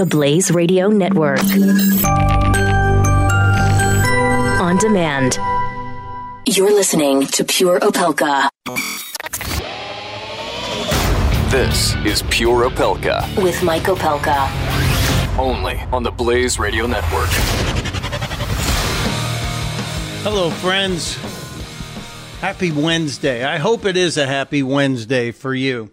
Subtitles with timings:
[0.00, 1.42] the Blaze Radio Network.
[4.58, 5.38] On demand.
[6.46, 8.48] You're listening to Pure Opelka.
[11.50, 13.44] This is Pure Opelka.
[13.44, 14.48] With Mike Opelka.
[15.38, 17.28] Only on the Blaze Radio Network.
[20.22, 21.16] Hello, friends.
[22.40, 23.44] Happy Wednesday.
[23.44, 25.90] I hope it is a happy Wednesday for you.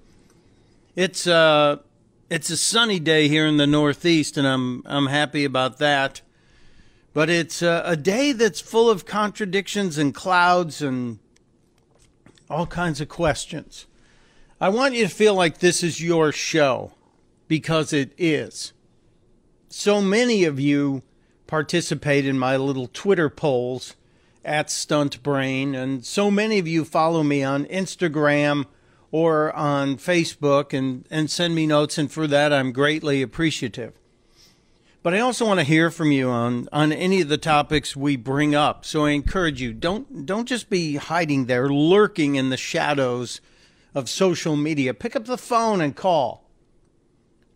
[0.95, 1.79] It's uh
[2.29, 6.21] it's a sunny day here in the Northeast, and I'm I'm happy about that.
[7.13, 11.19] But it's uh, a day that's full of contradictions and clouds and
[12.49, 13.87] all kinds of questions.
[14.61, 16.93] I want you to feel like this is your show
[17.47, 18.73] because it is.
[19.69, 21.03] So many of you
[21.47, 23.95] participate in my little Twitter polls
[24.43, 28.65] at Stuntbrain, and so many of you follow me on Instagram
[29.17, 33.93] or on Facebook and, and send me notes, and for that I'm greatly appreciative.
[35.01, 38.15] But I also want to hear from you on, on any of the topics we
[38.15, 38.85] bring up.
[38.85, 43.41] So I encourage you, don't don't just be hiding there, lurking in the shadows
[43.95, 44.93] of social media.
[44.93, 46.43] Pick up the phone and call.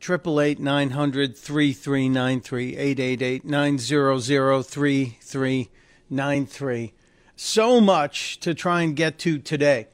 [0.01, 6.93] 888 900 3393 888 900 3393.
[7.35, 9.85] So much to try and get to today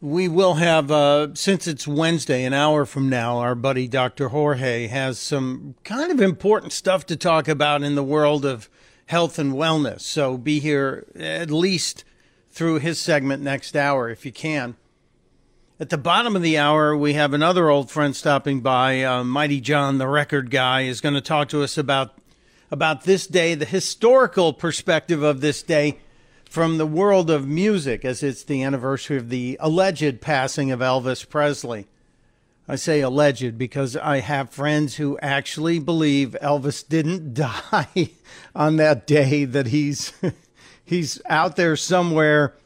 [0.00, 4.28] we will have, uh, since it's Wednesday, an hour from now, our buddy Dr.
[4.28, 8.70] Jorge has some kind of important stuff to talk about in the world of
[9.06, 10.00] health and wellness.
[10.00, 12.04] So be here at least
[12.50, 14.76] through his segment next hour if you can.
[15.78, 19.02] At the bottom of the hour, we have another old friend stopping by.
[19.02, 22.16] Uh, Mighty John, the record guy, is going to talk to us about
[22.70, 25.98] about this day, the historical perspective of this day
[26.50, 31.26] from the world of music as it's the anniversary of the alleged passing of Elvis
[31.26, 31.86] Presley.
[32.66, 38.10] I say alleged because I have friends who actually believe Elvis didn't die
[38.52, 40.12] on that day that he's
[40.84, 42.56] he's out there somewhere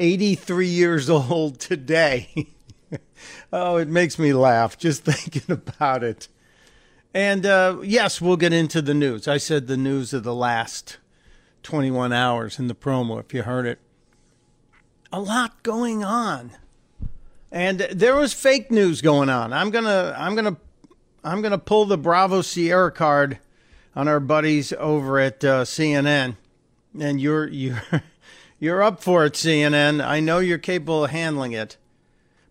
[0.00, 2.48] 83 years old today.
[3.52, 6.26] oh, it makes me laugh just thinking about it.
[7.14, 9.28] And uh, yes, we'll get into the news.
[9.28, 10.98] I said the news of the last
[11.66, 13.80] 21 hours in the promo, if you heard it.
[15.12, 16.52] A lot going on.
[17.50, 19.52] And there was fake news going on.
[19.52, 20.58] I'm gonna I'm gonna
[21.24, 23.38] I'm gonna pull the Bravo Sierra card
[23.96, 26.36] on our buddies over at uh, CNN,
[27.00, 27.82] and you're you're
[28.60, 30.04] you're up for it, CNN.
[30.04, 31.76] I know you're capable of handling it,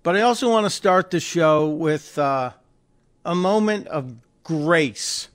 [0.04, 2.52] but I also want to start the show with uh,
[3.24, 5.30] a moment of grace,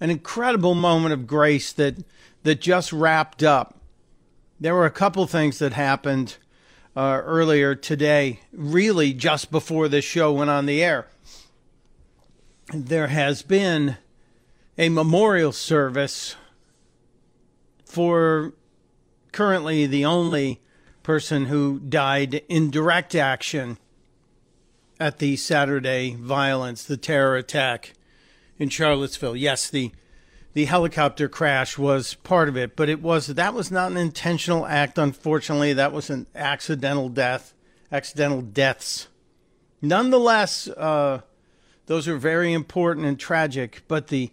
[0.00, 1.96] an incredible moment of grace that
[2.42, 3.78] that just wrapped up.
[4.60, 6.36] There were a couple things that happened
[6.96, 11.08] uh, earlier today, really just before this show went on the air.
[12.72, 13.96] There has been
[14.78, 16.36] a memorial service
[17.84, 18.52] for
[19.32, 20.60] currently the only
[21.02, 23.78] person who died in direct action
[25.00, 27.94] at the Saturday violence, the terror attack
[28.58, 29.36] in Charlottesville.
[29.36, 29.90] Yes, the
[30.54, 34.66] the helicopter crash was part of it, but it was that was not an intentional
[34.66, 34.98] act.
[34.98, 37.54] Unfortunately, that was an accidental death,
[37.90, 39.08] accidental deaths.
[39.80, 41.22] Nonetheless, uh,
[41.86, 43.82] those are very important and tragic.
[43.88, 44.30] But the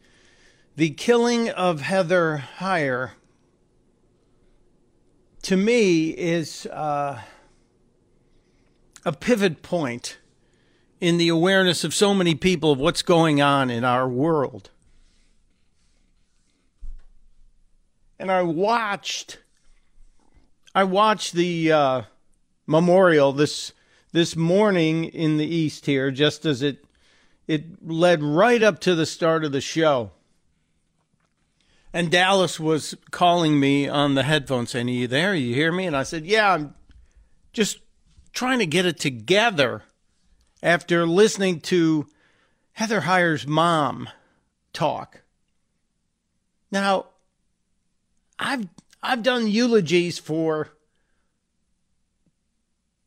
[0.75, 3.12] the killing of Heather Heyer,
[5.44, 7.22] to me, is uh,
[9.06, 10.18] a pivot point
[11.00, 14.69] in the awareness of so many people of what's going on in our world
[18.19, 19.40] and I watched
[20.75, 22.02] I watched the uh,
[22.68, 23.74] memorial this
[24.12, 26.85] this morning in the east here, just as it
[27.47, 30.12] it led right up to the start of the show.
[31.91, 35.34] And Dallas was calling me on the headphones saying, Are you there?
[35.34, 35.88] You hear me?
[35.88, 36.75] And I said, Yeah, I'm
[37.53, 37.80] just
[38.31, 39.84] trying to get it together
[40.62, 42.06] after listening to
[42.74, 44.07] Heather Heyer's mom
[44.72, 45.22] talk.
[46.72, 47.07] Now,
[48.39, 48.68] I've
[49.03, 50.69] I've done eulogies for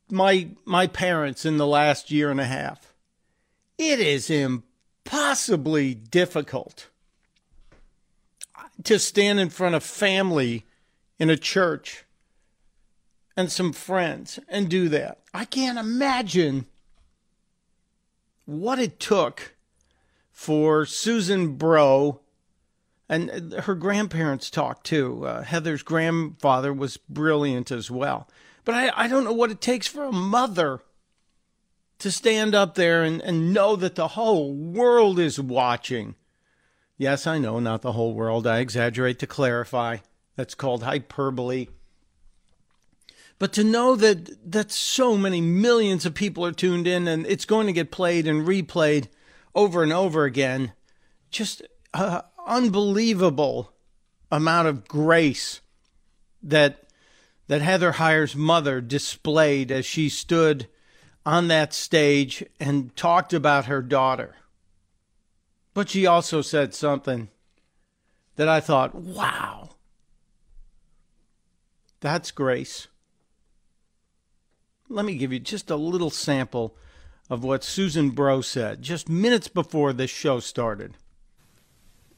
[0.09, 2.93] my my parents in the last year and a half.
[3.77, 6.87] It is impossibly difficult
[8.83, 10.65] to stand in front of family
[11.19, 12.05] in a church
[13.35, 15.19] and some friends and do that.
[15.33, 16.65] I can't imagine
[18.45, 19.55] what it took
[20.31, 22.19] for Susan Bro
[23.13, 25.25] and her grandparents talked too.
[25.25, 28.27] Uh, Heather's grandfather was brilliant as well.
[28.65, 30.81] But I, I don't know what it takes for a mother
[31.99, 36.15] to stand up there and, and know that the whole world is watching.
[36.97, 38.47] Yes, I know, not the whole world.
[38.47, 39.97] I exaggerate to clarify.
[40.35, 41.67] That's called hyperbole.
[43.39, 47.45] But to know that that so many millions of people are tuned in and it's
[47.45, 49.07] going to get played and replayed
[49.53, 50.73] over and over again,
[51.29, 51.61] just
[51.93, 53.73] an unbelievable
[54.31, 55.61] amount of grace
[56.41, 56.83] that
[57.47, 60.67] that Heather Heyer's mother displayed as she stood
[61.25, 64.35] on that stage and talked about her daughter.
[65.73, 67.29] But she also said something
[68.35, 69.71] that I thought, wow,
[71.99, 72.87] that's grace.
[74.89, 76.75] Let me give you just a little sample
[77.29, 80.95] of what Susan Bro said just minutes before this show started.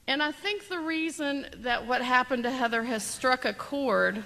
[0.07, 4.23] And I think the reason that what happened to Heather has struck a chord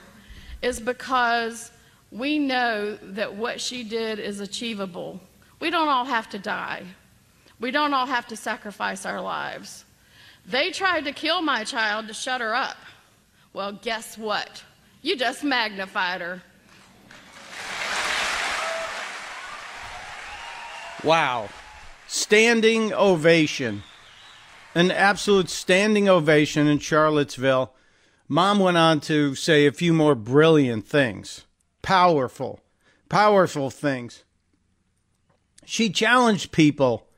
[0.61, 1.71] is because
[2.11, 5.21] we know that what she did is achievable.
[5.59, 6.83] We don't all have to die.
[7.59, 9.85] We don't all have to sacrifice our lives.
[10.45, 12.77] They tried to kill my child to shut her up.
[13.53, 14.63] Well, guess what?
[15.01, 16.41] You just magnified her.
[21.03, 21.49] Wow.
[22.07, 23.83] Standing ovation.
[24.79, 27.73] An absolute standing ovation in Charlottesville.
[28.29, 31.45] Mom went on to say a few more brilliant things.
[31.81, 32.61] Powerful,
[33.09, 34.23] powerful things.
[35.65, 37.09] She challenged people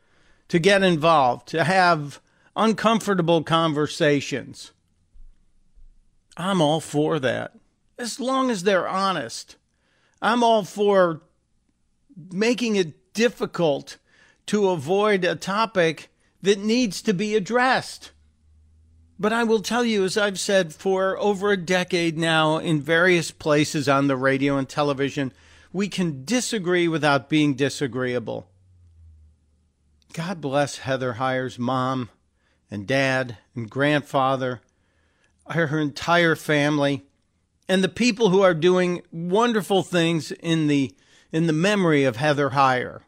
[0.47, 2.19] to get involved, to have
[2.55, 4.71] uncomfortable conversations.
[6.37, 7.53] I'm all for that.
[7.95, 9.55] As long as they're honest.
[10.19, 11.21] I'm all for
[12.31, 13.97] making it difficult
[14.47, 16.10] to avoid a topic
[16.41, 18.11] that needs to be addressed.
[19.19, 23.29] But I will tell you, as I've said for over a decade now in various
[23.29, 25.31] places on the radio and television,
[25.71, 28.49] we can disagree without being disagreeable.
[30.13, 32.09] God bless Heather Heyer's mom
[32.69, 34.61] and dad and grandfather,
[35.47, 37.05] her entire family,
[37.69, 40.95] and the people who are doing wonderful things in the
[41.31, 43.01] in the memory of Heather Heyer.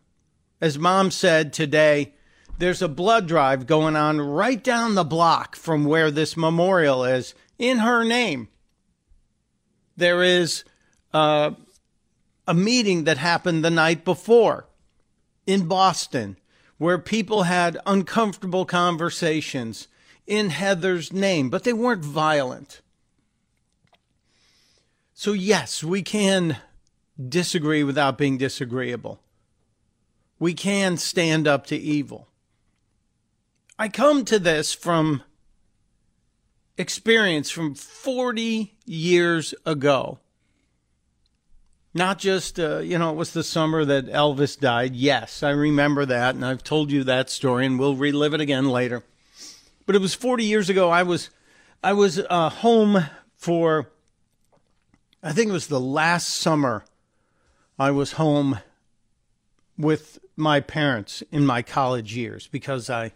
[0.62, 2.14] As mom said today,
[2.58, 7.34] there's a blood drive going on right down the block from where this memorial is
[7.58, 8.48] in her name.
[9.98, 10.64] There is
[11.14, 11.52] uh,
[12.48, 14.68] a meeting that happened the night before
[15.46, 16.38] in Boston
[16.78, 19.88] where people had uncomfortable conversations
[20.26, 22.82] in Heather's name, but they weren't violent.
[25.14, 26.58] So, yes, we can
[27.30, 29.22] disagree without being disagreeable.
[30.40, 32.28] We can stand up to evil.
[33.78, 35.24] I come to this from
[36.78, 40.20] experience from 40 years ago.
[41.96, 44.96] Not just, uh, you know, it was the summer that Elvis died.
[44.96, 48.70] Yes, I remember that, and I've told you that story, and we'll relive it again
[48.70, 49.04] later.
[49.86, 50.90] But it was 40 years ago.
[50.90, 51.30] I was,
[51.84, 53.06] I was uh, home
[53.36, 53.90] for,
[55.22, 56.84] I think it was the last summer
[57.78, 58.60] I was home
[59.78, 63.14] with my parents in my college years because I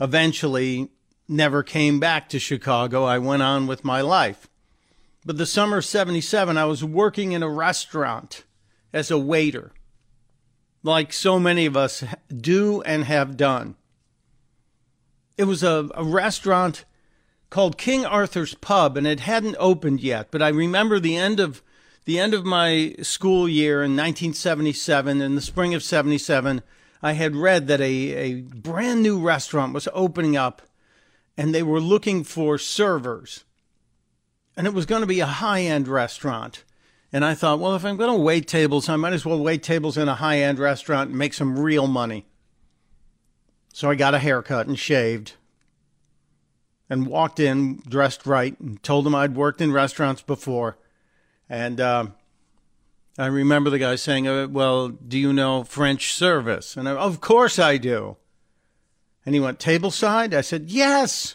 [0.00, 0.90] eventually
[1.28, 3.04] never came back to Chicago.
[3.04, 4.48] I went on with my life.
[5.24, 8.44] But the summer of 77, I was working in a restaurant
[8.92, 9.72] as a waiter,
[10.82, 12.02] like so many of us
[12.34, 13.76] do and have done.
[15.36, 16.84] It was a, a restaurant
[17.50, 20.30] called King Arthur's Pub, and it hadn't opened yet.
[20.30, 21.62] But I remember the end of
[22.04, 26.62] the end of my school year in 1977, in the spring of 77,
[27.02, 30.62] I had read that a, a brand new restaurant was opening up
[31.36, 33.44] and they were looking for servers.
[34.56, 36.64] And it was going to be a high end restaurant.
[37.12, 39.62] And I thought, well, if I'm going to wait tables, I might as well wait
[39.62, 42.26] tables in a high end restaurant and make some real money.
[43.72, 45.34] So I got a haircut and shaved
[46.90, 50.76] and walked in dressed right and told them I'd worked in restaurants before.
[51.48, 52.06] And uh,
[53.18, 56.76] I remember the guy saying, uh, Well, do you know French service?
[56.76, 58.16] And I, of course I do.
[59.26, 60.32] And he went, Tableside?
[60.32, 61.34] I said, Yes.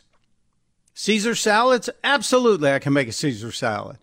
[0.94, 1.90] Caesar salads?
[2.04, 3.98] Absolutely, I can make a Caesar salad.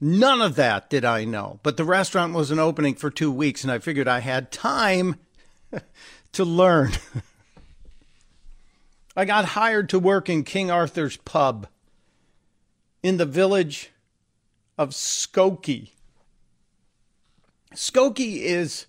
[0.00, 1.60] None of that did I know.
[1.62, 5.16] But the restaurant wasn't opening for two weeks, and I figured I had time
[6.32, 6.92] to learn.
[9.16, 11.68] I got hired to work in King Arthur's pub
[13.02, 13.90] in the village
[14.76, 15.90] of Skokie
[17.74, 18.86] Skokie is,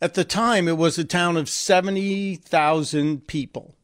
[0.00, 3.74] at the time, it was a town of 70,000 people.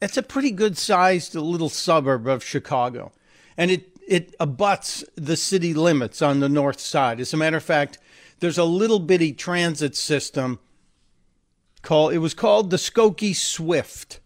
[0.00, 3.12] It's a pretty good sized little suburb of Chicago.
[3.56, 7.20] And it, it abuts the city limits on the north side.
[7.20, 7.98] As a matter of fact,
[8.40, 10.60] there's a little bitty transit system
[11.82, 14.20] called it was called the Skokie Swift,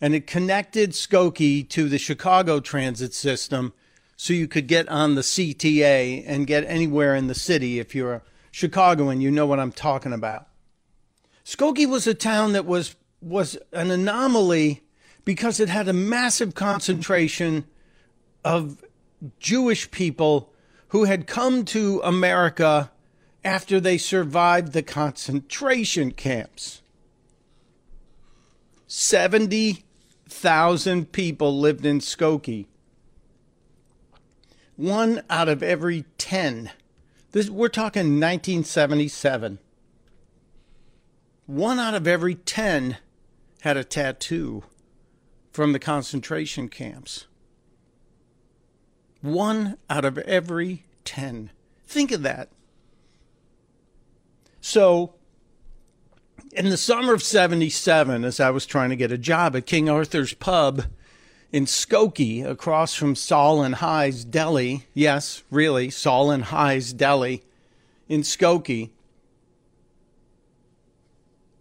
[0.00, 3.72] and it connected Skokie to the Chicago transit system,
[4.20, 8.14] so you could get on the CTA and get anywhere in the city if you're
[8.14, 9.20] a Chicagoan.
[9.20, 10.48] You know what I'm talking about.
[11.44, 14.82] Skokie was a town that was was an anomaly
[15.24, 17.64] because it had a massive concentration
[18.44, 18.84] of
[19.38, 20.52] Jewish people
[20.88, 22.90] who had come to America
[23.44, 26.82] after they survived the concentration camps.
[28.88, 32.66] 70,000 people lived in Skokie.
[34.78, 36.70] One out of every 10.
[37.32, 39.58] This, we're talking 1977.
[41.46, 42.96] One out of every 10
[43.62, 44.62] had a tattoo
[45.50, 47.26] from the concentration camps.
[49.20, 51.50] One out of every 10.
[51.84, 52.48] Think of that.
[54.60, 55.14] So,
[56.52, 59.88] in the summer of 77, as I was trying to get a job at King
[59.88, 60.84] Arthur's Pub
[61.52, 67.42] in Skokie, across from Saul and High's Deli, yes, really, Saul and High's Deli
[68.08, 68.90] in Skokie,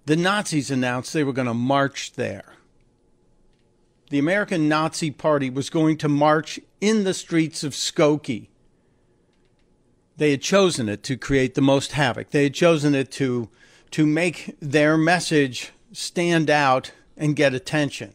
[0.06, 2.53] the Nazis announced they were going to march there.
[4.10, 8.48] The American Nazi Party was going to march in the streets of Skokie.
[10.15, 12.32] They had chosen it to create the most havoc.
[12.32, 13.50] They had chosen it to,
[13.91, 18.13] to make their message stand out and get attention.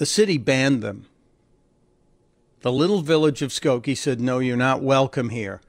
[0.00, 1.04] The city banned them.
[2.62, 5.60] The little village of Skokie said, No, you're not welcome here.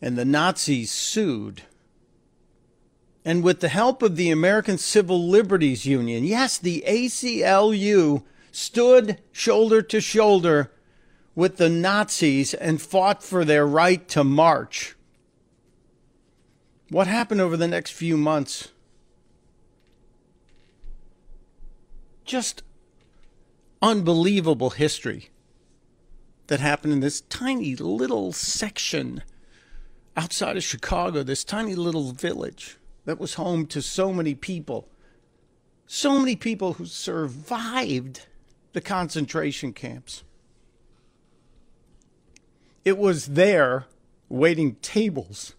[0.00, 1.62] And the Nazis sued
[3.24, 8.22] and with the help of the American Civil Liberties Union, yes, the ACLU
[8.52, 10.70] stood shoulder to shoulder
[11.34, 14.94] with the Nazis and fought for their right to march.
[16.90, 18.68] What happened over the next few months?
[22.26, 22.62] Just
[23.84, 25.28] unbelievable history
[26.46, 29.22] that happened in this tiny little section
[30.16, 34.88] outside of Chicago, this tiny little village that was home to so many people.
[35.86, 38.26] So many people who survived
[38.72, 40.24] the concentration camps.
[42.86, 43.84] It was there
[44.30, 45.54] waiting tables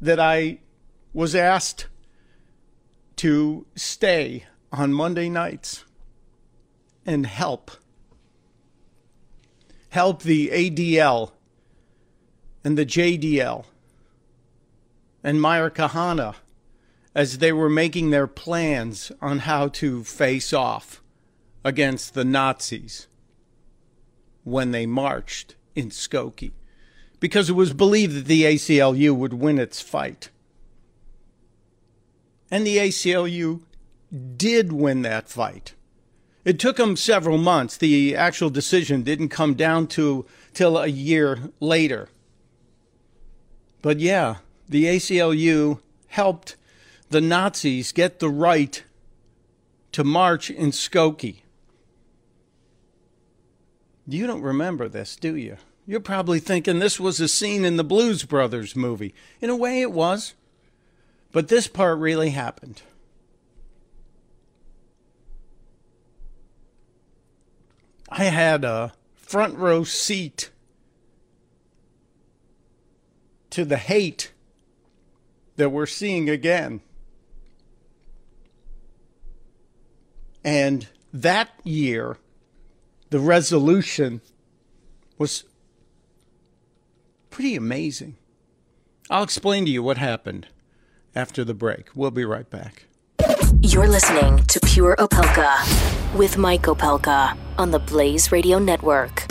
[0.00, 0.58] that I
[1.14, 1.86] was asked
[3.16, 5.84] to stay on Monday nights
[7.04, 7.70] and help.
[9.90, 11.32] Help the ADL
[12.64, 13.64] and the JDL
[15.22, 16.34] and Meir Kahane
[17.14, 21.02] as they were making their plans on how to face off
[21.64, 23.06] against the Nazis
[24.44, 26.52] when they marched in Skokie
[27.20, 30.30] because it was believed that the ACLU would win its fight.
[32.52, 33.62] And the ACLU
[34.36, 35.72] did win that fight.
[36.44, 37.78] It took them several months.
[37.78, 42.10] The actual decision didn't come down to till a year later.
[43.80, 44.36] But yeah,
[44.68, 46.56] the ACLU helped
[47.08, 48.84] the Nazis get the right
[49.92, 51.38] to march in Skokie.
[54.06, 55.56] You don't remember this, do you?
[55.86, 59.14] You're probably thinking this was a scene in the Blues Brothers movie.
[59.40, 60.34] In a way, it was.
[61.32, 62.82] But this part really happened.
[68.10, 70.50] I had a front row seat
[73.48, 74.32] to the hate
[75.56, 76.82] that we're seeing again.
[80.44, 82.18] And that year,
[83.08, 84.20] the resolution
[85.16, 85.44] was
[87.30, 88.16] pretty amazing.
[89.08, 90.48] I'll explain to you what happened
[91.14, 91.88] after the break.
[91.94, 92.86] We'll be right back.
[93.60, 99.26] You're listening to Pure Opelka with Mike Opelka on the Blaze Radio Network.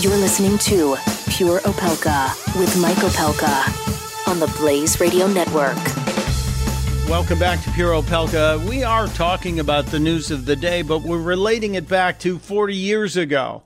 [0.00, 0.96] You're listening to
[1.38, 5.76] Pure Opelka with Mike Opelka on the Blaze Radio Network.
[7.08, 8.68] Welcome back to Pure Opelka.
[8.68, 12.40] We are talking about the news of the day, but we're relating it back to
[12.40, 13.62] 40 years ago.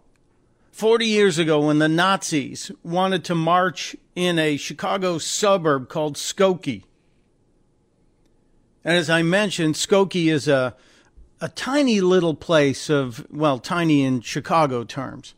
[0.73, 6.85] 40 years ago, when the Nazis wanted to march in a Chicago suburb called Skokie.
[8.85, 10.77] And as I mentioned, Skokie is a,
[11.41, 15.33] a tiny little place of, well, tiny in Chicago terms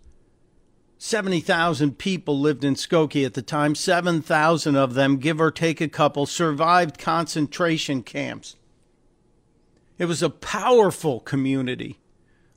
[0.98, 3.74] 70,000 people lived in Skokie at the time.
[3.74, 8.56] 7,000 of them, give or take a couple, survived concentration camps.
[9.98, 11.98] It was a powerful community,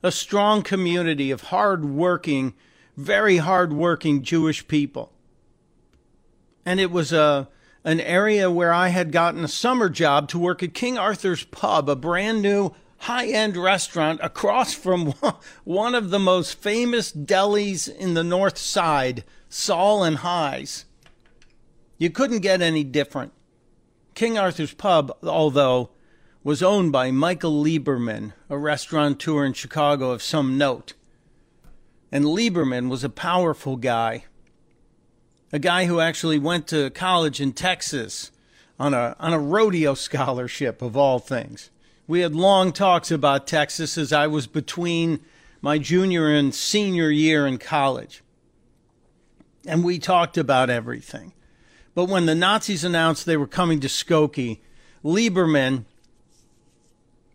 [0.02, 2.54] a strong community of hard-working,
[2.96, 5.12] very hard-working Jewish people.
[6.64, 7.48] And it was a
[7.84, 11.88] an area where I had gotten a summer job to work at King Arthur's Pub,
[11.88, 15.14] a brand new high end restaurant across from
[15.64, 20.84] one of the most famous delis in the North Side, Saul and High's.
[21.96, 23.32] You couldn't get any different.
[24.14, 25.90] King Arthur's Pub, although,
[26.44, 30.94] was owned by Michael Lieberman, a restaurateur in Chicago of some note.
[32.10, 34.24] And Lieberman was a powerful guy
[35.52, 38.30] a guy who actually went to college in Texas
[38.78, 41.70] on a on a rodeo scholarship of all things.
[42.08, 45.20] We had long talks about Texas as I was between
[45.60, 48.22] my junior and senior year in college.
[49.66, 51.34] And we talked about everything.
[51.94, 54.60] But when the Nazis announced they were coming to Skokie,
[55.04, 55.84] Lieberman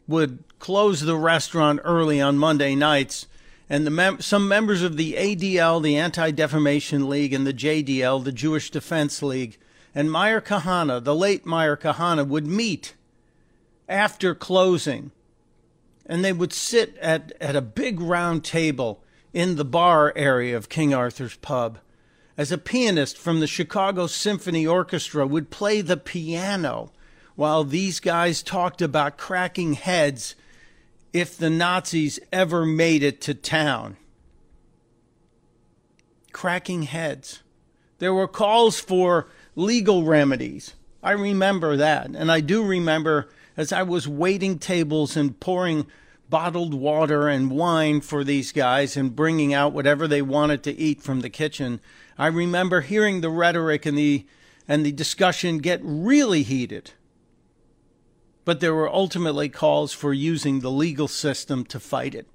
[0.07, 3.27] would close the restaurant early on Monday nights
[3.69, 8.31] and mem- some members of the ADL, the Anti Defamation League, and the JDL, the
[8.31, 9.59] Jewish Defense League,
[9.93, 12.95] and Meir Kahane, the late Meir Kahane, would meet
[13.87, 15.11] after closing.
[16.05, 20.69] And they would sit at, at a big round table in the bar area of
[20.69, 21.79] King Arthur's pub
[22.37, 26.91] as a pianist from the Chicago Symphony Orchestra would play the piano
[27.35, 30.35] while these guys talked about cracking heads
[31.11, 33.97] if the Nazis ever made it to town.
[36.31, 37.41] Cracking heads.
[37.99, 40.73] There were calls for legal remedies.
[41.03, 42.07] I remember that.
[42.07, 45.87] And I do remember as I was waiting tables and pouring
[46.29, 51.01] bottled water and wine for these guys and bringing out whatever they wanted to eat
[51.01, 51.79] from the kitchen.
[52.17, 54.25] I remember hearing the rhetoric and the
[54.67, 56.91] and the discussion get really heated
[58.45, 62.27] but there were ultimately calls for using the legal system to fight it.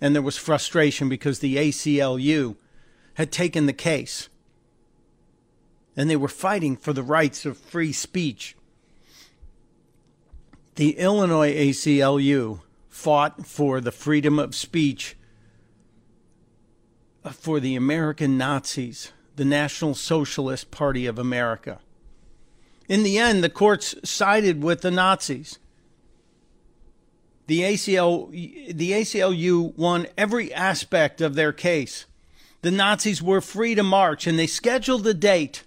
[0.00, 2.56] And there was frustration because the ACLU
[3.14, 4.28] had taken the case.
[5.96, 8.54] And they were fighting for the rights of free speech.
[10.78, 15.16] The Illinois ACLU fought for the freedom of speech
[17.24, 21.80] uh, for the American Nazis, the National Socialist Party of America.
[22.86, 25.58] In the end, the courts sided with the Nazis.
[27.48, 28.30] The ACL,
[28.72, 32.06] the ACLU won every aspect of their case.
[32.62, 35.64] The Nazis were free to march and they scheduled a date.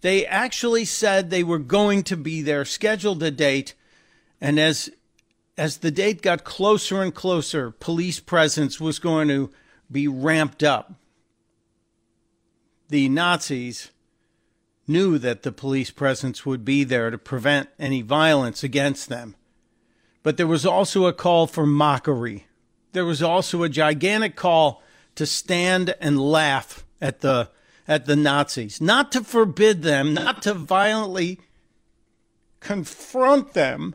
[0.00, 3.74] They actually said they were going to be there, scheduled a date.
[4.40, 4.90] And as,
[5.56, 9.50] as the date got closer and closer, police presence was going to
[9.90, 10.94] be ramped up.
[12.88, 13.90] The Nazis
[14.86, 19.34] knew that the police presence would be there to prevent any violence against them.
[20.22, 22.46] But there was also a call for mockery.
[22.92, 24.82] There was also a gigantic call
[25.14, 27.50] to stand and laugh at the
[27.86, 31.40] at the Nazis, not to forbid them, not to violently
[32.60, 33.94] confront them,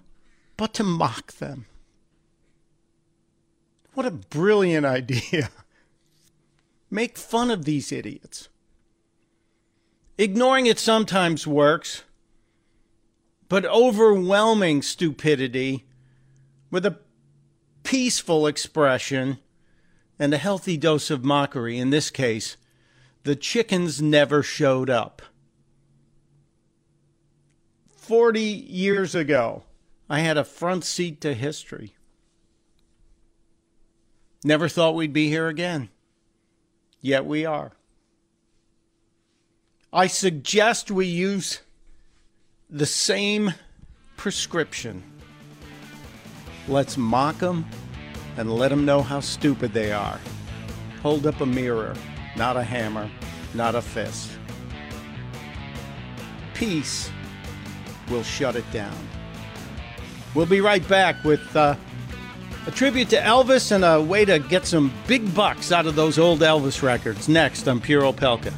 [0.57, 1.65] but to mock them.
[3.93, 5.49] What a brilliant idea.
[6.89, 8.49] Make fun of these idiots.
[10.17, 12.03] Ignoring it sometimes works,
[13.49, 15.85] but overwhelming stupidity
[16.69, 16.99] with a
[17.83, 19.39] peaceful expression
[20.19, 22.57] and a healthy dose of mockery, in this case,
[23.23, 25.21] the chickens never showed up.
[27.97, 29.63] 40 years ago,
[30.09, 31.95] I had a front seat to history.
[34.43, 35.89] Never thought we'd be here again.
[37.01, 37.71] Yet we are.
[39.91, 41.61] I suggest we use
[42.69, 43.53] the same
[44.17, 45.03] prescription.
[46.67, 47.65] Let's mock them
[48.37, 50.19] and let them know how stupid they are.
[51.01, 51.93] Hold up a mirror,
[52.35, 53.09] not a hammer,
[53.53, 54.31] not a fist.
[56.53, 57.11] Peace
[58.09, 58.97] will shut it down.
[60.35, 61.75] We'll be right back with uh,
[62.65, 66.17] a tribute to Elvis and a way to get some big bucks out of those
[66.17, 68.53] old Elvis records next on Pure Opelka.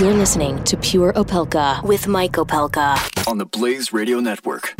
[0.00, 4.74] You're listening to Pure Opelka with Mike Opelka on the Blaze Radio Network.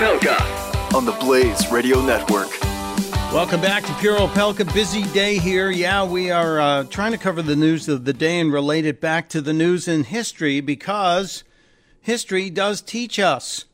[0.00, 2.48] Opelka on the Blaze Radio Network.
[3.34, 4.72] Welcome back to Pure Opelka.
[4.72, 5.70] Busy day here.
[5.70, 8.98] Yeah, we are uh, trying to cover the news of the day and relate it
[8.98, 11.44] back to the news in history because
[12.00, 13.66] history does teach us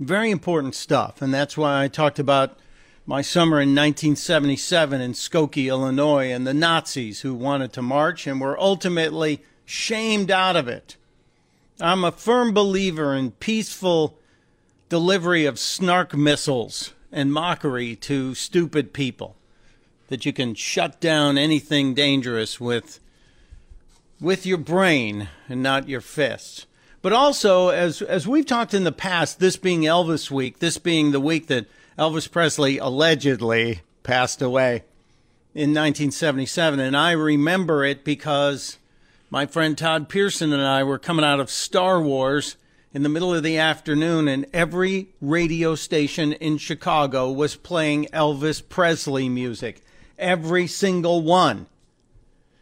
[0.00, 1.20] very important stuff.
[1.20, 2.58] And that's why I talked about
[3.04, 8.40] my summer in 1977 in Skokie, Illinois, and the Nazis who wanted to march and
[8.40, 10.96] were ultimately shamed out of it.
[11.78, 14.16] I'm a firm believer in peaceful
[14.92, 19.34] delivery of snark missiles and mockery to stupid people.
[20.08, 23.00] That you can shut down anything dangerous with
[24.20, 26.66] with your brain and not your fists.
[27.00, 31.12] But also, as as we've talked in the past, this being Elvis week, this being
[31.12, 31.64] the week that
[31.98, 34.84] Elvis Presley allegedly passed away
[35.54, 38.76] in 1977, and I remember it because
[39.30, 42.56] my friend Todd Pearson and I were coming out of Star Wars
[42.94, 48.62] in the middle of the afternoon, and every radio station in Chicago was playing Elvis
[48.66, 49.82] Presley music.
[50.18, 51.66] Every single one.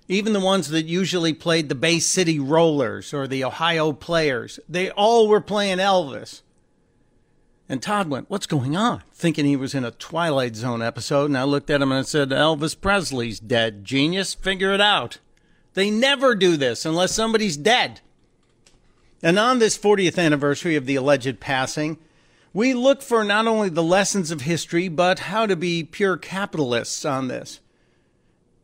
[0.06, 4.90] Even the ones that usually played the Bay City Rollers or the Ohio Players, they
[4.90, 6.42] all were playing Elvis.
[7.68, 9.04] And Todd went, What's going on?
[9.12, 11.26] Thinking he was in a Twilight Zone episode.
[11.26, 13.84] And I looked at him and I said, Elvis Presley's dead.
[13.84, 15.18] Genius, figure it out.
[15.74, 18.00] They never do this unless somebody's dead.
[19.22, 21.98] And on this 40th anniversary of the alleged passing,
[22.52, 27.04] we look for not only the lessons of history, but how to be pure capitalists
[27.04, 27.60] on this.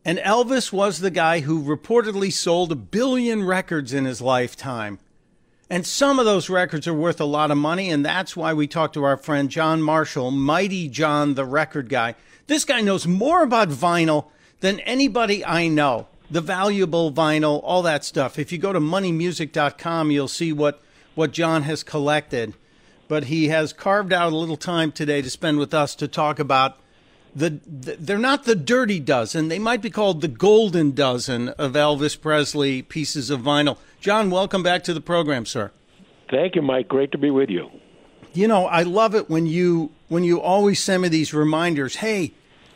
[0.04, 4.98] And Elvis was the guy who reportedly sold a billion records in his lifetime.
[5.68, 8.68] And some of those records are worth a lot of money, and that's why we
[8.68, 12.14] talked to our friend John Marshall, Mighty John, the record guy.
[12.46, 14.26] This guy knows more about vinyl
[14.60, 18.38] than anybody I know the valuable vinyl, all that stuff.
[18.38, 20.82] If you go to moneymusic.com, you'll see what,
[21.14, 22.54] what John has collected.
[23.08, 26.38] But he has carved out a little time today to spend with us to talk
[26.38, 26.78] about
[27.36, 29.48] the, the they're not the dirty dozen.
[29.48, 33.76] They might be called the golden dozen of Elvis Presley pieces of vinyl.
[34.00, 35.70] John, welcome back to the program, sir.
[36.30, 36.88] Thank you, Mike.
[36.88, 37.70] Great to be with you.
[38.32, 41.96] You know, I love it when you when you always send me these reminders.
[41.96, 42.32] Hey,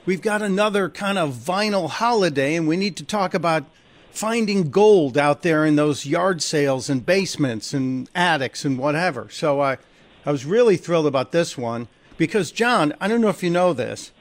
[0.06, 3.64] we've got another kind of vinyl holiday, and we need to talk about
[4.10, 9.28] finding gold out there in those yard sales and basements and attics and whatever.
[9.30, 9.78] So I,
[10.26, 13.72] I was really thrilled about this one because, John, I don't know if you know
[13.72, 14.12] this.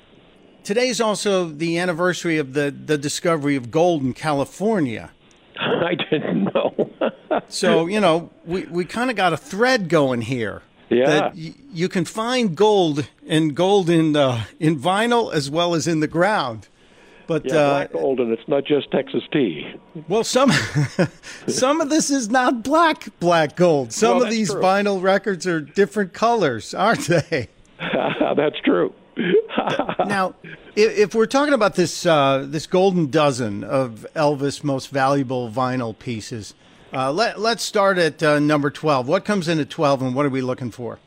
[0.63, 5.12] Today's also the anniversary of the, the discovery of gold in California.
[5.60, 6.92] I didn't know.
[7.50, 10.62] so, you know, we, we kind of got a thread going here.
[10.89, 11.06] Yeah.
[11.06, 15.88] That y- you can find gold and gold in uh, in vinyl as well as
[15.88, 16.67] in the ground.
[17.28, 19.71] But yeah, uh, black gold, and it's not just Texas tea.
[20.08, 20.52] well, some
[21.47, 23.93] some of this is not black black gold.
[23.93, 24.62] Some Well, of these true.
[24.62, 27.49] vinyl records are different colors, aren't they?
[28.36, 28.93] That's true.
[30.06, 30.34] now,
[30.75, 35.97] if, if we're talking about this uh, this golden dozen of Elvis' most valuable vinyl
[35.97, 36.56] pieces,
[36.93, 39.08] uh, let let's start at uh, number twelve.
[39.08, 40.99] What comes in at twelve, and what are we looking for?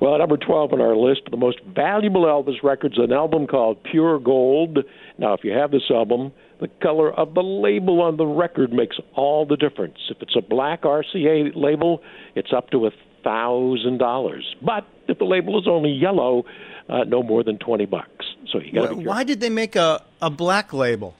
[0.00, 4.20] Well, number 12 on our list the most valuable Elvis records, an album called Pure
[4.20, 4.78] Gold.
[5.18, 8.96] Now, if you have this album, the color of the label on the record makes
[9.14, 9.98] all the difference.
[10.08, 12.02] If it's a black RCA label,
[12.34, 12.90] it's up to a
[13.22, 14.54] thousand dollars.
[14.64, 16.44] But if the label is only yellow,
[16.88, 18.24] uh, no more than twenty bucks.
[18.50, 19.04] So you got to be.
[19.04, 21.14] Why did they make a, a black label?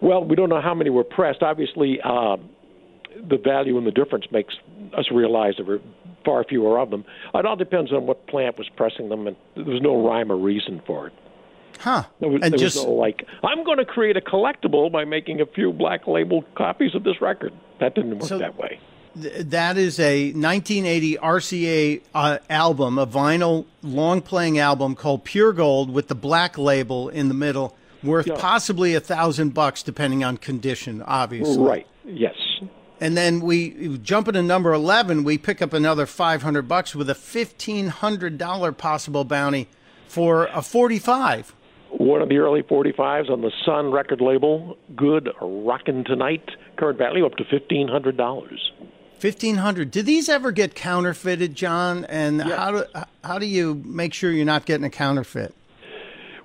[0.00, 1.42] Well, we don't know how many were pressed.
[1.42, 2.38] Obviously, uh,
[3.28, 4.54] the value and the difference makes
[4.96, 5.80] us realize there were
[6.24, 7.04] far fewer of them.
[7.34, 10.36] It all depends on what plant was pressing them, and there was no rhyme or
[10.36, 11.12] reason for it.
[11.78, 12.04] Huh?
[12.20, 15.04] There was, and there just was no like, I'm going to create a collectible by
[15.04, 17.52] making a few black label copies of this record.
[17.78, 18.78] That didn't work So- that way.
[19.20, 25.54] th- that is a 1980 RCA uh, album, a vinyl long playing album called Pure
[25.54, 28.34] Gold with the black label in the middle, worth Yeah.
[28.36, 31.62] possibly a thousand bucks depending on condition, obviously.
[31.64, 31.86] Right.
[32.04, 32.34] Yes.
[33.00, 37.14] And then we jump into number 11, we pick up another 500 bucks with a
[37.14, 39.68] $1,500 possible bounty
[40.06, 41.54] for a 45.
[41.92, 47.24] One of the early 45s on the Sun record label, Good Rockin' Tonight, current value
[47.26, 48.58] up to $1,500.
[49.20, 52.56] 1500 do these ever get counterfeited john and Yeah.
[52.56, 52.84] how do
[53.22, 55.54] how do you make sure you're not getting a counterfeit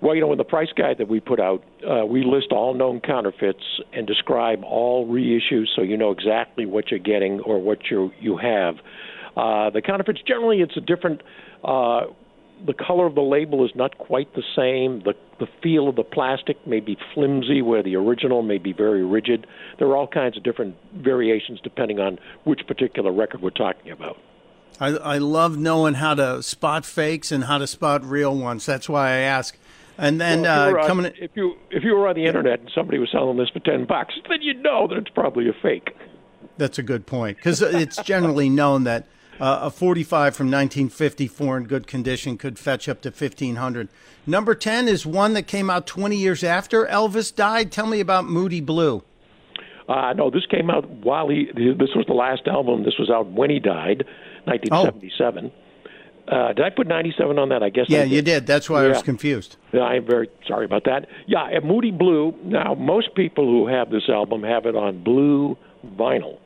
[0.01, 2.73] Well, you know, in the price guide that we put out, uh, we list all
[2.73, 7.89] known counterfeits and describe all reissues, so you know exactly what you're getting or what
[7.89, 8.75] you you have.
[9.37, 11.21] Uh, the counterfeits generally, it's a different.
[11.63, 12.05] Uh,
[12.65, 15.01] the color of the label is not quite the same.
[15.01, 19.03] The the feel of the plastic may be flimsy, where the original may be very
[19.03, 19.45] rigid.
[19.77, 24.17] There are all kinds of different variations depending on which particular record we're talking about.
[24.79, 28.65] I, I love knowing how to spot fakes and how to spot real ones.
[28.65, 29.57] That's why I ask.
[29.97, 32.69] And then well, if uh, coming, if you if you were on the internet and
[32.75, 35.95] somebody was selling this for ten bucks, then you know that it's probably a fake.
[36.57, 39.07] That's a good point because it's generally known that
[39.39, 43.89] uh, a 45 from 1954 in good condition could fetch up to 1500.
[44.25, 47.71] Number 10 is one that came out 20 years after Elvis died.
[47.71, 49.03] Tell me about Moody Blue.
[49.87, 51.45] Uh, no, this came out while he.
[51.53, 52.83] This was the last album.
[52.83, 54.05] This was out when he died,
[54.45, 55.51] 1977.
[55.53, 55.64] Oh.
[56.27, 57.61] Uh, did I put 97 on that?
[57.61, 57.85] I guess.
[57.87, 58.11] Yeah, did.
[58.11, 58.47] you did.
[58.47, 58.87] That's why yeah.
[58.87, 59.57] I was confused.
[59.73, 61.07] I'm very sorry about that.
[61.27, 62.33] Yeah, and Moody Blue.
[62.43, 66.39] Now, most people who have this album have it on blue vinyl.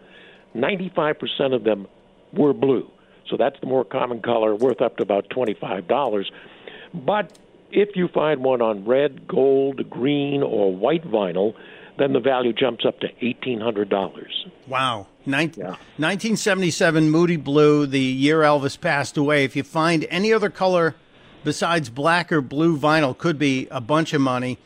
[0.56, 1.88] 95% of them
[2.34, 2.90] were blue.
[3.30, 6.26] So that's the more common color, worth up to about $25.
[6.94, 7.38] But
[7.72, 11.54] if you find one on red, gold, green, or white vinyl,
[12.00, 14.26] then the value jumps up to $1,800.
[14.68, 15.08] Wow.
[15.26, 15.76] Nin- yeah.
[15.98, 19.44] 1977 Moody Blue, the year Elvis passed away.
[19.44, 20.96] If you find any other color
[21.44, 24.58] besides black or blue vinyl, could be a bunch of money.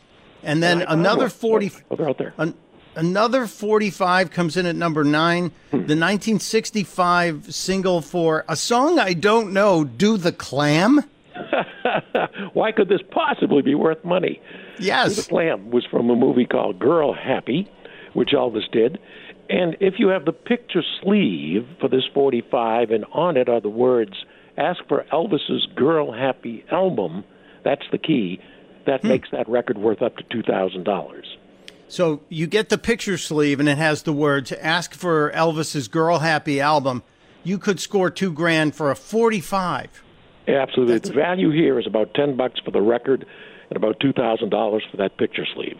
[0.42, 1.72] And then another 40.
[1.90, 2.34] Oh, they're out there.
[2.38, 2.54] An-
[2.96, 5.50] another 45 comes in at number nine.
[5.70, 5.78] Hmm.
[5.86, 11.04] The 1965 single for a song I don't know, Do the Clam.
[12.52, 14.40] Why could this possibly be worth money?
[14.78, 15.16] Yes.
[15.16, 17.70] The Clam was from a movie called Girl Happy,
[18.12, 18.98] which Elvis did.
[19.48, 23.68] And if you have the picture sleeve for this 45, and on it are the
[23.68, 24.24] words,
[24.56, 27.24] ask for Elvis's Girl Happy album,
[27.62, 28.40] that's the key.
[28.86, 29.08] That hmm.
[29.08, 31.22] makes that record worth up to $2,000.
[31.88, 36.20] So you get the picture sleeve, and it has the words, ask for Elvis's Girl
[36.20, 37.02] Happy album.
[37.42, 40.02] You could score two grand for a 45.
[40.48, 40.94] Absolutely.
[40.94, 43.26] That's the value here is about 10 bucks for the record
[43.74, 45.78] and about $2,000 for that picture sleeve.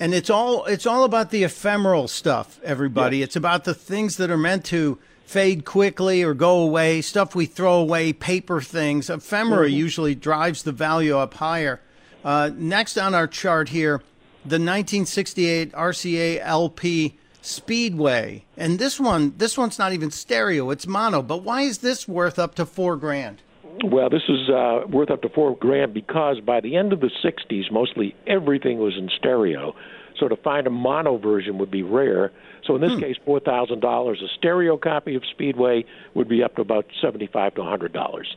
[0.00, 3.18] And it's all it's all about the ephemeral stuff, everybody.
[3.18, 3.28] Yes.
[3.28, 7.46] It's about the things that are meant to fade quickly or go away, stuff we
[7.46, 9.10] throw away, paper things.
[9.10, 9.76] Ephemera mm-hmm.
[9.76, 11.80] usually drives the value up higher.
[12.24, 13.98] Uh, next on our chart here,
[14.44, 21.22] the 1968 RCA LP Speedway, and this one, this one's not even stereo; it's mono.
[21.22, 23.42] But why is this worth up to four grand?
[23.84, 27.10] Well, this is uh, worth up to four grand because by the end of the
[27.24, 29.74] 60s, mostly everything was in stereo.
[30.18, 32.32] So to find a mono version would be rare.
[32.66, 33.00] So in this hmm.
[33.00, 34.20] case, four thousand dollars.
[34.22, 38.36] A stereo copy of Speedway would be up to about seventy-five to hundred dollars.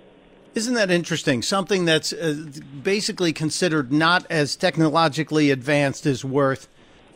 [0.53, 1.41] Isn't that interesting?
[1.41, 2.35] Something that's uh,
[2.83, 6.67] basically considered not as technologically advanced is worth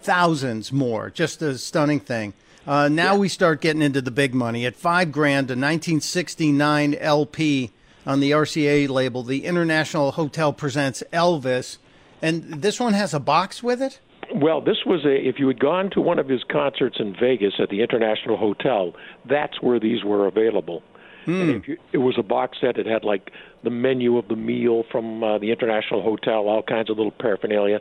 [0.01, 1.09] thousands more.
[1.09, 2.33] Just a stunning thing.
[2.65, 3.19] Uh, now yeah.
[3.19, 4.65] we start getting into the big money.
[4.65, 7.71] At five grand, a 1969 LP
[8.05, 11.77] on the RCA label, the International Hotel presents Elvis,
[12.21, 13.99] and this one has a box with it.
[14.33, 15.15] Well, this was a.
[15.15, 18.93] If you had gone to one of his concerts in Vegas at the International Hotel,
[19.29, 20.81] that's where these were available.
[21.27, 22.77] And if you, it was a box set.
[22.77, 23.31] It had like
[23.63, 27.79] the menu of the meal from uh, the International Hotel, all kinds of little paraphernalia,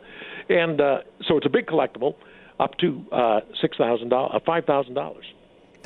[0.49, 2.15] and uh, so it's a big collectible,
[2.59, 5.25] up to uh, six thousand dollars, uh, five thousand dollars.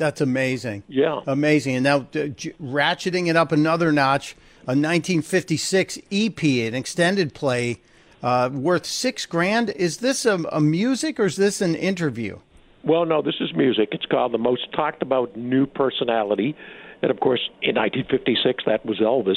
[0.00, 0.82] That's amazing.
[0.88, 1.20] Yeah.
[1.26, 1.76] Amazing.
[1.76, 4.32] And now uh, ratcheting it up another notch,
[4.62, 7.80] a 1956 EP, an extended play
[8.22, 9.68] uh, worth six grand.
[9.68, 12.38] Is this a, a music or is this an interview?
[12.82, 13.90] Well, no, this is music.
[13.92, 16.56] It's called The Most Talked About New Personality.
[17.02, 19.36] And of course, in 1956, that was Elvis.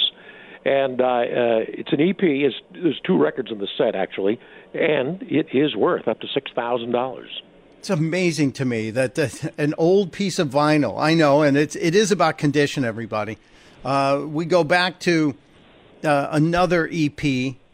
[0.63, 2.21] And uh, uh, it's an EP.
[2.21, 4.39] It's, there's two records in the set, actually.
[4.73, 7.26] And it is worth up to $6,000.
[7.83, 10.97] It's amazing to me that, an old piece of vinyl.
[10.97, 12.85] I know, and it's it is about condition.
[12.85, 13.37] Everybody,
[13.83, 15.35] uh, we go back to
[16.01, 17.21] uh, another EP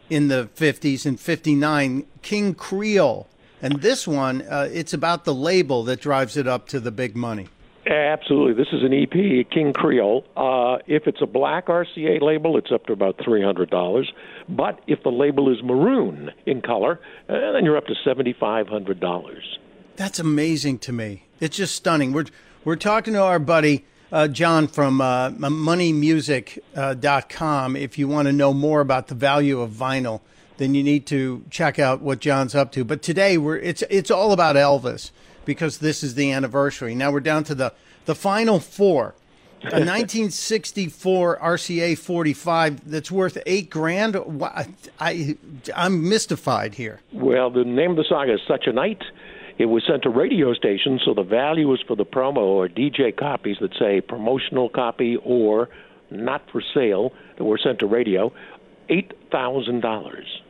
[0.09, 3.27] in the '50s and '59, King Creole,
[3.61, 7.15] and this one uh, it's about the label that drives it up to the big
[7.15, 7.47] money.
[7.85, 10.25] Absolutely, this is an EP, King Creole.
[10.35, 14.11] Uh, if it's a black RCA label, it's up to about three hundred dollars.
[14.49, 18.67] But if the label is maroon in color, uh, then you're up to seventy five
[18.67, 19.59] hundred dollars.
[19.99, 21.25] That's amazing to me.
[21.41, 22.13] It's just stunning.
[22.13, 22.23] We're
[22.63, 23.83] we're talking to our buddy
[24.13, 27.75] uh, John from uh, MoneyMusic.com.
[27.75, 30.21] Uh, if you want to know more about the value of vinyl,
[30.55, 32.85] then you need to check out what John's up to.
[32.85, 35.12] But today we're it's it's all about Elvis
[35.43, 36.95] because this is the anniversary.
[36.95, 37.73] Now we're down to the
[38.05, 39.15] the final four.
[39.63, 44.15] A 1964 RCA 45 that's worth eight grand.
[44.97, 45.35] I,
[45.75, 47.01] I'm mystified here.
[47.12, 49.03] Well, the name of the song is "Such a Night."
[49.59, 53.15] It was sent to radio stations, so the value is for the promo or DJ
[53.15, 55.67] copies that say promotional copy or
[56.09, 58.31] not for sale that were sent to radio,
[58.87, 60.41] eight thousand dollars.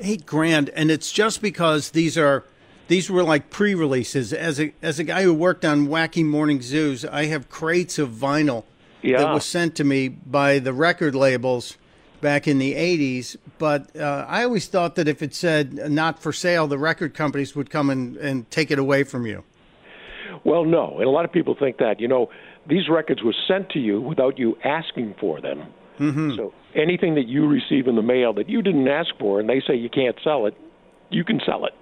[0.00, 2.44] Eight grand, and it's just because these are
[2.88, 4.32] these were like pre-releases.
[4.32, 8.08] As a as a guy who worked on Wacky Morning Zoos, I have crates of
[8.08, 8.64] vinyl
[9.02, 9.18] yeah.
[9.18, 11.76] that was sent to me by the record labels
[12.22, 13.36] back in the 80s.
[13.58, 17.56] But uh, I always thought that if it said not for sale, the record companies
[17.56, 19.44] would come and, and take it away from you.
[20.44, 20.98] Well, no.
[20.98, 22.00] And a lot of people think that.
[22.00, 22.30] You know,
[22.68, 25.66] these records were sent to you without you asking for them.
[25.98, 26.36] Mm-hmm.
[26.36, 29.60] So anything that you receive in the mail that you didn't ask for and they
[29.66, 30.56] say you can't sell it,
[31.10, 31.72] you can sell it.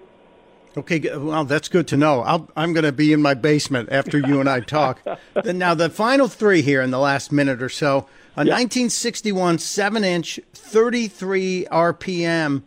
[0.76, 2.20] Okay, well, that's good to know.
[2.54, 5.00] i am going to be in my basement after you and I talk.
[5.44, 8.52] now, the final three here in the last minute or so a yep.
[8.52, 12.62] 1961 7 inch, 33 RPM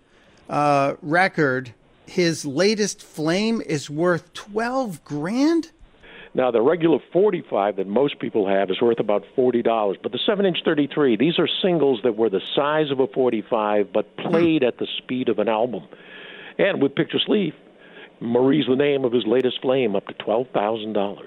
[0.50, 1.74] uh, record.
[2.08, 5.72] His latest flame is worth 12 grand?
[6.34, 10.46] Now, the regular 45 that most people have is worth about $40, but the 7
[10.46, 14.78] inch 33, these are singles that were the size of a 45 but played at
[14.78, 15.88] the speed of an album.
[16.58, 17.54] And with picture sleeve,
[18.22, 21.18] Marie's the name of his latest flame, up to $12,000.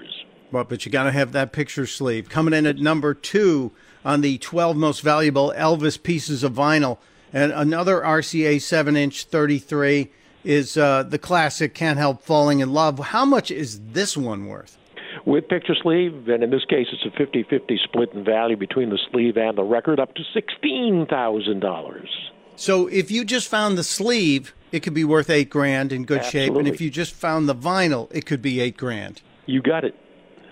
[0.51, 2.29] Well, but you got to have that picture sleeve.
[2.29, 3.71] Coming in at number two
[4.05, 6.97] on the 12 most valuable Elvis pieces of vinyl.
[7.31, 10.11] And another RCA 7 inch 33
[10.43, 12.99] is uh, the classic Can't Help Falling in Love.
[12.99, 14.77] How much is this one worth?
[15.25, 18.89] With picture sleeve, and in this case, it's a 50 50 split in value between
[18.89, 22.07] the sleeve and the record, up to $16,000.
[22.55, 26.19] So if you just found the sleeve, it could be worth eight grand in good
[26.19, 26.47] Absolutely.
[26.47, 26.57] shape.
[26.57, 29.21] And if you just found the vinyl, it could be eight grand.
[29.45, 29.95] You got it.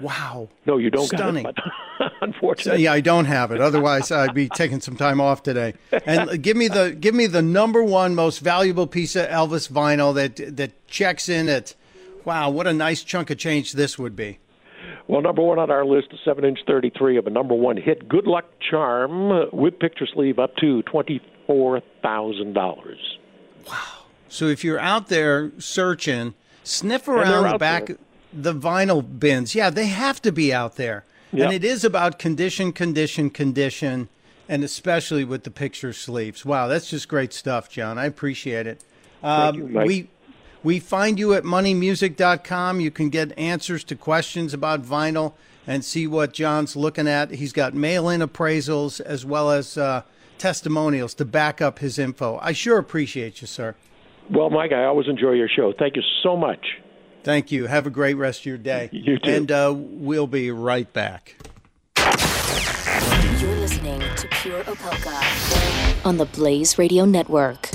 [0.02, 0.50] Wow.
[0.66, 1.44] No, you don't Stunning.
[1.44, 2.12] got it.
[2.22, 2.80] unfortunately.
[2.80, 3.62] So, yeah, I don't have it.
[3.62, 5.74] Otherwise, I'd be taking some time off today.
[6.06, 10.14] And give me the give me the number one most valuable piece of Elvis vinyl
[10.16, 11.76] that that checks in at.
[12.24, 14.38] Wow, what a nice chunk of change this would be.
[15.08, 18.28] Well, number one on our list, a seven-inch thirty-three of a number one hit, "Good
[18.28, 23.18] Luck Charm" with picture sleeve, up to twenty-four thousand dollars.
[23.68, 23.76] Wow.
[24.30, 27.88] So if you're out there searching, sniff around the back.
[27.88, 27.98] There
[28.34, 29.56] the vinyl bins.
[29.56, 31.06] Yeah, they have to be out there.
[31.34, 31.46] Yep.
[31.46, 34.10] And it is about condition, condition, condition,
[34.50, 36.46] and especially with the picture sleeves.
[36.46, 37.98] Wow, that's just great stuff, John.
[37.98, 38.84] I appreciate it.
[39.24, 40.10] Um, you, we
[40.64, 42.80] we find you at moneymusic.com.
[42.80, 45.34] You can get answers to questions about vinyl
[45.66, 47.32] and see what John's looking at.
[47.32, 50.04] He's got mail-in appraisals as well as uh,
[50.38, 52.40] testimonials to back up his info.
[52.42, 53.76] I sure appreciate you, sir.
[54.30, 55.74] Well, Mike, I always enjoy your show.
[55.78, 56.81] Thank you so much.
[57.24, 57.68] Thank you.
[57.68, 58.90] Have a great rest of your day.
[58.92, 59.30] You too.
[59.30, 61.36] And uh, we'll be right back.
[63.40, 67.70] You're listening to Pure Opelka on the Blaze Radio Network.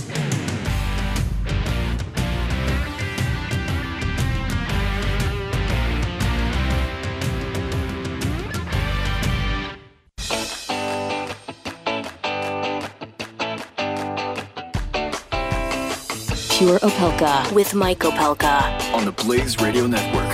[16.57, 20.31] Pure Opelka with Mike Opelka on the Blaze Radio Network.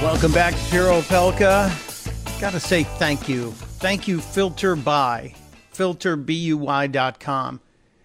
[0.00, 2.40] Welcome back to Pure Opelka.
[2.40, 3.50] Got to say thank you.
[3.80, 5.34] Thank you, Filter Buy,
[5.74, 7.60] filterbuy.com.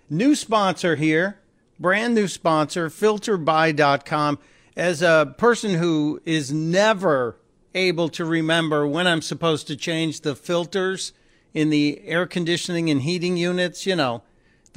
[0.09, 1.37] New sponsor here,
[1.79, 4.39] brand new sponsor, filterbuy.com.
[4.75, 7.37] As a person who is never
[7.75, 11.13] able to remember when I'm supposed to change the filters
[11.53, 14.23] in the air conditioning and heating units, you know,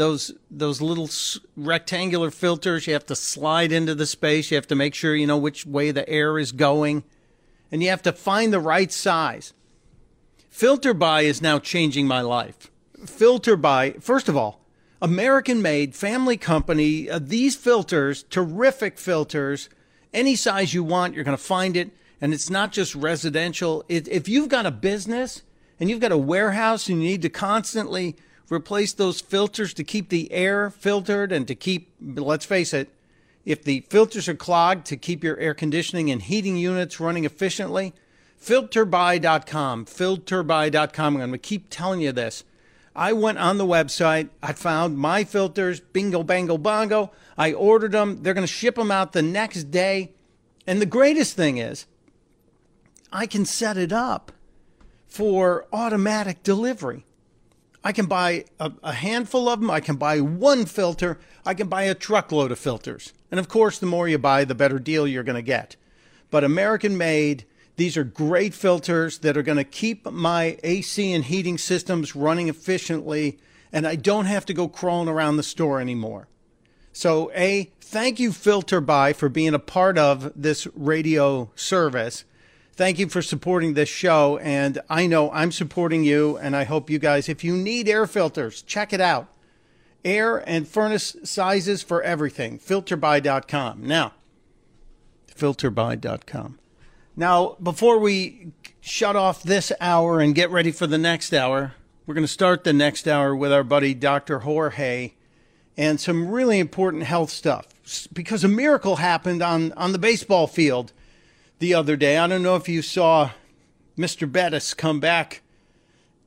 [0.01, 1.11] those those little
[1.57, 4.51] rectangular filters you have to slide into the space.
[4.51, 7.05] You have to make sure you know which way the air is going.
[7.71, 9.53] And you have to find the right size.
[10.49, 12.71] Filter buy is now changing my life.
[13.05, 14.61] Filter buy first of all
[15.03, 19.71] american made family company uh, these filters terrific filters
[20.13, 21.91] any size you want you're going to find it.
[22.23, 23.83] And it's not just residential.
[23.89, 25.43] It, if you've got a business
[25.79, 28.15] and you've got a warehouse and you need to constantly
[28.51, 32.91] replace those filters to keep the air filtered and to keep, let's face it,
[33.45, 37.95] if the filters are clogged, to keep your air conditioning and heating units running efficiently.
[38.43, 41.15] Filterbuy.com, filterbuy.com.
[41.15, 42.45] I'm going to keep telling you this.
[42.95, 44.31] I went on the website.
[44.43, 47.13] I found my filters, bingo, bango, bongo.
[47.39, 48.23] I ordered them.
[48.23, 50.13] They're going to ship them out the next day.
[50.67, 51.87] And the greatest thing is,
[53.13, 54.33] I can set it up
[55.07, 57.05] for automatic delivery.
[57.83, 59.71] I can buy a, a, handful of them.
[59.71, 61.19] I can buy one filter.
[61.47, 63.15] I can buy a truckload of filters.
[63.31, 65.77] And of course, the more you buy, the better deal you're going to get.
[66.31, 67.45] But American made,
[67.77, 72.49] these are great filters that are going to keep my AC and heating systems running
[72.49, 73.39] efficiently.
[73.73, 76.29] And I don't have to go crawling around the store anymore.
[76.93, 82.25] So, A, thank you, Filter Buy, for being a part of this radio service
[82.81, 84.39] thank you for supporting this show.
[84.39, 88.07] And I know I'm supporting you, and I hope you guys, if you need air
[88.07, 89.29] filters, check it out.
[90.03, 92.59] Air and furnace sizes for everything.
[92.59, 93.87] Filterbuy.com.
[93.87, 94.15] Now,
[95.37, 96.59] filterbuy.com.
[97.17, 101.75] Now, before we shut off this hour and get ready for the next hour.
[102.07, 104.39] We're going to start the next hour with our buddy Dr.
[104.39, 105.13] Jorge
[105.77, 107.67] and some really important health stuff
[108.15, 110.95] because a miracle happened on, on the baseball field
[111.61, 112.19] the other day.
[112.19, 113.31] I don't know if you saw
[113.97, 114.31] Mr.
[114.31, 115.43] Bettis come back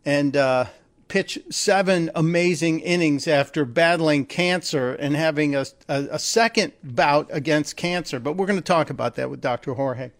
[0.05, 0.65] and uh,
[1.07, 7.75] pitch seven amazing innings after battling cancer and having a, a, a second bout against
[7.75, 8.19] cancer.
[8.19, 9.73] But we're going to talk about that with Dr.
[9.73, 10.11] Jorge.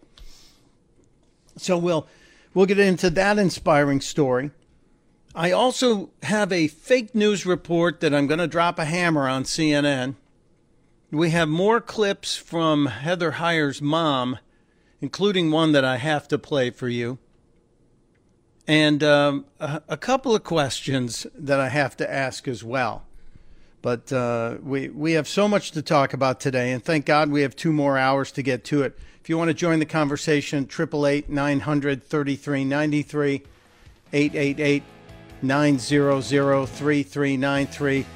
[1.56, 2.06] So we'll
[2.52, 4.50] we'll get into that inspiring story.
[5.36, 9.44] I also have a fake news report that I'm going to drop a hammer on
[9.44, 10.16] CNN.
[11.10, 14.38] We have more clips from Heather Heyer's mom,
[15.04, 17.18] including one that I have to play for you
[18.66, 23.04] and um, a, a, couple of questions that I have to ask as well.
[23.82, 27.42] But uh, we we have so much to talk about today, and thank God we
[27.42, 28.98] have two more hours to get to it.
[29.20, 33.42] If you want to join the conversation, triple eight nine hundred thirty three ninety three,
[34.14, 34.84] eight eight eight
[35.42, 38.06] nine zero zero three three nine three.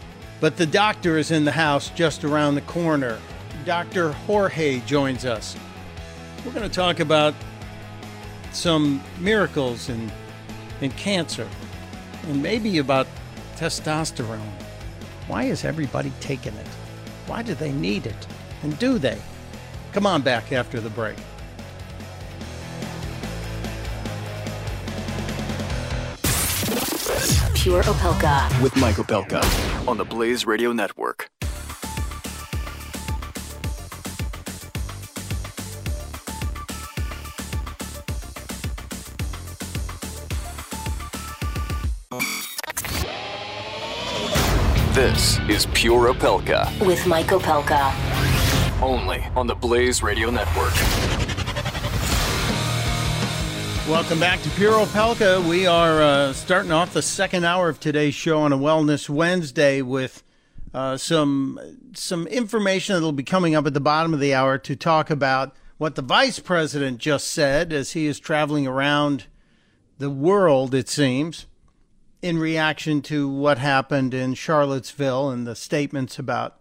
[0.41, 3.19] But the doctor is in the house just around the corner.
[3.67, 4.13] Dr.
[4.13, 5.55] Jorge joins us.
[6.45, 7.35] We're going to talk about
[8.53, 10.11] some miracles and
[10.81, 11.49] and cancer,
[12.29, 13.07] and maybe about
[13.57, 14.39] testosterone.
[15.27, 16.67] Why is everybody taking it?
[17.27, 18.27] Why do they need it?
[18.63, 19.19] And do they?
[19.93, 21.17] Come on back after the break.
[27.55, 28.63] Pure Opelka.
[28.63, 29.43] With Mike Opelka
[29.89, 31.29] on the Blaze Radio Network.
[44.99, 46.85] This is Pure Opelka.
[46.85, 47.93] With Mike Opelka.
[48.83, 50.75] Only on the Blaze Radio Network.
[53.89, 55.49] Welcome back to Pure Opelka.
[55.49, 59.83] We are uh, starting off the second hour of today's show on a Wellness Wednesday
[59.83, 60.25] with
[60.75, 61.61] uh, some
[61.95, 65.55] some information that'll be coming up at the bottom of the hour to talk about
[65.77, 69.27] what the vice president just said as he is traveling around
[69.99, 71.47] the world, it seems,
[72.23, 76.57] in reaction to what happened in Charlottesville and the statements about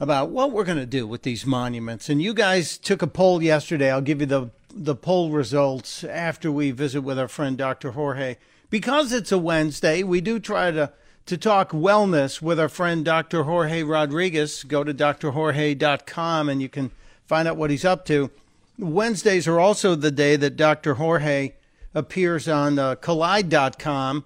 [0.00, 2.08] about what we're going to do with these monuments.
[2.08, 3.90] And you guys took a poll yesterday.
[3.90, 7.92] I'll give you the the poll results after we visit with our friend Dr.
[7.92, 8.36] Jorge.
[8.70, 10.92] Because it's a Wednesday, we do try to
[11.26, 13.44] to talk wellness with our friend Dr.
[13.44, 14.64] Jorge Rodriguez.
[14.64, 16.90] Go to drjorge.com and you can
[17.26, 18.30] find out what he's up to.
[18.78, 20.94] Wednesdays are also the day that Dr.
[20.94, 21.52] Jorge
[21.94, 24.24] appears on uh, Collide.com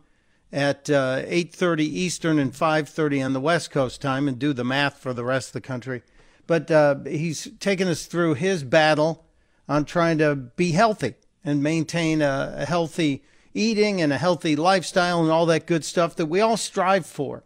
[0.53, 4.99] at uh, 8:30 Eastern and 5:30 on the West Coast time, and do the math
[4.99, 6.03] for the rest of the country.
[6.47, 9.25] But uh, he's taken us through his battle
[9.69, 11.15] on trying to be healthy
[11.45, 16.15] and maintain a, a healthy eating and a healthy lifestyle and all that good stuff
[16.17, 17.43] that we all strive for.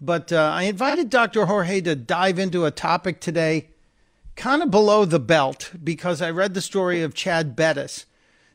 [0.00, 1.46] But uh, I invited Dr.
[1.46, 3.68] Jorge to dive into a topic today,
[4.34, 8.06] kind of below the belt, because I read the story of Chad Bettis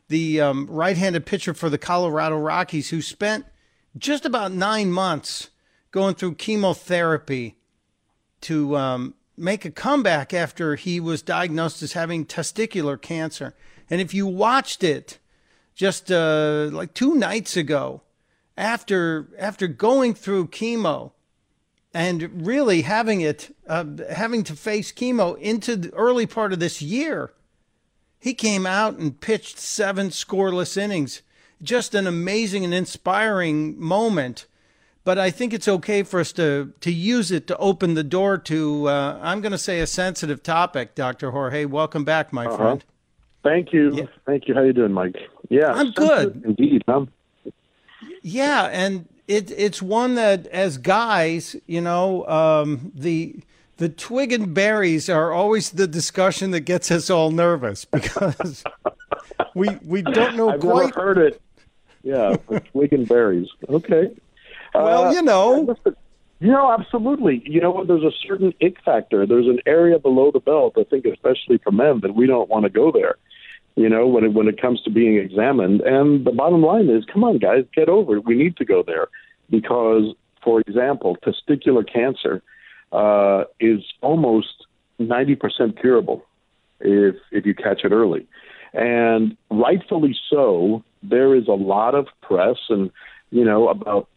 [0.08, 3.46] the um, right handed pitcher for the Colorado Rockies, who spent
[3.96, 5.50] just about nine months
[5.90, 7.56] going through chemotherapy
[8.42, 13.54] to um, make a comeback after he was diagnosed as having testicular cancer.
[13.90, 15.18] And if you watched it
[15.74, 18.02] just uh, like two nights ago,
[18.56, 21.12] after after going through chemo
[21.94, 26.82] and really having it uh, having to face chemo into the early part of this
[26.82, 27.32] year,
[28.18, 31.22] he came out and pitched seven scoreless innings.
[31.62, 34.46] Just an amazing and inspiring moment.
[35.04, 38.36] But I think it's okay for us to, to use it to open the door
[38.38, 41.30] to, uh, I'm going to say, a sensitive topic, Dr.
[41.30, 41.64] Jorge.
[41.64, 42.56] Welcome back, my uh-huh.
[42.56, 42.84] friend.
[43.42, 43.94] Thank you.
[43.94, 44.04] Yeah.
[44.26, 44.54] Thank you.
[44.54, 45.16] How you doing, Mike?
[45.48, 46.42] Yeah, I'm good.
[46.44, 46.82] Indeed.
[46.86, 47.06] Huh?
[48.22, 53.40] Yeah, and it, it's one that, as guys, you know, um, the
[53.78, 58.62] the twig and berries are always the discussion that gets us all nervous because
[59.54, 60.94] we we don't know I've quite.
[60.94, 61.40] Never heard it.
[62.02, 62.36] Yeah,
[62.72, 63.48] twig and berries.
[63.68, 64.14] Okay.
[64.74, 65.74] Well, uh, you know.
[66.40, 67.42] You know, absolutely.
[67.44, 69.26] You know, there's a certain ick factor.
[69.26, 72.62] There's an area below the belt, I think, especially for men, that we don't want
[72.62, 73.16] to go there.
[73.74, 75.80] You know, when it, when it comes to being examined.
[75.80, 78.24] And the bottom line is, come on, guys, get over it.
[78.24, 79.08] We need to go there
[79.50, 82.40] because, for example, testicular cancer
[82.92, 84.66] uh, is almost
[85.00, 86.24] 90% curable
[86.80, 88.26] if if you catch it early.
[88.72, 92.90] And rightfully so, there is a lot of press and
[93.30, 94.08] you know about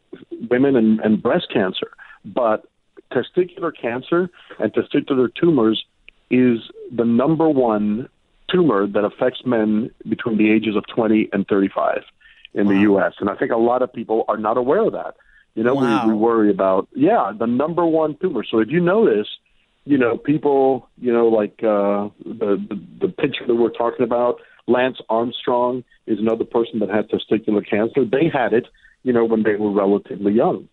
[0.49, 1.91] women and, and breast cancer,
[2.25, 2.65] but
[3.11, 5.83] testicular cancer and testicular tumors
[6.29, 6.59] is
[6.95, 8.07] the number one
[8.49, 12.03] tumor that affects men between the ages of 20 and 35
[12.53, 12.73] in wow.
[12.73, 13.13] the U.S.
[13.19, 15.15] And I think a lot of people are not aware of that.
[15.55, 16.05] You know, wow.
[16.05, 18.43] we, we worry about, yeah, the number one tumor.
[18.49, 19.27] So if you notice,
[19.85, 24.39] you know, people, you know, like uh, the, the the pitcher that we're talking about,
[24.67, 28.05] Lance Armstrong is another person that had testicular cancer.
[28.05, 28.67] They had it,
[29.03, 30.69] you know, when they were relatively young.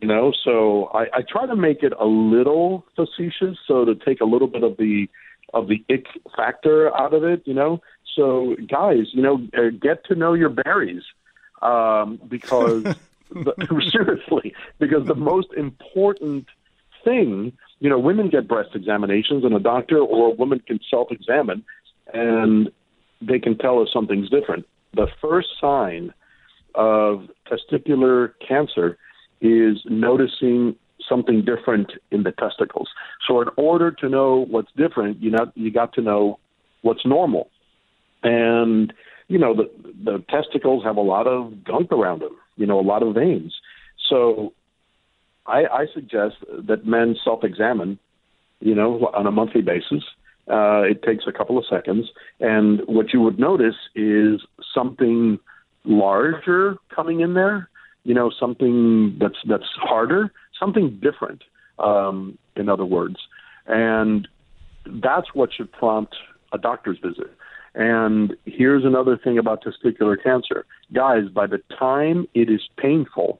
[0.00, 4.20] You know, so I, I try to make it a little facetious, so to take
[4.20, 5.08] a little bit of the
[5.54, 6.06] of the ick
[6.36, 7.42] factor out of it.
[7.46, 7.80] You know,
[8.14, 11.02] so guys, you know, uh, get to know your berries
[11.62, 12.84] um, because
[13.90, 16.46] seriously, because the most important
[17.04, 21.64] thing, you know, women get breast examinations, and a doctor or a woman can self-examine,
[22.12, 22.70] and
[23.20, 24.66] they can tell us something's different.
[24.94, 26.12] The first sign
[26.74, 28.98] of testicular cancer
[29.40, 30.76] is noticing
[31.08, 32.88] something different in the testicles.
[33.26, 36.38] So, in order to know what's different, you know, you got to know
[36.82, 37.50] what's normal.
[38.22, 38.92] And
[39.28, 39.70] you know, the
[40.04, 42.36] the testicles have a lot of gunk around them.
[42.56, 43.54] You know, a lot of veins.
[44.08, 44.52] So,
[45.46, 46.36] I, I suggest
[46.68, 47.98] that men self-examine.
[48.60, 50.02] You know, on a monthly basis.
[50.48, 52.08] Uh, it takes a couple of seconds,
[52.40, 54.40] and what you would notice is
[54.72, 55.38] something
[55.84, 57.68] larger coming in there
[58.06, 61.42] you know, something that's that's harder, something different.
[61.80, 63.16] Um, in other words,
[63.66, 64.28] and
[64.86, 66.14] that's what should prompt
[66.52, 67.30] a doctor's visit.
[67.76, 70.64] And here's another thing about testicular cancer,
[70.94, 71.28] guys.
[71.28, 73.38] By the time it is painful,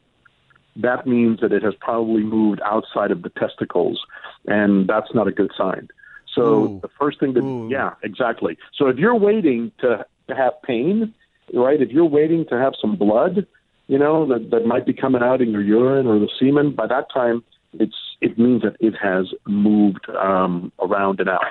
[0.77, 4.05] that means that it has probably moved outside of the testicles,
[4.47, 5.89] and that's not a good sign.
[6.35, 6.79] So Ooh.
[6.83, 8.59] the first thing that, yeah, exactly.
[8.77, 11.15] So if you're waiting to, to have pain,
[11.55, 11.81] right?
[11.81, 13.47] If you're waiting to have some blood,
[13.87, 16.87] you know, that, that might be coming out in your urine or the semen, by
[16.89, 21.43] that time, it's it means that it has moved um, around and out.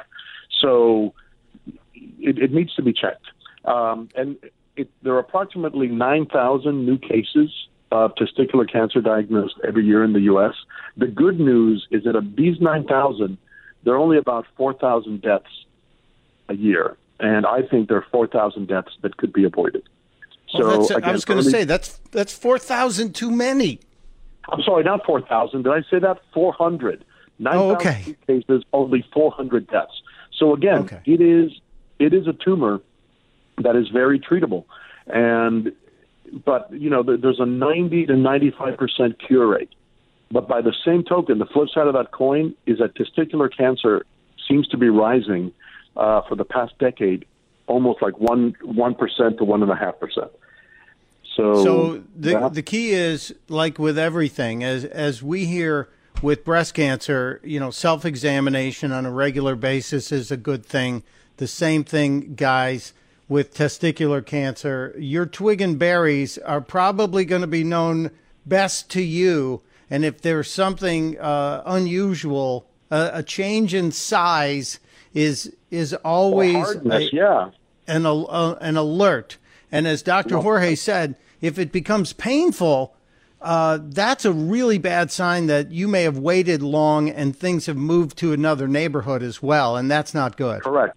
[0.61, 1.13] So
[2.26, 3.26] it, it needs to be checked.
[3.65, 4.38] Um, and
[4.76, 7.51] it, there are approximately 9,000 new cases
[7.91, 10.53] of testicular cancer diagnosed every year in the U.S.
[10.97, 13.38] The good news is that of these 9,000,
[13.84, 15.45] there are only about 4,000 deaths
[16.49, 16.97] a year.
[17.19, 19.84] And I think there are 4,000 deaths that could be avoided.
[20.49, 23.80] So again, I was going to say that's that's four thousand too many.
[24.49, 25.63] I'm sorry, not four thousand.
[25.63, 26.19] Did I say that?
[26.34, 27.03] Four hundred.
[27.39, 28.15] Nine oh, okay.
[28.28, 30.01] cases, only four hundred deaths.
[30.38, 31.01] So again, okay.
[31.05, 31.51] it is
[31.99, 32.81] it is a tumor
[33.57, 34.65] that is very treatable,
[35.07, 35.71] and
[36.43, 39.69] but you know there's a ninety to ninety five percent cure rate.
[40.31, 44.05] But by the same token, the flip side of that coin is that testicular cancer
[44.47, 45.53] seems to be rising
[45.95, 47.25] uh, for the past decade,
[47.67, 50.31] almost like one one percent to one and a half percent.
[51.35, 55.89] So, so the the key is like with everything, as as we hear
[56.21, 61.03] with breast cancer, you know, self examination on a regular basis is a good thing.
[61.38, 62.93] The same thing, guys,
[63.27, 64.95] with testicular cancer.
[64.97, 68.11] Your twig and berries are probably going to be known
[68.45, 69.61] best to you.
[69.89, 74.79] And if there's something uh, unusual, uh, a change in size
[75.13, 77.49] is is always hardness, a, yeah.
[77.88, 79.38] an, uh, an alert.
[79.71, 80.38] And as Dr.
[80.38, 82.95] Jorge said, if it becomes painful,
[83.41, 87.77] uh, that's a really bad sign that you may have waited long and things have
[87.77, 90.61] moved to another neighborhood as well, and that's not good.
[90.61, 90.95] Correct,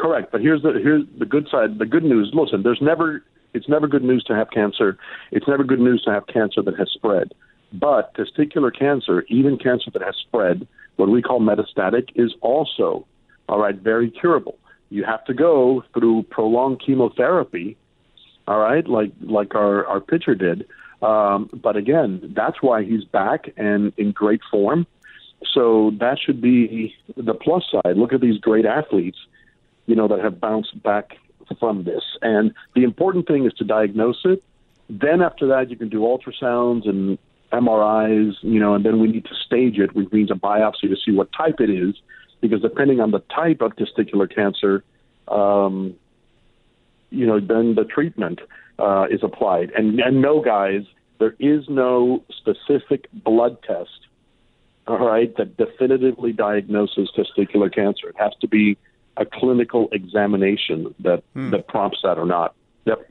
[0.00, 0.32] correct.
[0.32, 1.78] But here's the here's the good side.
[1.78, 2.30] The good news.
[2.32, 3.22] Listen, there's never
[3.52, 4.98] it's never good news to have cancer.
[5.30, 7.32] It's never good news to have cancer that has spread.
[7.72, 13.06] But testicular cancer, even cancer that has spread, what we call metastatic, is also
[13.48, 14.58] all right very curable.
[14.88, 17.76] You have to go through prolonged chemotherapy
[18.50, 20.66] all right, like like our our pitcher did.
[21.02, 24.86] Um, but again, that's why he's back and in great form.
[25.54, 27.96] So that should be the plus side.
[27.96, 29.18] Look at these great athletes,
[29.90, 31.16] you know, that have bounced back
[31.58, 32.04] from this.
[32.22, 34.40] And the important thing is to diagnose it.
[34.88, 37.18] Then after that, you can do ultrasounds and
[37.52, 40.96] MRIs, you know, and then we need to stage it, which means a biopsy to
[41.04, 41.96] see what type it is,
[42.40, 44.84] because depending on the type of testicular cancer,
[45.26, 45.96] um,
[47.10, 48.40] you know, then the treatment
[48.78, 49.72] uh, is applied.
[49.72, 50.82] And, and no, guys,
[51.18, 54.06] there is no specific blood test,
[54.86, 58.08] all right, that definitively diagnoses testicular cancer.
[58.08, 58.78] It has to be
[59.16, 61.50] a clinical examination that, hmm.
[61.50, 62.54] that prompts that or not.
[62.84, 63.10] Yep.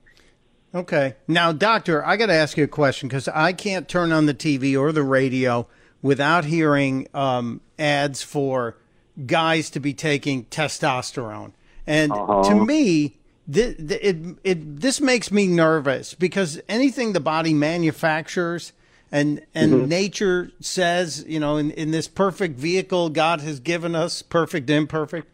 [0.73, 1.15] Okay.
[1.27, 4.33] Now, doctor, I got to ask you a question because I can't turn on the
[4.33, 5.67] TV or the radio
[6.01, 8.77] without hearing um, ads for
[9.25, 11.53] guys to be taking testosterone.
[11.85, 12.43] And uh-huh.
[12.43, 18.73] to me, this, it, it, this makes me nervous because anything the body manufactures
[19.11, 19.87] and and mm-hmm.
[19.87, 25.27] nature says, you know, in, in this perfect vehicle God has given us, perfect, imperfect,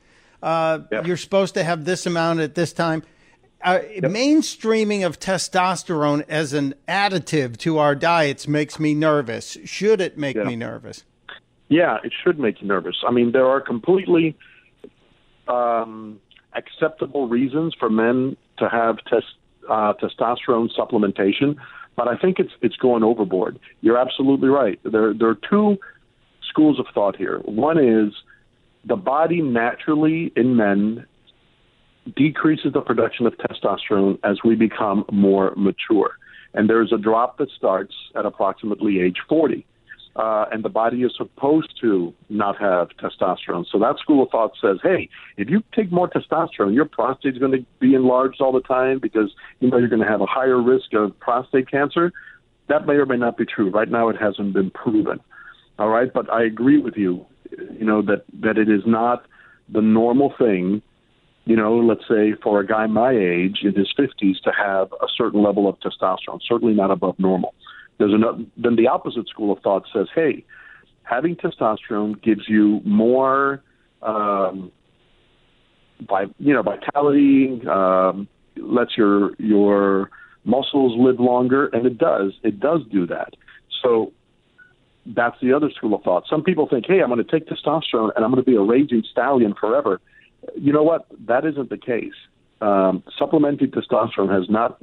[0.45, 1.07] uh, yep.
[1.07, 3.01] you're supposed to have this amount at this time.
[3.63, 4.03] Uh, yep.
[4.03, 9.57] Mainstreaming of testosterone as an additive to our diets makes me nervous.
[9.65, 11.03] Should it make me nervous?
[11.67, 13.03] Yeah, it should make you nervous.
[13.07, 14.37] I mean, there are completely
[15.47, 16.19] um,
[16.53, 19.25] acceptable reasons for men to have test,
[19.67, 21.55] uh, testosterone supplementation,
[21.95, 23.59] but I think it's it's going overboard.
[23.81, 24.79] You're absolutely right.
[24.83, 25.77] There there are two
[26.47, 27.39] schools of thought here.
[27.39, 28.13] One is
[28.85, 31.05] the body naturally in men
[32.15, 36.11] decreases the production of testosterone as we become more mature.
[36.53, 39.65] And there's a drop that starts at approximately age 40
[40.15, 43.65] uh, and the body is supposed to not have testosterone.
[43.69, 47.39] So that school of thought says, hey, if you take more testosterone, your prostate is
[47.39, 50.25] going to be enlarged all the time because you know you're going to have a
[50.25, 52.13] higher risk of prostate cancer.
[52.69, 53.69] That may or may not be true.
[53.69, 55.19] Right now, it hasn't been proven.
[55.77, 57.25] All right, but I agree with you.
[57.51, 59.25] You know that that it is not
[59.69, 60.81] the normal thing.
[61.45, 65.07] You know, let's say for a guy my age in his 50s to have a
[65.15, 67.53] certain level of testosterone, certainly not above normal.
[67.99, 70.43] There's another, then the opposite school of thought says, hey,
[71.03, 73.61] having testosterone gives you more,
[74.01, 74.71] um,
[76.09, 78.27] by you know, vitality, um,
[78.57, 80.09] lets your your
[80.43, 82.33] muscles live longer, and it does.
[82.43, 83.33] It does do that.
[83.83, 84.13] So
[85.05, 86.25] that's the other school of thought.
[86.29, 88.61] Some people think, hey, I'm going to take testosterone and I'm going to be a
[88.61, 90.01] raging stallion forever.
[90.55, 91.05] You know what?
[91.27, 92.13] That isn't the case.
[92.61, 94.81] Um, supplementing testosterone has not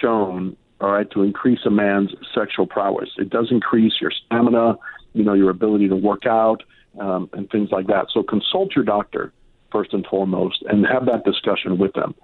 [0.00, 3.10] shown all right, to increase a man's sexual prowess.
[3.16, 4.76] It does increase your stamina,
[5.12, 6.64] you know, your ability to work out,
[6.98, 8.06] um, and things like that.
[8.12, 9.32] So consult your doctor
[9.70, 12.14] first and foremost, and have that discussion with them.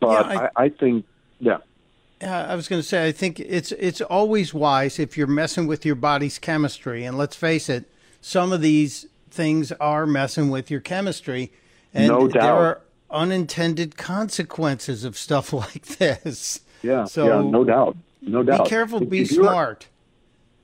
[0.00, 1.06] But yeah, I, I, I think,
[1.38, 1.58] yeah.
[2.22, 5.66] Uh, I was going to say, I think it's it's always wise if you're messing
[5.66, 10.70] with your body's chemistry, and let's face it, some of these things are messing with
[10.70, 11.52] your chemistry,
[11.92, 12.42] and no doubt.
[12.42, 16.60] there are unintended consequences of stuff like this.
[16.82, 17.04] Yeah.
[17.04, 18.64] So yeah, no doubt, no doubt.
[18.64, 19.02] Be careful.
[19.02, 19.88] If, be if smart.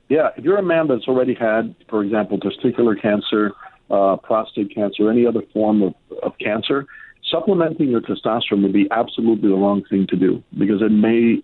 [0.07, 3.51] Yeah, if you're a man that's already had, for example, testicular cancer,
[3.91, 5.93] uh, prostate cancer, any other form of,
[6.23, 6.87] of cancer,
[7.29, 11.43] supplementing your testosterone would be absolutely the wrong thing to do because it may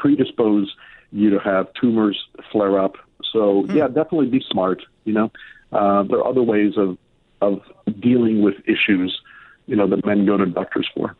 [0.00, 0.74] predispose
[1.12, 2.18] you to have tumors
[2.52, 2.96] flare up.
[3.32, 3.74] So mm.
[3.74, 4.82] yeah, definitely be smart.
[5.04, 5.32] You know,
[5.72, 6.96] uh, there are other ways of
[7.40, 7.60] of
[8.00, 9.18] dealing with issues,
[9.66, 11.16] you know, that men go to doctors for.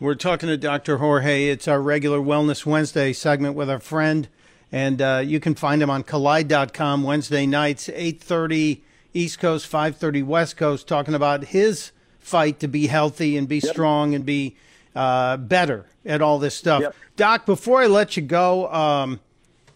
[0.00, 0.98] We're talking to Dr.
[0.98, 1.48] Jorge.
[1.48, 4.28] It's our regular Wellness Wednesday segment with our friend,
[4.72, 8.80] and uh, you can find him on Kolide.com Wednesday nights, 8.30
[9.12, 13.72] East Coast, 5.30 West Coast, talking about his fight to be healthy and be yep.
[13.72, 14.56] strong and be
[14.94, 16.82] uh, better at all this stuff.
[16.82, 16.96] Yep.
[17.16, 19.20] Doc, before I let you go, um,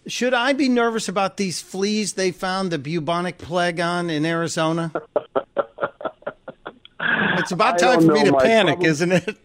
[0.06, 4.92] should I be nervous about these fleas they found the bubonic plague on in Arizona?
[7.38, 8.90] it's about time for me to panic, problem.
[8.90, 9.38] isn't it?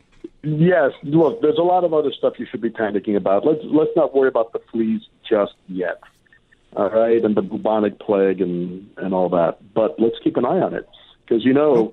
[0.44, 3.46] Yes, look, there's a lot of other stuff you should be panicking about.
[3.46, 6.02] Let's let's not worry about the fleas just yet.
[6.76, 9.74] All right, and the bubonic plague and and all that.
[9.74, 10.88] But let's keep an eye on it
[11.26, 11.92] because you know,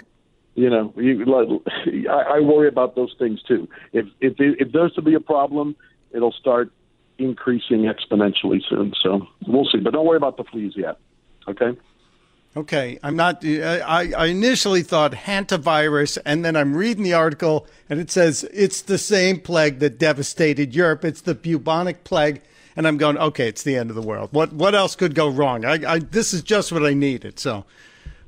[0.54, 1.24] you know, you,
[2.10, 3.68] I, I worry about those things too.
[3.92, 5.76] If if if there's to be a problem,
[6.12, 6.70] it'll start
[7.18, 8.94] increasing exponentially soon.
[9.02, 9.78] So we'll see.
[9.78, 10.96] But don't worry about the fleas yet.
[11.48, 11.76] Okay.
[12.56, 13.44] Okay, I'm not.
[13.44, 18.82] I, I initially thought hantavirus, and then I'm reading the article, and it says it's
[18.82, 21.04] the same plague that devastated Europe.
[21.04, 22.42] It's the bubonic plague,
[22.74, 24.30] and I'm going, okay, it's the end of the world.
[24.32, 25.64] What what else could go wrong?
[25.64, 27.38] I, I this is just what I needed.
[27.38, 27.64] So,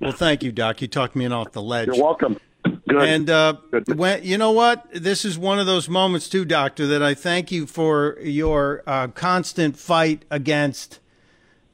[0.03, 0.82] well, thank you, Doc.
[0.82, 1.86] You talked me in off the ledge.
[1.86, 2.38] You're welcome.
[2.64, 3.09] Good.
[3.09, 3.96] And uh, Good.
[3.96, 7.50] when you know what, this is one of those moments too, Doctor, that I thank
[7.50, 10.98] you for your uh, constant fight against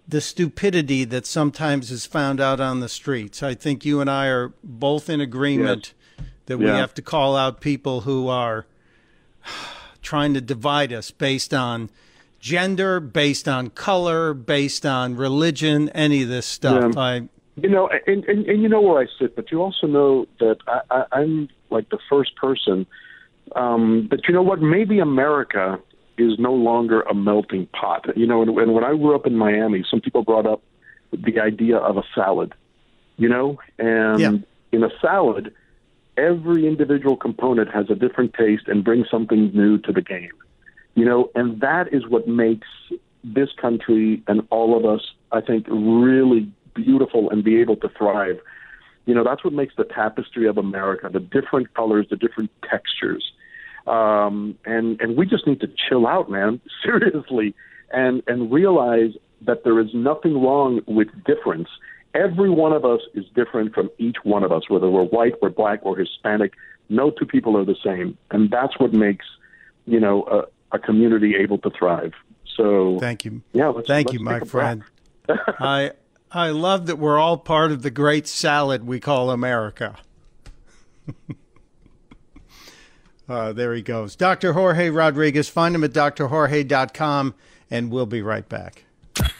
[0.06, 3.42] the stupidity that sometimes is found out on the streets.
[3.42, 6.26] I think you and I are both in agreement yes.
[6.46, 6.76] that we yeah.
[6.76, 8.66] have to call out people who are
[10.02, 11.90] trying to divide us based on
[12.40, 16.94] gender, based on color, based on religion, any of this stuff.
[16.94, 17.00] Yeah.
[17.00, 17.28] I,
[17.62, 20.56] you know, and, and, and you know where I sit, but you also know that
[20.66, 22.86] I, I, I'm like the first person.
[23.54, 24.60] Um, but you know what?
[24.60, 25.78] Maybe America
[26.16, 28.06] is no longer a melting pot.
[28.16, 30.62] You know, and, and when I grew up in Miami, some people brought up
[31.12, 32.54] the idea of a salad.
[33.16, 34.32] You know, and yeah.
[34.70, 35.52] in a salad,
[36.16, 40.32] every individual component has a different taste and brings something new to the game.
[40.94, 42.68] You know, and that is what makes
[43.24, 48.38] this country and all of us, I think, really beautiful and be able to thrive.
[49.06, 53.32] You know, that's what makes the tapestry of America, the different colors, the different textures
[53.88, 57.54] um, and and we just need to chill out, man, seriously,
[57.90, 59.12] and and realize
[59.42, 61.68] that there is nothing wrong with difference.
[62.14, 65.50] Every one of us is different from each one of us, whether we're white, we're
[65.50, 66.54] black, or Hispanic.
[66.88, 69.26] No two people are the same, and that's what makes
[69.86, 72.12] you know a, a community able to thrive.
[72.56, 73.42] So thank you.
[73.52, 74.82] Yeah, let's, thank let's you, my friend.
[75.28, 75.92] I
[76.30, 79.96] I love that we're all part of the great salad we call America.
[83.28, 84.14] uh, there he goes.
[84.14, 84.52] Dr.
[84.52, 85.48] Jorge Rodriguez.
[85.48, 87.34] Find him at drjorge.com,
[87.70, 88.84] and we'll be right back.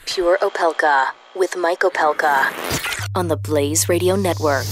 [0.06, 4.64] Pure Opelka with Mike Opelka on the Blaze Radio Network.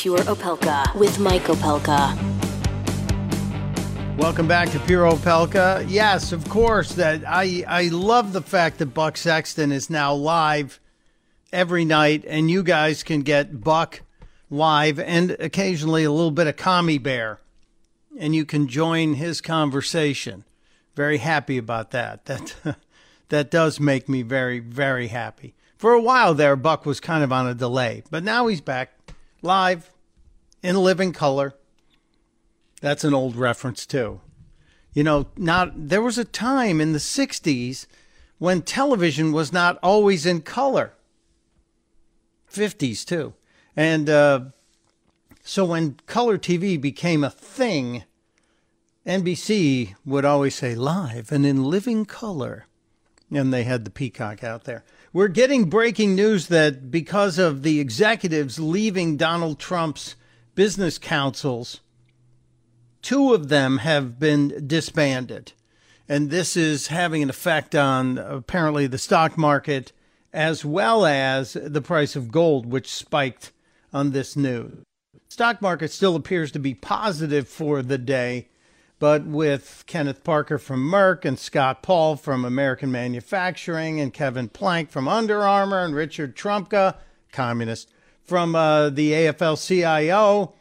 [0.00, 2.16] Pure Opelka with Mike Opelka.
[4.16, 5.84] Welcome back to Pure Opelka.
[5.90, 6.94] Yes, of course.
[6.94, 10.80] That I I love the fact that Buck Sexton is now live
[11.52, 14.00] every night, and you guys can get Buck
[14.48, 17.38] live and occasionally a little bit of Commie Bear,
[18.18, 20.44] and you can join his conversation.
[20.96, 22.24] Very happy about that.
[22.24, 22.54] That
[23.28, 25.56] that does make me very very happy.
[25.76, 28.99] For a while there, Buck was kind of on a delay, but now he's back
[29.42, 29.90] live
[30.62, 31.54] in living color.
[32.80, 34.20] That's an old reference too.
[34.92, 37.86] You know, not there was a time in the 60s
[38.38, 40.94] when television was not always in color.
[42.50, 43.34] 50s too.
[43.76, 44.40] And uh,
[45.44, 48.04] so when color TV became a thing,
[49.06, 52.66] NBC would always say live and in living color.
[53.30, 54.84] And they had the peacock out there.
[55.12, 60.14] We're getting breaking news that because of the executives leaving Donald Trump's
[60.54, 61.80] business councils,
[63.02, 65.52] two of them have been disbanded.
[66.08, 69.90] And this is having an effect on apparently the stock market
[70.32, 73.50] as well as the price of gold, which spiked
[73.92, 74.84] on this news.
[75.28, 78.48] Stock market still appears to be positive for the day,
[79.00, 84.90] but with Kenneth Parker from Merck and Scott Paul from American Manufacturing and Kevin Plank
[84.90, 86.96] from Under Armour and Richard Trumka,
[87.32, 87.90] communist,
[88.22, 90.54] from uh, the AFL CIO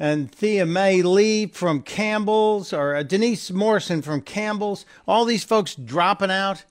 [0.00, 5.76] and Thea Mei Lee from Campbell's or uh, Denise Morrison from Campbell's, all these folks
[5.76, 6.64] dropping out.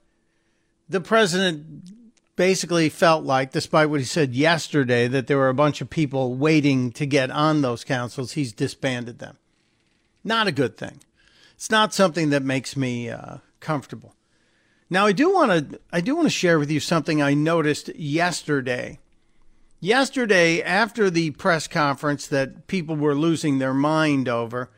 [0.89, 5.79] The president basically felt like, despite what he said yesterday, that there were a bunch
[5.79, 8.33] of people waiting to get on those councils.
[8.33, 9.37] He's disbanded them.
[10.29, 10.99] Not a good thing.
[11.55, 14.13] It's not something that makes me uh, comfortable.
[14.87, 17.89] Now, I do want to I do want to share with you something I noticed
[17.95, 18.99] yesterday.
[19.79, 24.69] Yesterday, after the press conference that people were losing their mind over,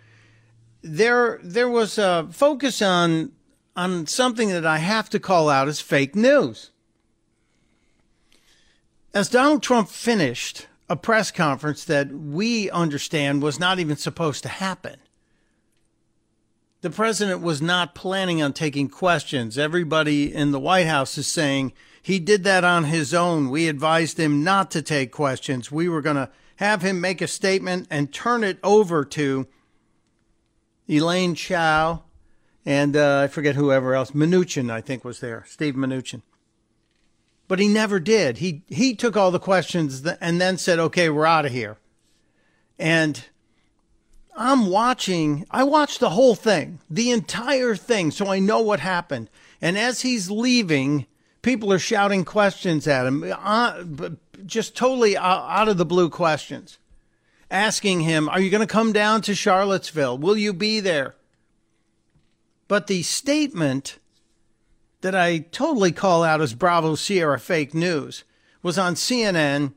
[0.81, 3.33] there there was a focus on
[3.75, 6.71] on something that I have to call out as fake news.
[9.13, 14.49] As Donald Trump finished a press conference that we understand was not even supposed to
[14.49, 14.95] happen
[16.81, 19.57] the president was not planning on taking questions.
[19.57, 23.49] Everybody in the White House is saying he did that on his own.
[23.49, 25.71] We advised him not to take questions.
[25.71, 29.47] We were going to have him make a statement and turn it over to
[30.87, 32.03] Elaine Chao
[32.65, 34.11] and uh, I forget whoever else.
[34.11, 35.43] Mnuchin, I think, was there.
[35.47, 36.21] Steve Mnuchin.
[37.47, 38.37] But he never did.
[38.37, 41.77] He he took all the questions and then said, "Okay, we're out of here."
[42.79, 43.25] And
[44.35, 49.29] I'm watching, I watched the whole thing, the entire thing, so I know what happened.
[49.61, 51.05] And as he's leaving,
[51.41, 53.83] people are shouting questions at him, uh,
[54.45, 56.79] just totally out of the blue questions,
[57.49, 60.17] asking him, Are you going to come down to Charlottesville?
[60.17, 61.15] Will you be there?
[62.67, 63.99] But the statement
[65.01, 68.23] that I totally call out as Bravo Sierra fake news
[68.63, 69.73] was on CNN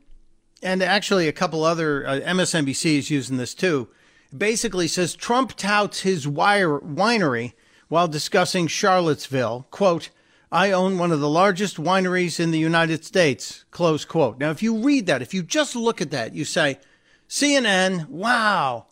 [0.63, 3.89] and actually a couple other uh, MSNBC is using this too
[4.37, 7.53] basically says Trump touts his wire, winery
[7.87, 9.67] while discussing Charlottesville.
[9.71, 10.09] Quote,
[10.51, 13.65] I own one of the largest wineries in the United States.
[13.71, 14.39] Close quote.
[14.39, 16.79] Now, if you read that, if you just look at that, you say,
[17.27, 18.85] CNN, wow,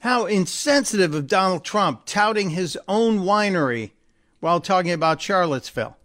[0.00, 3.92] how insensitive of Donald Trump touting his own winery
[4.40, 5.96] while talking about Charlottesville.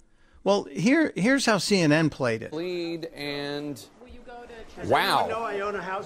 [0.43, 2.53] Well, here, here's how CNN played it.
[2.53, 3.83] Lead and
[4.85, 5.27] Wow.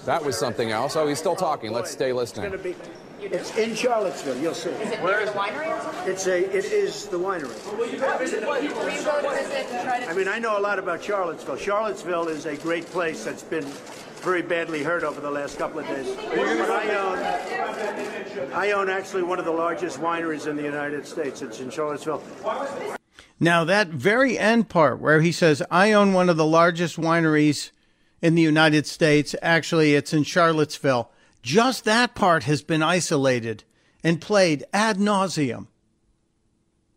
[0.04, 0.96] That was something else.
[0.96, 1.72] Oh, he's still talking.
[1.72, 2.52] Let's stay listening.
[2.52, 2.74] It's, be,
[3.20, 4.38] it's in Charlottesville.
[4.38, 4.70] You'll see.
[4.70, 6.12] Is it near the winery or something?
[6.12, 6.56] It's a.
[6.56, 7.50] It is the winery.
[10.08, 11.56] I mean, I know a lot about Charlottesville.
[11.56, 13.64] Charlottesville is a great place that's been
[14.24, 16.16] very badly hurt over the last couple of days.
[16.18, 21.42] I own, I own actually one of the largest wineries in the United States.
[21.42, 22.22] It's in Charlottesville.
[23.38, 27.70] Now, that very end part where he says, I own one of the largest wineries
[28.24, 29.34] in the United States.
[29.42, 31.10] Actually, it's in Charlottesville.
[31.42, 33.64] Just that part has been isolated
[34.02, 35.66] and played ad nauseum.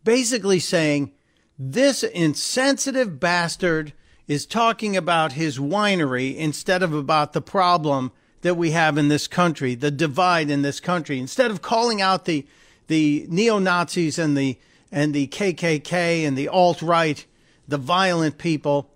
[0.02, 1.12] Basically saying,
[1.58, 3.92] this insensitive bastard
[4.26, 8.10] is talking about his winery instead of about the problem
[8.40, 11.18] that we have in this country, the divide in this country.
[11.18, 12.46] Instead of calling out the
[12.86, 14.58] the neo Nazis and the
[14.90, 17.26] and the KKK and the alt right,
[17.66, 18.90] the violent people,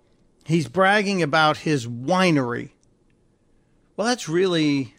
[0.45, 2.71] he's bragging about his winery.
[3.95, 4.95] Well, that's really,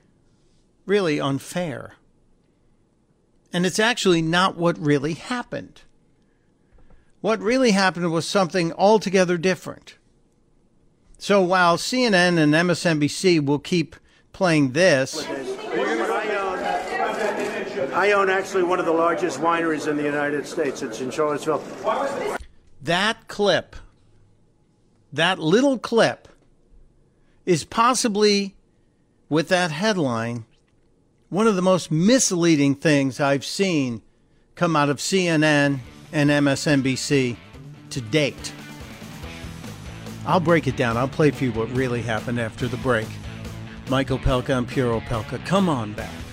[0.87, 1.95] really unfair.
[3.53, 5.83] And it's actually not what really happened.
[7.21, 9.97] What really happened was something altogether different.
[11.19, 13.97] So while CNN and MSNBC will keep
[14.33, 15.25] playing this.
[17.95, 20.83] I own actually one of the largest wineries in the United States.
[20.83, 21.63] It's in Charlottesville.
[22.83, 23.77] That clip,
[25.15, 26.29] that little clip,
[27.47, 28.55] is possibly,
[29.29, 30.45] with that headline,
[31.29, 34.03] one of the most misleading things I've seen
[34.55, 35.79] come out of CNN
[36.13, 37.37] and MSNBC
[37.91, 38.53] to date.
[40.27, 40.97] I'll break it down.
[40.97, 43.09] I'll play for you what really happened after the break.
[43.89, 46.24] Mike Opelka and Pure Pelka, Come on back.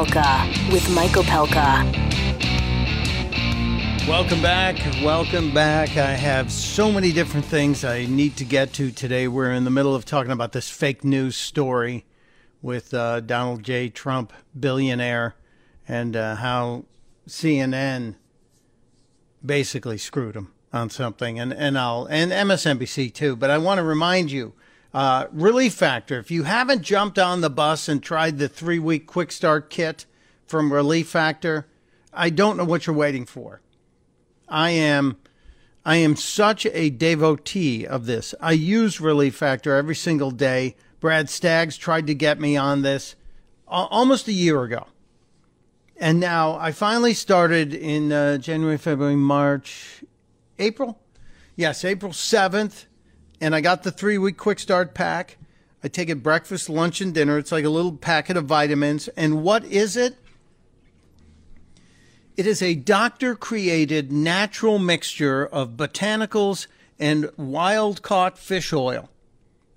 [0.00, 1.84] With Mike Opelka.
[4.08, 4.78] Welcome back.
[5.04, 5.98] Welcome back.
[5.98, 9.28] I have so many different things I need to get to today.
[9.28, 12.06] We're in the middle of talking about this fake news story
[12.62, 13.90] with uh, Donald J.
[13.90, 15.34] Trump, billionaire,
[15.86, 16.86] and uh, how
[17.28, 18.14] CNN
[19.44, 23.36] basically screwed him on something, and and I'll and MSNBC too.
[23.36, 24.54] But I want to remind you
[24.92, 26.18] uh, Relief Factor.
[26.18, 30.06] If you haven't jumped on the bus and tried the three week quick start kit
[30.46, 31.66] from Relief Factor,
[32.12, 33.60] I don't know what you're waiting for.
[34.48, 35.16] I am.
[35.84, 38.34] I am such a devotee of this.
[38.40, 40.76] I use Relief Factor every single day.
[40.98, 43.16] Brad Staggs tried to get me on this
[43.66, 44.88] almost a year ago.
[45.96, 50.04] And now I finally started in uh, January, February, March,
[50.58, 50.98] April.
[51.56, 52.84] Yes, April 7th
[53.40, 55.36] and I got the three week quick start pack.
[55.82, 57.38] I take it breakfast, lunch, and dinner.
[57.38, 59.08] It's like a little packet of vitamins.
[59.08, 60.16] And what is it?
[62.36, 66.66] It is a doctor created natural mixture of botanicals
[66.98, 69.08] and wild caught fish oil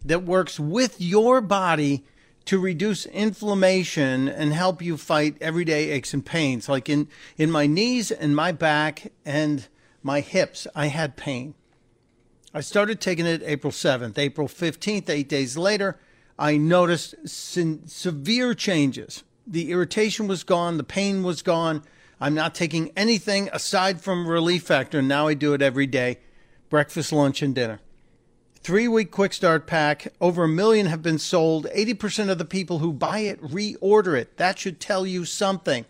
[0.03, 2.03] that works with your body
[2.45, 6.67] to reduce inflammation and help you fight everyday aches and pains.
[6.67, 7.07] Like in,
[7.37, 9.67] in my knees and my back and
[10.01, 11.55] my hips, I had pain.
[12.53, 14.17] I started taking it April 7th.
[14.17, 15.97] April 15th, eight days later,
[16.37, 19.23] I noticed severe changes.
[19.47, 21.83] The irritation was gone, the pain was gone.
[22.21, 25.01] I'm not taking anything aside from Relief Factor.
[25.01, 26.19] Now I do it every day
[26.69, 27.79] breakfast, lunch, and dinner.
[28.55, 30.13] Three week quick start pack.
[30.21, 31.67] Over a million have been sold.
[31.75, 34.37] 80% of the people who buy it reorder it.
[34.37, 35.85] That should tell you something.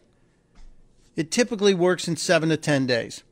[1.16, 3.24] It typically works in seven to 10 days.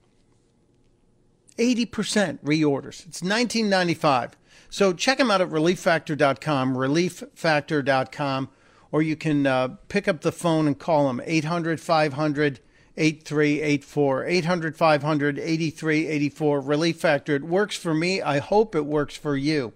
[1.61, 3.05] 80% reorders.
[3.05, 4.35] It's 1995.
[4.69, 8.49] So check them out at relieffactor.com, relieffactor.com,
[8.91, 12.59] or you can uh, pick up the phone and call them 800 500
[12.97, 16.61] 8384, 800 500 8384.
[16.61, 17.35] Relief Factor.
[17.35, 18.21] It works for me.
[18.21, 19.73] I hope it works for you.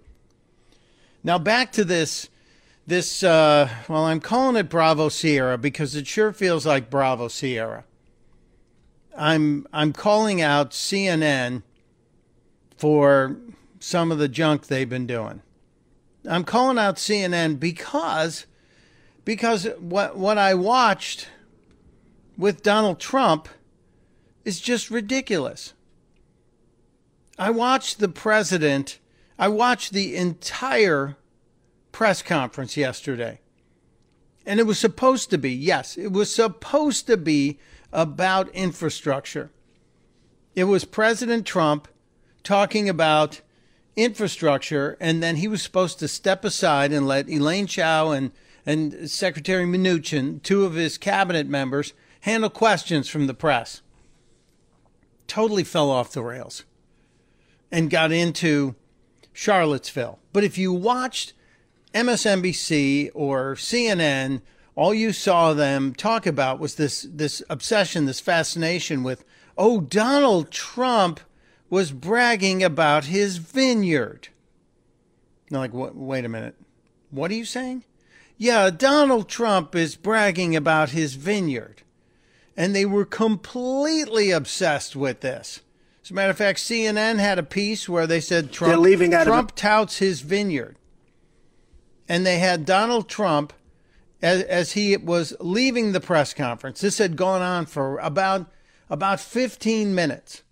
[1.24, 2.28] Now back to this.
[2.86, 7.84] This, uh, well, I'm calling it Bravo Sierra because it sure feels like Bravo Sierra.
[9.16, 11.62] I'm I'm calling out CNN
[12.76, 13.36] for
[13.80, 15.42] some of the junk they've been doing.
[16.28, 18.46] I'm calling out CNN because
[19.24, 21.28] because what what I watched
[22.36, 23.48] with Donald Trump
[24.44, 25.72] is just ridiculous.
[27.38, 28.98] I watched the president,
[29.38, 31.16] I watched the entire
[31.92, 33.40] press conference yesterday.
[34.46, 37.58] And it was supposed to be, yes, it was supposed to be
[37.92, 39.50] about infrastructure.
[40.54, 41.88] It was President Trump
[42.46, 43.40] talking about
[43.96, 48.30] infrastructure, and then he was supposed to step aside and let Elaine Chao and,
[48.64, 53.82] and Secretary Mnuchin, two of his cabinet members, handle questions from the press.
[55.26, 56.62] Totally fell off the rails
[57.72, 58.76] and got into
[59.32, 60.20] Charlottesville.
[60.32, 61.32] But if you watched
[61.94, 64.40] MSNBC or CNN,
[64.76, 69.24] all you saw them talk about was this this obsession, this fascination with,
[69.58, 71.18] oh, Donald Trump
[71.68, 74.28] was bragging about his vineyard.
[75.50, 76.54] Now, like, what, wait a minute.
[77.10, 77.84] What are you saying?
[78.36, 81.82] Yeah, Donald Trump is bragging about his vineyard.
[82.56, 85.60] And they were completely obsessed with this.
[86.02, 88.82] As a matter of fact, CNN had a piece where they said Trump,
[89.24, 90.76] Trump touts his vineyard.
[92.08, 93.52] And they had Donald Trump
[94.22, 96.80] as, as he was leaving the press conference.
[96.80, 98.46] This had gone on for about
[98.88, 100.42] about 15 minutes.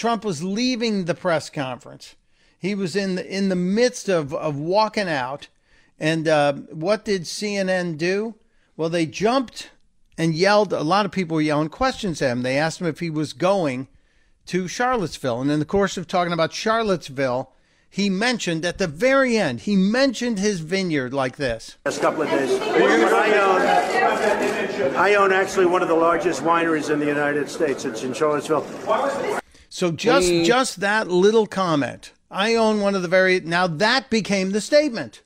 [0.00, 2.16] Trump was leaving the press conference.
[2.58, 5.48] He was in the in the midst of, of walking out.
[5.98, 8.34] And uh, what did CNN do?
[8.78, 9.68] Well, they jumped
[10.16, 10.72] and yelled.
[10.72, 12.40] A lot of people were yelling questions at him.
[12.40, 13.88] They asked him if he was going
[14.46, 15.42] to Charlottesville.
[15.42, 17.52] And in the course of talking about Charlottesville,
[17.90, 21.76] he mentioned at the very end, he mentioned his vineyard like this.
[21.84, 22.58] Last couple of days.
[22.58, 27.84] I own, I own actually one of the largest wineries in the United States.
[27.84, 28.64] It's in Charlottesville.
[29.70, 32.12] So just just that little comment.
[32.28, 35.22] I own one of the very now that became the statement.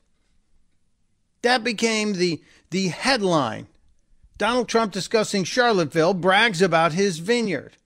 [1.40, 3.68] That became the the headline.
[4.36, 7.78] Donald Trump discussing Charlottesville brags about his vineyard.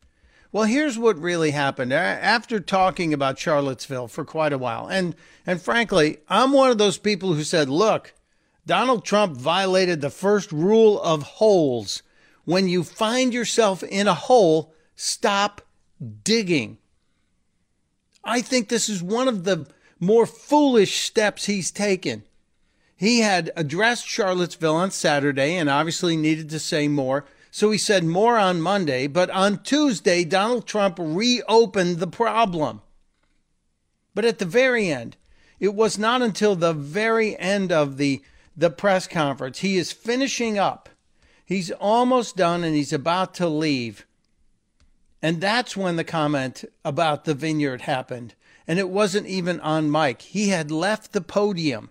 [0.51, 1.93] Well, here's what really happened.
[1.93, 5.15] After talking about Charlottesville for quite a while, and
[5.47, 8.15] and frankly, I'm one of those people who said, "Look,
[8.67, 12.03] Donald Trump violated the first rule of holes.
[12.45, 15.61] When you find yourself in a hole, stop
[16.25, 16.79] digging."
[18.25, 19.67] I think this is one of the
[20.01, 22.25] more foolish steps he's taken.
[22.97, 27.25] He had addressed Charlottesville on Saturday and obviously needed to say more.
[27.51, 32.83] So he said more on Monday, but on Tuesday, Donald Trump reopened the problem.
[34.15, 35.17] But at the very end,
[35.61, 38.21] it was not until the very end of the,
[38.57, 39.61] the press conference.
[39.61, 40.89] He is finishing up.
[41.45, 44.07] He's almost done and he's about to leave.
[45.23, 48.35] And that's when the comment about the vineyard happened.
[48.67, 50.23] And it wasn't even on mic.
[50.23, 51.91] He had left the podium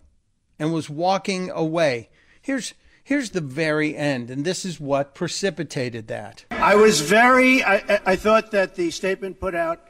[0.59, 2.09] and was walking away.
[2.41, 2.73] Here's
[3.03, 6.45] here's the very end, and this is what precipitated that.
[6.51, 7.63] I was very.
[7.63, 9.87] I, I thought that the statement put out,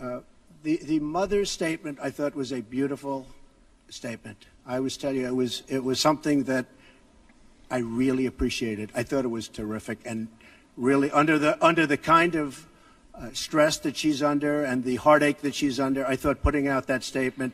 [0.00, 0.20] uh,
[0.62, 3.26] the the mother's statement, I thought was a beautiful
[3.88, 4.46] statement.
[4.66, 6.66] I was telling you, it was it was something that
[7.70, 8.90] I really appreciated.
[8.94, 10.28] I thought it was terrific, and
[10.76, 12.66] really under the under the kind of
[13.14, 16.86] uh, stress that she's under and the heartache that she's under, I thought putting out
[16.86, 17.52] that statement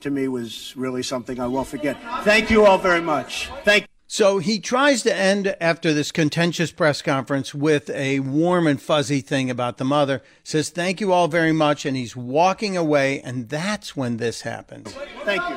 [0.00, 1.96] to me was really something I won't forget.
[2.22, 3.50] Thank you all very much.
[3.64, 3.86] Thank.
[4.06, 9.22] So he tries to end after this contentious press conference with a warm and fuzzy
[9.22, 10.22] thing about the mother.
[10.44, 14.92] Says thank you all very much, and he's walking away, and that's when this happens.
[15.24, 15.56] Thank you.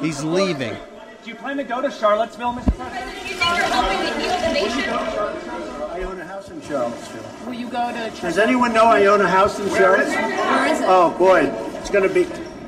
[0.00, 0.74] He's leaving.
[1.22, 2.74] Do you plan to go to Charlottesville, Mr.
[2.74, 3.12] President?
[6.42, 7.46] I own a house in Charlottesville.
[7.46, 8.20] Will you go to?
[8.20, 10.22] Does anyone know I own a house in Charlottesville?
[10.22, 10.86] Where is it?
[10.88, 11.42] Oh boy,
[11.78, 12.22] it's going to be.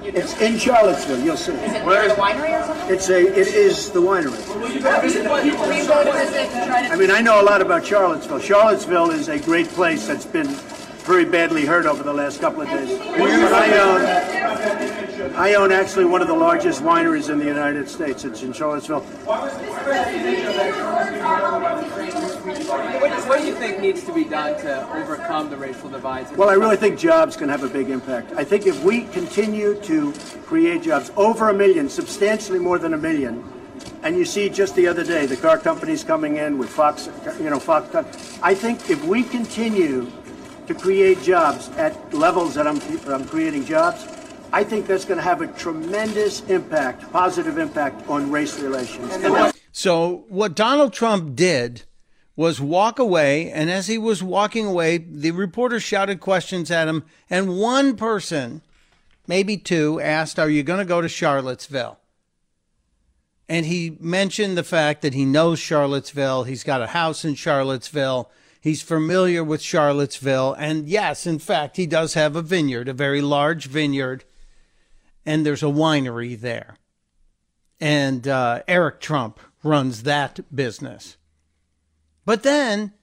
[0.07, 1.21] It's in Charlottesville.
[1.21, 1.53] You'll see.
[1.55, 2.95] Is it near the winery or something?
[2.95, 3.21] It's a.
[3.21, 4.61] It is the winery.
[4.61, 6.93] Will you go visit and try to?
[6.93, 8.39] I mean, I know a lot about Charlottesville.
[8.39, 10.47] Charlottesville is a great place that's been
[11.05, 12.99] very badly hurt over the last couple of days.
[12.99, 14.01] But I own.
[14.01, 14.45] Uh,
[15.37, 18.25] I own actually one of the largest wineries in the United States.
[18.25, 19.01] It's in Charlottesville.
[19.01, 19.53] What,
[23.29, 26.31] what do you think needs to be done to overcome the racial divides?
[26.33, 28.33] Well, I really think jobs can have a big impact.
[28.37, 30.13] I think if we continue to
[30.45, 33.45] create jobs, over a million, substantially more than a million,
[34.03, 37.09] and you see just the other day the car companies coming in with Fox,
[37.41, 38.39] you know, Fox.
[38.43, 40.11] I think if we continue
[40.67, 44.07] to create jobs at levels that I'm, I'm creating jobs,
[44.53, 49.55] I think that's going to have a tremendous impact, positive impact on race relations.
[49.73, 51.83] So what Donald Trump did
[52.37, 57.05] was walk away, and as he was walking away, the reporter shouted questions at him,
[57.31, 58.63] and one person,
[59.27, 61.99] maybe two, asked, Are you going to go to Charlottesville?
[63.49, 68.31] And he mentioned the fact that he knows Charlottesville, he's got a house in Charlottesville.
[68.65, 70.55] He's familiar with Charlottesville.
[70.55, 74.25] And yes, in fact, he does have a vineyard, a very large vineyard.
[75.27, 76.79] And there's a winery there.
[77.79, 81.19] And uh, Eric Trump runs that business.
[82.25, 82.95] But then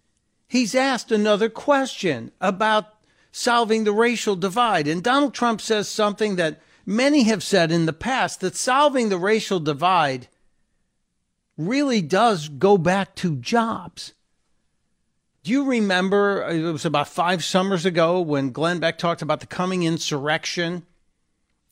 [0.48, 2.86] he's asked another question about
[3.32, 4.88] solving the racial divide.
[4.88, 9.20] And Donald Trump says something that many have said in the past that solving the
[9.20, 10.28] racial divide
[11.56, 14.16] really does go back to jobs.
[15.44, 19.40] Do you remember uh, it was about five summers ago when Glenn Beck talked about
[19.40, 20.86] the coming insurrection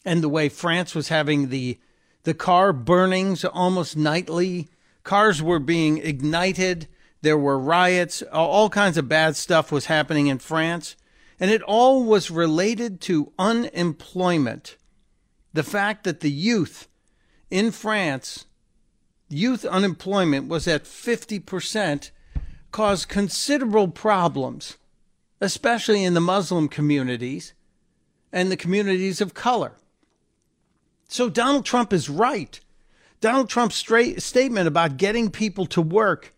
[0.03, 1.77] and the way France was having the
[2.23, 4.67] the car burnings almost nightly.
[5.03, 6.87] Cars were being ignited.
[7.21, 8.21] There were riots.
[8.31, 10.95] All kinds of bad stuff was happening in France.
[11.39, 14.75] And it all was related to unemployment.
[15.53, 16.87] The fact that the youth
[17.49, 18.45] in France,
[19.29, 22.11] youth unemployment was at 50%,
[22.71, 24.77] caused considerable problems,
[25.41, 27.53] especially in the Muslim communities
[28.31, 29.73] and the communities of color.
[31.07, 32.59] So Donald Trump is right.
[33.21, 36.33] Donald Trump's statement about getting people to work,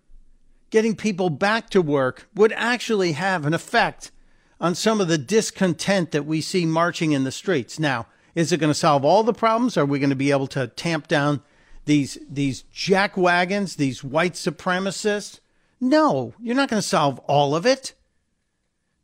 [0.69, 4.11] getting people back to work, would actually have an effect
[4.59, 7.79] on some of the discontent that we see marching in the streets.
[7.79, 9.75] Now, is it going to solve all the problems?
[9.75, 11.41] Are we going to be able to tamp down
[11.85, 15.40] these these jack wagons, these white supremacists?
[15.81, 17.95] No, you're not going to solve all of it.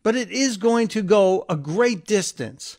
[0.04, 2.78] But it is going to go a great distance.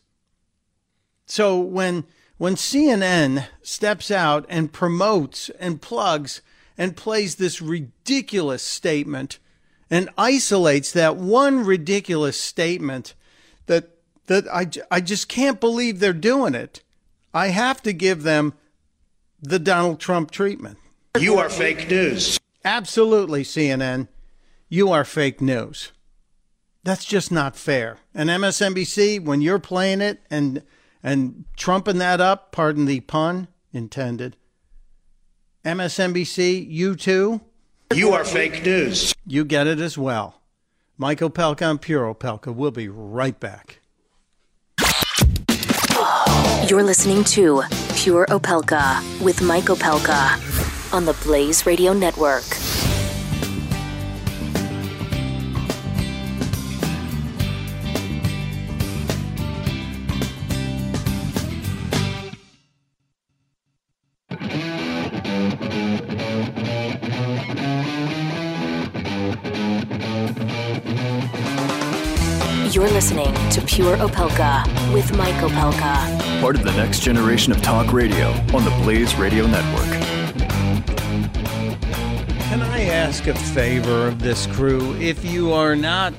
[1.27, 2.05] So when
[2.37, 6.41] when CNN steps out and promotes and plugs
[6.77, 9.37] and plays this ridiculous statement
[9.91, 13.13] and isolates that one ridiculous statement
[13.65, 13.89] that
[14.27, 16.81] that I, I just can't believe they're doing it.
[17.33, 18.53] I have to give them
[19.41, 20.77] the Donald Trump treatment.
[21.19, 22.39] You are fake news.
[22.63, 24.07] Absolutely, CNN.
[24.67, 25.91] You are fake news.
[26.83, 27.97] That's just not fair.
[28.13, 30.63] And MSNBC, when you're playing it and
[31.01, 34.35] and trumping that up, pardon the pun intended,
[35.63, 37.41] MSNBC, you too,
[37.93, 39.13] you are fake news.
[39.25, 40.41] You get it as well.
[40.97, 42.53] Mike Opelka and Pure Opelka.
[42.53, 43.79] We'll be right back.
[46.67, 47.63] You're listening to
[47.95, 52.43] Pure Opelka with Mike Opelka on the Blaze Radio Network.
[72.71, 74.63] You're listening to Pure Opelka
[74.93, 76.41] with Mike Opelka.
[76.41, 80.08] Part of the next generation of talk radio on the Blaze Radio Network.
[82.99, 84.93] Ask a favor of this crew?
[84.95, 86.13] If you are not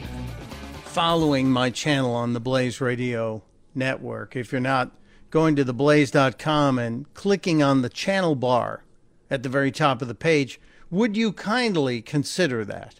[0.84, 3.42] following my channel on the Blaze Radio
[3.74, 4.90] Network, if you're not
[5.30, 8.84] going to theblaze.com and clicking on the channel bar
[9.30, 10.60] at the very top of the page,
[10.90, 12.96] would you kindly consider that?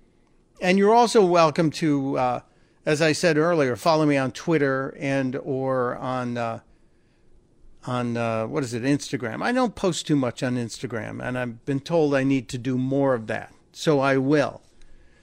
[0.62, 2.40] And you're also welcome to, uh,
[2.86, 6.60] as I said earlier, follow me on Twitter and or on uh,
[7.86, 9.42] on uh, what is it, Instagram.
[9.44, 12.78] I don't post too much on Instagram, and I've been told I need to do
[12.78, 14.62] more of that, so I will.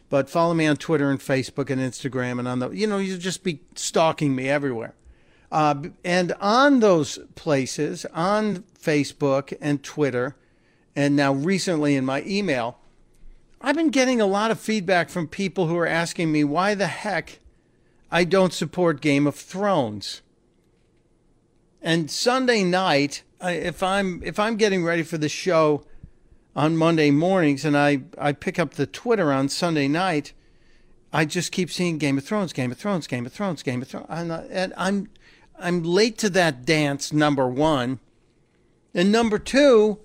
[0.09, 3.19] But follow me on Twitter and Facebook and Instagram, and on the you know you'll
[3.19, 4.95] just be stalking me everywhere.
[5.51, 10.37] Uh, and on those places, on Facebook and Twitter,
[10.95, 12.79] and now recently in my email,
[13.61, 16.89] I've been getting a lot of feedback from people who are asking me why the
[16.89, 17.39] heck
[18.11, 20.23] I don't support Game of Thrones.
[21.83, 25.85] And Sunday night, if I'm if I'm getting ready for the show
[26.55, 30.33] on Monday mornings and I, I pick up the Twitter on Sunday night,
[31.13, 33.89] I just keep seeing Game of Thrones, Game of Thrones, Game of Thrones, Game of
[33.89, 34.07] Thrones.
[34.09, 35.09] I'm not, and I'm
[35.59, 37.13] I'm late to that dance.
[37.13, 38.01] Number one,
[38.95, 39.99] and number two,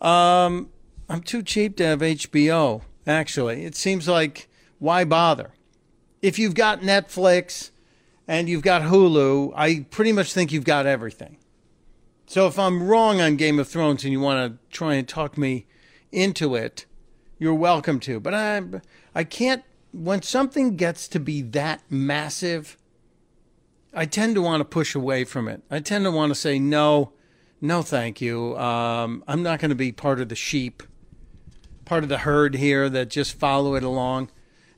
[0.00, 0.70] um,
[1.08, 2.82] I'm too cheap to have HBO.
[3.06, 4.48] Actually, it seems like
[4.78, 5.52] why bother?
[6.22, 7.70] If you've got Netflix
[8.26, 11.36] and you've got Hulu, I pretty much think you've got everything.
[12.26, 15.36] So if I'm wrong on Game of Thrones and you want to try and talk
[15.36, 15.66] me
[16.12, 16.86] into it,
[17.38, 18.20] you're welcome to.
[18.20, 18.62] But I
[19.14, 22.78] I can't when something gets to be that massive,
[23.92, 25.62] I tend to want to push away from it.
[25.70, 27.12] I tend to want to say no,
[27.60, 28.56] no, thank you.
[28.56, 30.82] Um, I'm not going to be part of the sheep,
[31.84, 34.30] part of the herd here that just follow it along.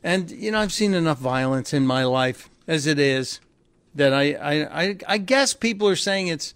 [0.04, 3.40] And you know, I've seen enough violence in my life as it is
[3.94, 6.54] that I, I, I, I guess people are saying it's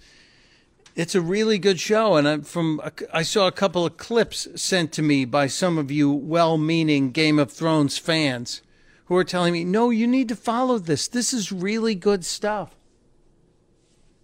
[0.94, 2.80] it's a really good show, and I, from
[3.12, 7.38] I saw a couple of clips sent to me by some of you well-meaning Game
[7.38, 8.62] of Thrones fans
[9.06, 11.08] who are telling me, "No, you need to follow this.
[11.08, 12.74] This is really good stuff."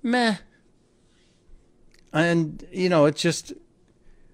[0.03, 0.37] Meh.
[2.13, 3.53] And you know, it's just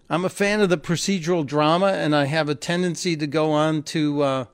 [0.08, 3.82] I'm a fan of the procedural drama, and I have a tendency to go on
[3.84, 4.44] to uh,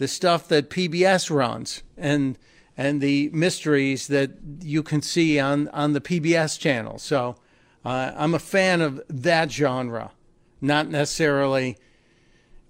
[0.00, 2.38] the stuff that PBS runs and
[2.74, 4.30] and the mysteries that
[4.62, 6.98] you can see on, on the PBS channel.
[6.98, 7.36] So
[7.84, 10.12] uh, I'm a fan of that genre,
[10.62, 11.76] not necessarily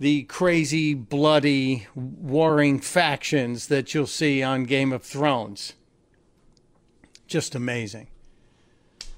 [0.01, 5.75] the crazy, bloody, warring factions that you'll see on Game of Thrones.
[7.29, 8.09] Just amazing.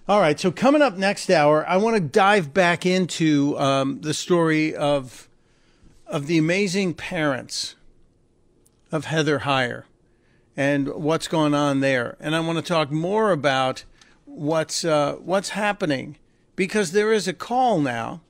[0.06, 4.12] All right, so coming up next hour, I want to dive back into um, the
[4.12, 5.30] story of
[6.06, 7.74] of the amazing parents
[8.93, 9.85] of Heather Heyer
[10.56, 12.16] and what's going on there.
[12.20, 13.85] And I want to talk more about
[14.27, 16.16] what's uh, what's happening
[16.55, 18.20] because there is a call now.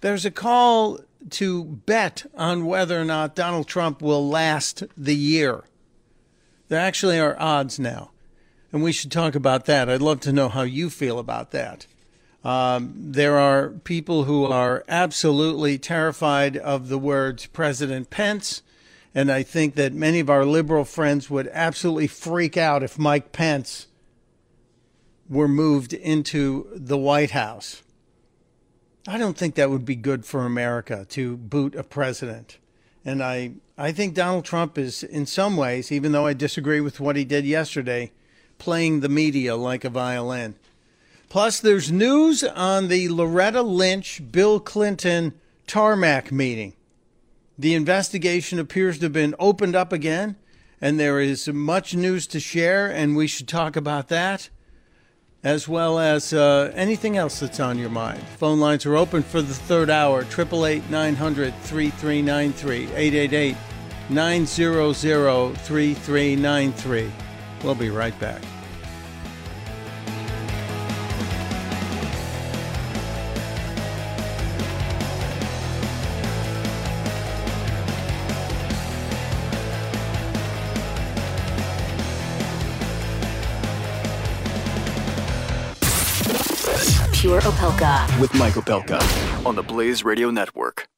[0.00, 1.00] There's a call
[1.30, 5.64] to bet on whether or not Donald Trump will last the year.
[6.68, 8.10] There actually are odds now,
[8.72, 9.88] and we should talk about that.
[9.88, 11.86] I'd love to know how you feel about that.
[12.44, 18.62] Um, there are people who are absolutely terrified of the words President Pence
[19.16, 23.32] and I think that many of our liberal friends would absolutely freak out if Mike
[23.32, 23.86] Pence
[25.26, 27.82] were moved into the White House.
[29.08, 32.58] I don't think that would be good for America to boot a president.
[33.06, 37.00] And I, I think Donald Trump is, in some ways, even though I disagree with
[37.00, 38.12] what he did yesterday,
[38.58, 40.56] playing the media like a violin.
[41.30, 45.32] Plus, there's news on the Loretta Lynch Bill Clinton
[45.66, 46.74] tarmac meeting.
[47.58, 50.36] The investigation appears to have been opened up again,
[50.80, 54.50] and there is much news to share, and we should talk about that
[55.46, 58.20] as well as uh, anything else that's on your mind.
[58.36, 63.56] Phone lines are open for the third hour 888 900 3393 888
[64.10, 67.12] 900 3393.
[67.62, 68.42] We'll be right back.
[88.20, 90.88] With Mike Opelka on the Blaze Radio Network.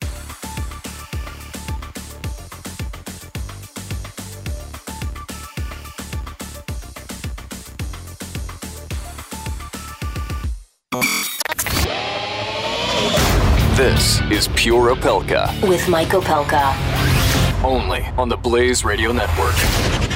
[13.74, 15.68] This is Pure Opelka.
[15.68, 16.72] With Mike Opelka.
[17.64, 20.07] Only on the Blaze Radio Network.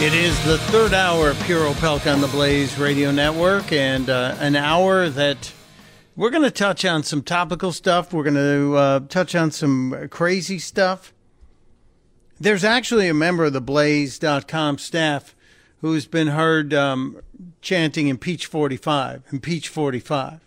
[0.00, 4.34] It is the third hour of Pure Opelka on the Blaze Radio Network, and uh,
[4.40, 5.52] an hour that
[6.16, 8.10] we're going to touch on some topical stuff.
[8.10, 11.12] We're going to uh, touch on some crazy stuff.
[12.40, 15.36] There's actually a member of the Blaze.com staff
[15.82, 17.20] who's been heard um,
[17.60, 20.40] chanting Impeach 45, Impeach 45.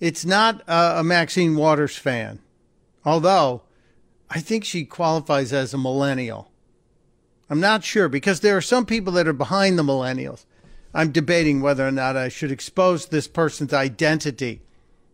[0.00, 2.40] It's not uh, a Maxine Waters fan,
[3.04, 3.62] although
[4.28, 6.50] I think she qualifies as a millennial.
[7.54, 10.44] I'm not sure because there are some people that are behind the millennials.
[10.92, 14.60] I'm debating whether or not I should expose this person's identity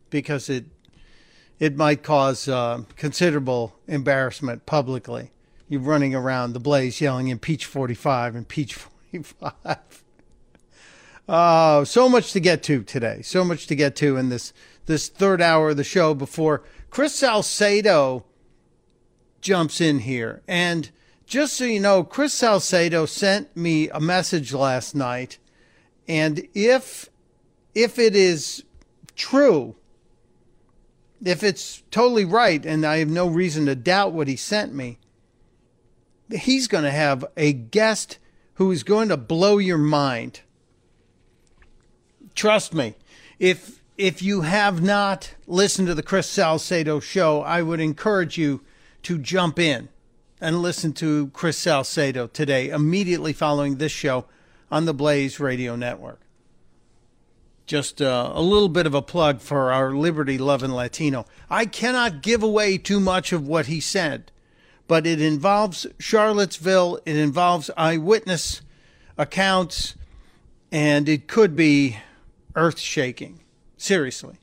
[0.08, 0.64] because it
[1.58, 5.32] it might cause uh, considerable embarrassment publicly.
[5.68, 10.02] You're running around the blaze yelling impeach 45, impeach 45.
[11.28, 13.20] Oh, so much to get to today.
[13.22, 14.54] So much to get to in this
[14.86, 18.24] this third hour of the show before Chris Salcedo
[19.42, 20.90] jumps in here and
[21.30, 25.38] just so you know, Chris Salcedo sent me a message last night,
[26.08, 27.08] and if
[27.72, 28.64] if it is
[29.14, 29.76] true
[31.24, 34.98] if it's totally right, and I have no reason to doubt what he sent me,
[36.30, 38.18] he's going to have a guest
[38.54, 40.40] who is going to blow your mind.
[42.34, 42.94] Trust me.
[43.38, 48.62] If if you have not listened to the Chris Salcedo show, I would encourage you
[49.02, 49.90] to jump in
[50.40, 54.24] and listen to Chris Salcedo today, immediately following this show
[54.70, 56.20] on the Blaze Radio Network.
[57.66, 61.26] Just uh, a little bit of a plug for our liberty loving Latino.
[61.48, 64.32] I cannot give away too much of what he said,
[64.88, 68.62] but it involves Charlottesville, it involves eyewitness
[69.16, 69.94] accounts,
[70.72, 71.98] and it could be
[72.56, 73.40] earth shaking.
[73.76, 74.36] Seriously.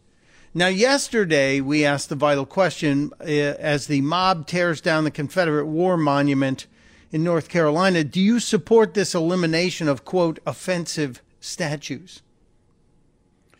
[0.58, 5.68] Now, yesterday we asked the vital question uh, as the mob tears down the Confederate
[5.68, 6.66] War Monument
[7.12, 12.24] in North Carolina Do you support this elimination of, quote, offensive statues?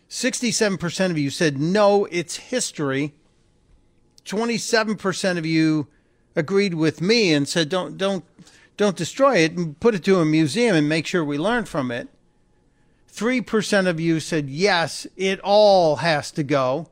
[0.10, 3.14] 67% of you said no, it's history.
[4.26, 5.86] 27% of you
[6.36, 8.26] agreed with me and said don't don't
[8.76, 11.92] don't destroy it and put it to a museum and make sure we learn from
[11.92, 12.10] it.
[13.12, 16.90] 3% of you said yes, it all has to go.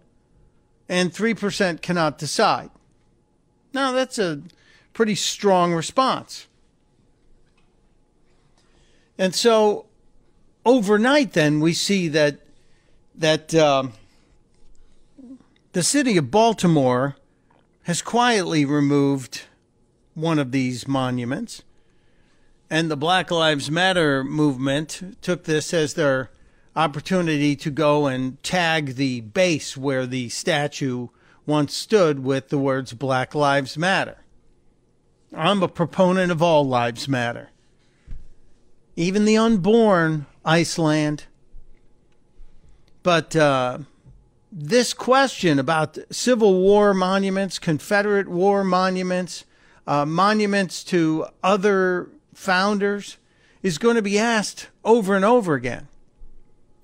[0.88, 2.70] And 3% cannot decide.
[3.74, 4.42] Now, that's a
[4.94, 6.48] pretty strong response.
[9.18, 9.86] And so
[10.66, 12.40] overnight, then, we see that
[13.18, 13.94] that um,
[15.72, 17.16] the city of Baltimore
[17.84, 19.44] has quietly removed
[20.14, 21.64] one of these monuments.
[22.70, 26.32] And the Black Lives Matter movement took this as their
[26.76, 31.10] opportunity to go and tag the base where the statue
[31.46, 34.26] once stood with the words Black Lives Matter.
[35.36, 37.50] I'm a proponent of all lives matter.
[38.96, 41.26] Even the unborn, Iceland.
[43.04, 43.80] But uh,
[44.52, 49.44] this question about Civil War monuments, Confederate War monuments,
[49.86, 53.18] uh, monuments to other founders
[53.64, 55.88] is going to be asked over and over again.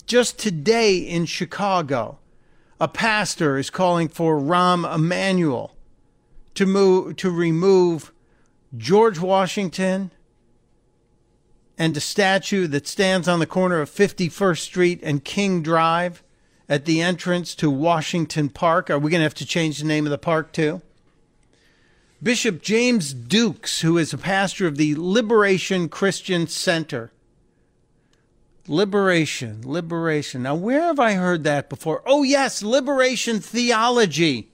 [0.08, 2.18] Just today in Chicago,
[2.80, 5.76] a pastor is calling for Rahm Emanuel
[6.56, 8.12] to move to remove
[8.76, 10.12] George Washington
[11.78, 16.24] and a statue that stands on the corner of 51st Street and King Drive
[16.68, 18.90] at the entrance to Washington Park.
[18.90, 20.82] Are we going to have to change the name of the park too?
[22.24, 27.12] Bishop James Dukes, who is a pastor of the Liberation Christian Center.
[28.68, 30.44] Liberation, liberation.
[30.44, 32.04] Now, where have I heard that before?
[32.06, 34.52] Oh, yes, liberation theology.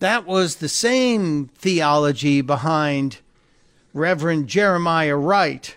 [0.00, 3.18] That was the same theology behind
[3.94, 5.76] Reverend Jeremiah Wright,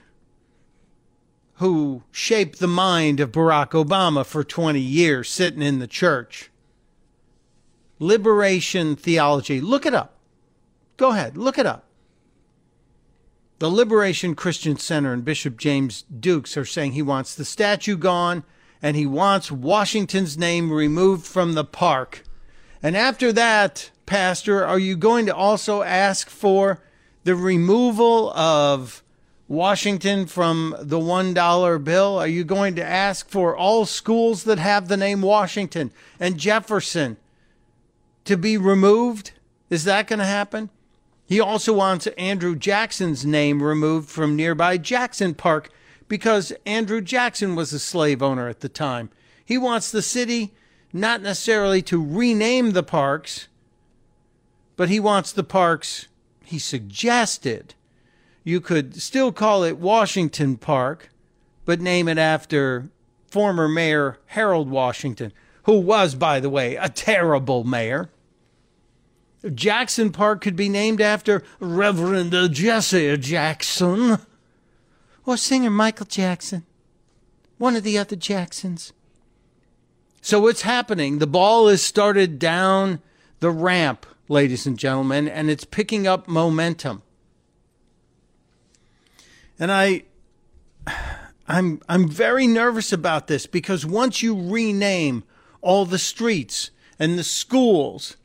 [1.55, 6.50] who shaped the mind of Barack Obama for 20 years, sitting in the church.
[8.01, 9.61] Liberation theology.
[9.61, 10.15] Look it up.
[10.97, 11.85] Go ahead, look it up.
[13.59, 18.43] The Liberation Christian Center and Bishop James Dukes are saying he wants the statue gone
[18.81, 22.23] and he wants Washington's name removed from the park.
[22.81, 26.79] And after that, Pastor, are you going to also ask for
[27.23, 29.03] the removal of
[29.47, 32.17] Washington from the $1 bill?
[32.17, 37.17] Are you going to ask for all schools that have the name Washington and Jefferson
[38.25, 39.31] to be removed?
[39.69, 40.69] Is that going to happen?
[41.25, 45.69] He also wants Andrew Jackson's name removed from nearby Jackson Park
[46.07, 49.09] because Andrew Jackson was a slave owner at the time.
[49.45, 50.53] He wants the city
[50.91, 53.47] not necessarily to rename the parks,
[54.75, 56.07] but he wants the parks
[56.43, 57.75] he suggested
[58.43, 61.09] you could still call it Washington Park,
[61.63, 62.89] but name it after
[63.27, 65.31] former Mayor Harold Washington,
[65.63, 68.09] who was, by the way, a terrible mayor.
[69.53, 74.19] Jackson Park could be named after Reverend Jesse Jackson
[75.25, 76.65] or singer Michael Jackson,
[77.57, 78.93] one of the other Jacksons.
[80.21, 81.17] So, what's happening?
[81.17, 83.01] The ball is started down
[83.39, 87.03] the ramp ladies and gentlemen, and it's picking up momentum.
[89.59, 90.03] And I
[91.47, 95.23] I'm I'm very nervous about this because once you rename
[95.61, 98.17] all the streets and the schools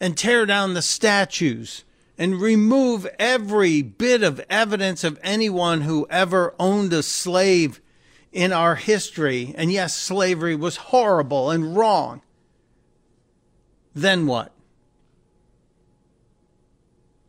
[0.00, 1.84] and tear down the statues
[2.18, 7.80] and remove every bit of evidence of anyone who ever owned a slave
[8.32, 12.20] in our history, and yes, slavery was horrible and wrong,
[13.94, 14.52] then what?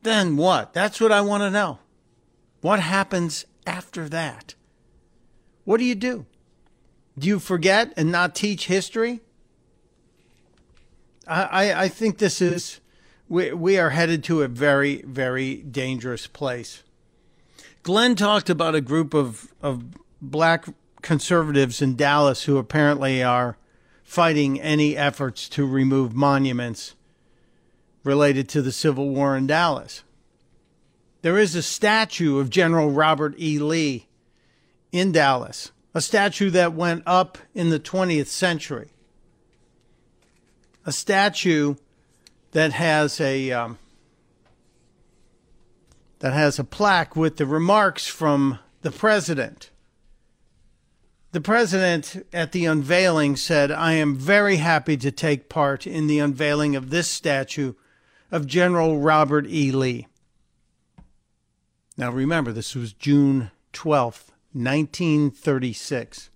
[0.03, 0.73] Then what?
[0.73, 1.79] That's what I want to know.
[2.59, 4.55] What happens after that?
[5.63, 6.25] What do you do?
[7.17, 9.21] Do you forget and not teach history?
[11.27, 12.79] I, I think this is
[13.29, 16.83] we we are headed to a very very dangerous place.
[17.83, 19.83] Glenn talked about a group of of
[20.21, 20.65] black
[21.01, 23.57] conservatives in Dallas who apparently are
[24.03, 26.95] fighting any efforts to remove monuments
[28.03, 30.03] related to the Civil War in Dallas.
[31.21, 33.59] There is a statue of General Robert E.
[33.59, 34.07] Lee
[34.91, 38.91] in Dallas, a statue that went up in the 20th century.
[40.87, 41.75] A statue
[42.53, 43.77] that has a um,
[46.19, 49.69] that has a plaque with the remarks from the president.
[51.33, 56.19] The president at the unveiling said, I am very happy to take part in the
[56.19, 57.73] unveiling of this statue
[58.31, 59.71] of General Robert E.
[59.71, 60.07] Lee.
[61.97, 66.29] Now remember, this was June 12th, 1936.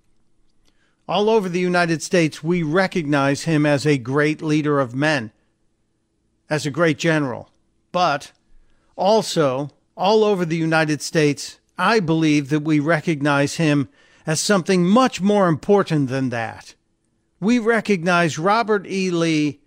[1.12, 5.34] All over the United States, we recognize him as a great leader of men,
[6.50, 7.52] as a great general.
[7.92, 8.32] But
[8.96, 13.90] also, all over the United States, I believe that we recognize him
[14.26, 16.76] as something much more important than that.
[17.42, 19.12] We recognize Robert E.
[19.12, 19.60] Lee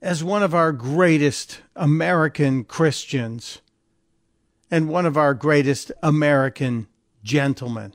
[0.00, 3.60] as one of our greatest American Christians
[4.70, 6.86] and one of our greatest American
[7.24, 7.92] gentlemen.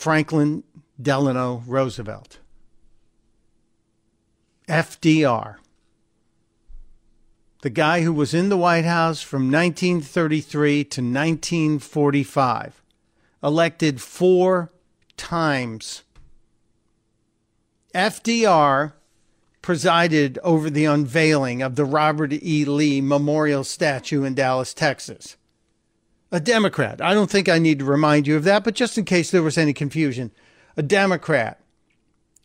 [0.00, 0.64] Franklin
[0.98, 2.38] Delano Roosevelt.
[4.66, 5.56] FDR.
[7.60, 12.82] The guy who was in the White House from 1933 to 1945,
[13.42, 14.72] elected four
[15.18, 16.02] times.
[17.94, 18.94] FDR
[19.60, 22.64] presided over the unveiling of the Robert E.
[22.64, 25.36] Lee Memorial Statue in Dallas, Texas.
[26.32, 27.00] A Democrat.
[27.00, 29.42] I don't think I need to remind you of that, but just in case there
[29.42, 30.30] was any confusion,
[30.76, 31.60] a Democrat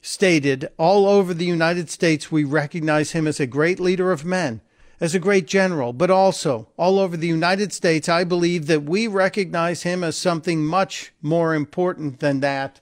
[0.02, 4.62] stated all over the United States we recognize him as a great leader of men,
[5.00, 9.08] as a great general, but also all over the United States I believe that we
[9.08, 12.82] recognize him as something much more important than that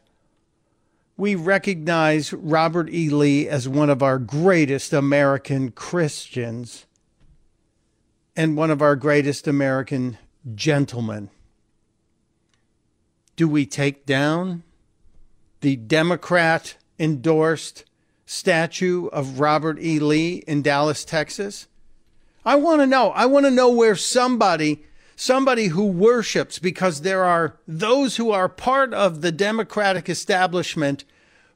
[1.16, 3.10] we recognize Robert E.
[3.10, 6.86] Lee as one of our greatest American Christians
[8.36, 10.18] and one of our greatest American
[10.56, 11.30] gentlemen.
[13.36, 14.64] Do we take down
[15.62, 17.86] the Democrat endorsed
[18.26, 20.00] statue of Robert E.
[20.00, 21.68] Lee in Dallas, Texas?
[22.46, 23.10] I want to know.
[23.12, 24.84] I want to know where somebody
[25.16, 31.06] somebody who worships because there are those who are part of the Democratic establishment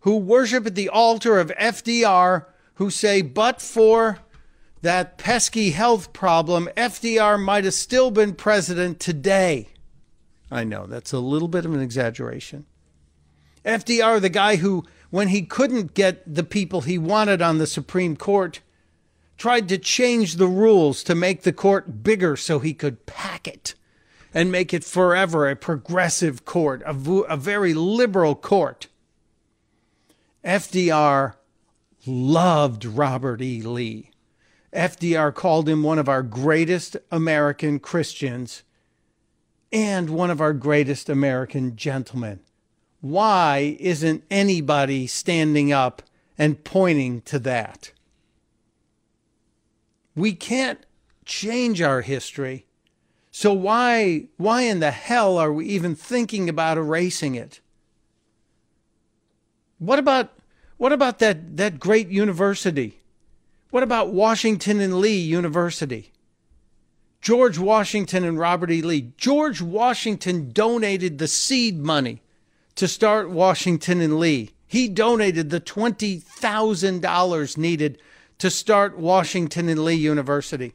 [0.01, 2.45] who worship at the altar of FDR
[2.75, 4.19] who say, but for
[4.81, 9.69] that pesky health problem, FDR might have still been president today.
[10.51, 12.65] I know that's a little bit of an exaggeration.
[13.65, 18.15] FDR, the guy who, when he couldn't get the people he wanted on the Supreme
[18.15, 18.61] Court,
[19.37, 23.75] tried to change the rules to make the court bigger so he could pack it
[24.33, 26.91] and make it forever a progressive court, a,
[27.23, 28.87] a very liberal court.
[30.43, 31.35] FDR
[32.05, 33.61] loved Robert E.
[33.61, 34.11] Lee.
[34.73, 38.63] FDR called him one of our greatest American Christians
[39.71, 42.39] and one of our greatest American gentlemen.
[43.01, 46.01] Why isn't anybody standing up
[46.37, 47.91] and pointing to that?
[50.15, 50.79] We can't
[51.25, 52.65] change our history.
[53.31, 57.59] So why why in the hell are we even thinking about erasing it?
[59.77, 60.33] What about
[60.77, 62.96] what about that that great university?
[63.69, 66.11] What about Washington and Lee University?
[67.21, 68.81] George Washington and Robert E.
[68.81, 69.11] Lee.
[69.17, 72.21] George Washington donated the seed money
[72.75, 74.51] to start Washington and Lee.
[74.67, 78.01] He donated the $20,000 needed
[78.37, 80.73] to start Washington and Lee University.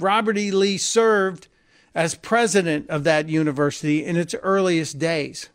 [0.00, 0.50] Robert E.
[0.50, 1.48] Lee served
[1.94, 5.48] as president of that university in its earliest days.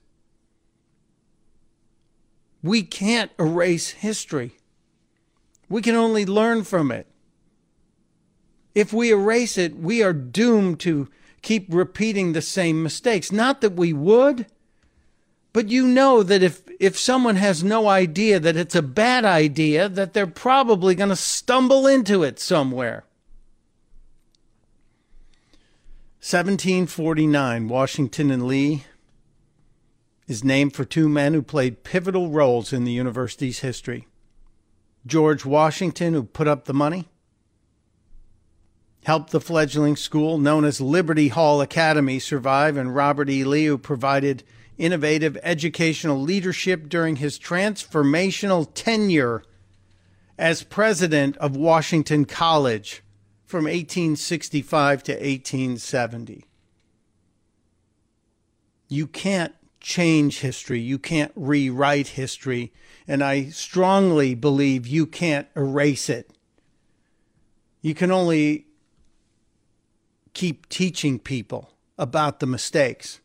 [2.63, 4.53] We can't erase history.
[5.71, 7.07] We can only learn from it.
[8.75, 11.07] If we erase it, we are doomed to
[11.41, 13.31] keep repeating the same mistakes.
[13.31, 14.47] Not that we would,
[15.53, 19.87] but you know that if, if someone has no idea that it's a bad idea,
[19.87, 23.05] that they're probably going to stumble into it somewhere.
[26.19, 28.83] 1749, Washington and Lee
[30.27, 34.05] is named for two men who played pivotal roles in the university's history
[35.05, 37.07] George Washington, who put up the money,
[39.03, 43.43] helped the fledgling school known as Liberty Hall Academy survive, and Robert E.
[43.43, 44.43] Lee, who provided
[44.77, 49.43] innovative educational leadership during his transformational tenure
[50.37, 53.03] as president of Washington College
[53.45, 56.45] from 1865 to 1870.
[58.87, 60.79] You can't change history.
[60.79, 62.71] You can't rewrite history.
[63.11, 66.31] And I strongly believe you can't erase it.
[67.81, 68.67] You can only
[70.31, 73.19] keep teaching people about the mistakes.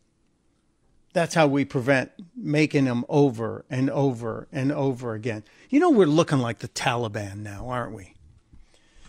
[1.12, 5.44] That's how we prevent making them over and over and over again.
[5.70, 8.14] You know, we're looking like the Taliban now, aren't we?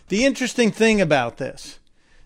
[0.10, 1.80] The interesting thing about this,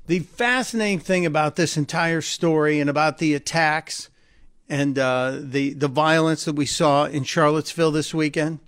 [0.07, 4.10] the fascinating thing about this entire story and about the attacks
[4.72, 8.60] and uh, the the violence that we saw in Charlottesville this weekend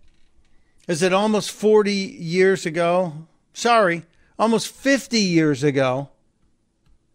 [0.85, 3.13] is that almost 40 years ago,
[3.53, 4.03] sorry,
[4.37, 6.09] almost 50 years ago,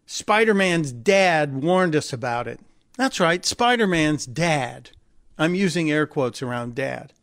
[0.07, 2.59] Spider Man's dad warned us about it.
[2.97, 4.89] That's right, Spider Man's dad.
[5.37, 7.13] I'm using air quotes around dad.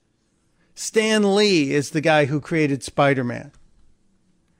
[0.76, 3.50] Stan Lee is the guy who created Spider Man.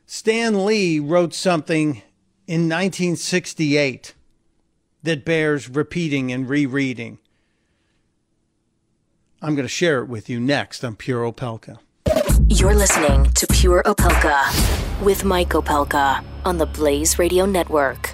[0.06, 2.02] Stan Lee wrote something
[2.48, 4.15] in 1968
[5.06, 7.18] that bears repeating and rereading.
[9.40, 11.78] I'm going to share it with you next on Pure Opelka.
[12.48, 18.12] You're listening to Pure Opelka with Mike Opelka on the Blaze Radio Network.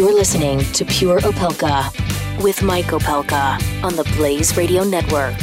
[0.00, 5.36] You're listening to Pure Opelka with Mike Opelka on the Blaze Radio Network.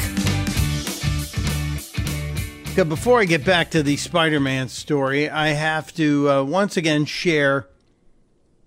[2.76, 7.06] Before I get back to the Spider Man story, I have to uh, once again
[7.06, 7.68] share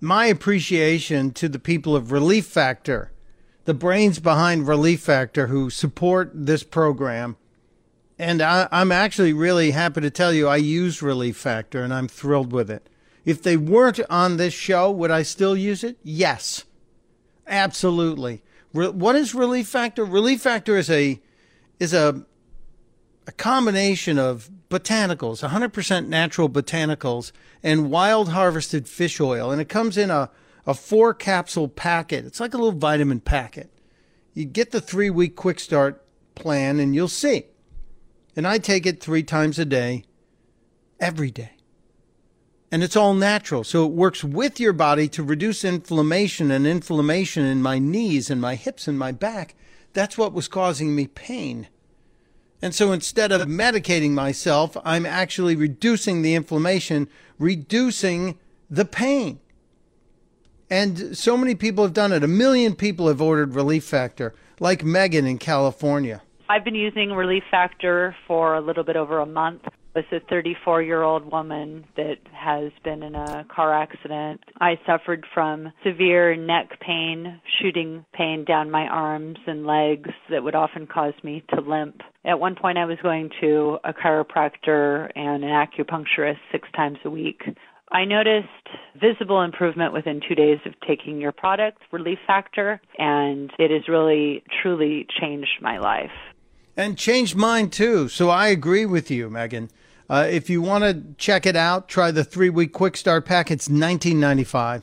[0.01, 3.11] my appreciation to the people of Relief Factor,
[3.65, 7.37] the brains behind Relief Factor who support this program.
[8.17, 12.07] And I, I'm actually really happy to tell you I use Relief Factor and I'm
[12.07, 12.87] thrilled with it.
[13.25, 15.99] If they weren't on this show, would I still use it?
[16.03, 16.65] Yes.
[17.47, 18.43] Absolutely.
[18.73, 20.05] Re- what is Relief Factor?
[20.05, 21.21] Relief Factor is a
[21.79, 22.25] is a
[23.27, 27.33] a combination of botanicals, 100% natural botanicals
[27.63, 30.31] and wild harvested fish oil and it comes in a
[30.67, 32.25] a four capsule packet.
[32.25, 33.71] It's like a little vitamin packet.
[34.35, 37.47] You get the 3 week quick start plan and you'll see.
[38.37, 40.05] And I take it 3 times a day
[41.01, 41.53] every day
[42.73, 43.65] and it's all natural.
[43.65, 48.41] So it works with your body to reduce inflammation and inflammation in my knees and
[48.41, 49.55] my hips and my back.
[49.93, 51.69] That's what was causing me pain.
[52.63, 58.39] And so instead of medicating myself, I'm actually reducing the inflammation, reducing
[58.69, 59.41] the pain.
[60.69, 62.23] And so many people have done it.
[62.23, 66.23] A million people have ordered Relief Factor, like Megan in California.
[66.49, 69.63] I've been using Relief Factor for a little bit over a month
[69.95, 74.41] was a 34 year old woman that has been in a car accident.
[74.61, 80.55] I suffered from severe neck pain, shooting pain down my arms and legs that would
[80.55, 82.03] often cause me to limp.
[82.25, 87.11] At one point, I was going to a chiropractor and an acupuncturist six times a
[87.11, 87.43] week.
[87.93, 88.47] I noticed
[89.01, 94.45] visible improvement within two days of taking your product, Relief Factor, and it has really,
[94.62, 96.12] truly changed my life.
[96.77, 98.09] And changed mine too.
[98.09, 99.71] So I agree with you, Megan.
[100.11, 103.49] Uh, if you want to check it out, try the three week quick start pack.
[103.49, 104.82] It's nineteen ninety five.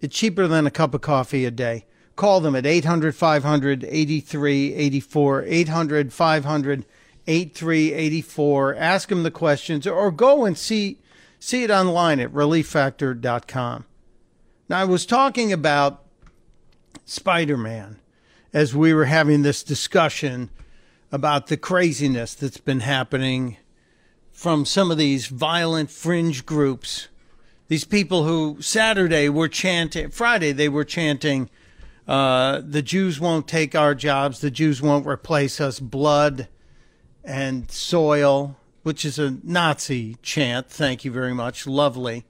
[0.00, 1.86] It's cheaper than a cup of coffee a day.
[2.16, 6.86] Call them at 800 500 8384, 800 500
[7.28, 8.74] 8384.
[8.74, 10.98] Ask them the questions or go and see,
[11.38, 13.84] see it online at relieffactor.com.
[14.68, 16.04] Now, I was talking about
[17.04, 18.00] Spider Man
[18.52, 20.50] as we were having this discussion
[21.12, 23.58] about the craziness that's been happening
[24.38, 27.08] from some of these violent fringe groups.
[27.66, 31.50] These people who Saturday were chanting, Friday they were chanting,
[32.06, 36.46] uh, the Jews won't take our jobs, the Jews won't replace us, blood
[37.24, 40.70] and soil, which is a Nazi chant.
[40.70, 41.66] Thank you very much.
[41.66, 42.24] Lovely.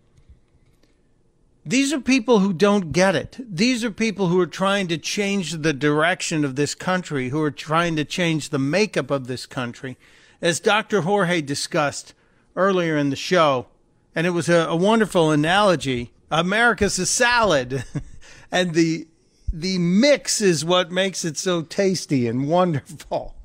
[1.66, 3.36] These are people who don't get it.
[3.39, 7.51] These are people who are trying to change the direction of this country, who are
[7.51, 9.98] trying to change the makeup of this country
[10.40, 11.02] as Dr.
[11.02, 12.15] Jorge discussed
[12.56, 13.66] earlier in the show,
[14.15, 16.12] and it was a, a wonderful analogy.
[16.31, 17.85] America's a salad,
[18.52, 19.06] and the
[19.52, 23.35] the mix is what makes it so tasty and wonderful.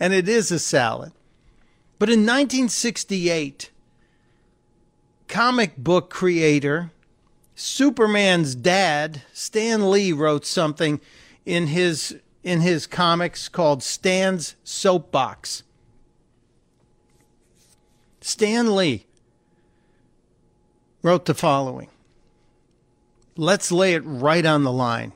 [0.00, 1.10] And it is a salad.
[1.98, 3.72] But in 1968,
[5.26, 6.92] comic book creator
[7.56, 11.00] Superman's dad, Stan Lee, wrote something
[11.44, 15.64] in his in his comics called Stan's Soapbox.
[18.28, 19.06] Stan Lee
[21.02, 21.88] wrote the following
[23.38, 25.14] Let's lay it right on the line.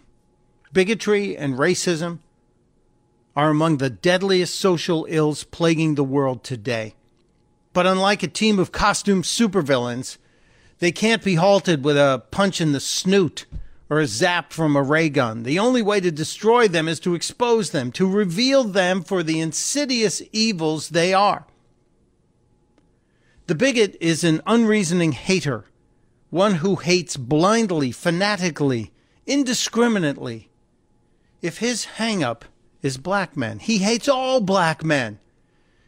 [0.73, 2.21] Bigotry and racism
[3.37, 6.95] are among the deadliest social ills plaguing the world today.
[7.75, 10.17] But unlike a team of costume supervillains,
[10.79, 13.45] they can't be halted with a punch in the snoot
[13.91, 15.43] or a zap from a ray gun.
[15.43, 19.39] The only way to destroy them is to expose them, to reveal them for the
[19.39, 21.45] insidious evils they are.
[23.53, 25.67] The bigot is an unreasoning hater,
[26.31, 28.93] one who hates blindly, fanatically,
[29.27, 30.49] indiscriminately.
[31.43, 32.47] If his hang up
[32.81, 35.19] is black men, he hates all black men.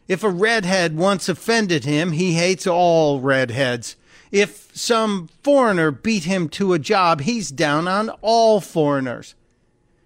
[0.07, 3.95] If a redhead once offended him, he hates all redheads.
[4.31, 9.33] If some foreigner beat him to a job, he's down on all foreigners.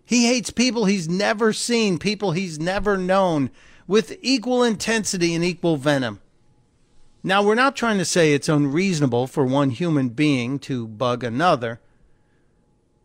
[0.05, 3.49] He hates people he's never seen, people he's never known,
[3.85, 6.21] with equal intensity and equal venom.
[7.21, 11.81] Now, we're not trying to say it's unreasonable for one human being to bug another,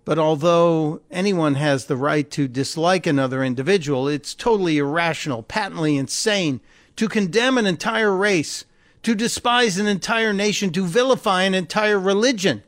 [0.05, 6.61] but although anyone has the right to dislike another individual, it's totally irrational, patently insane
[6.97, 8.65] to condemn an entire race
[9.05, 12.62] to despise an entire nation, to vilify an entire religion.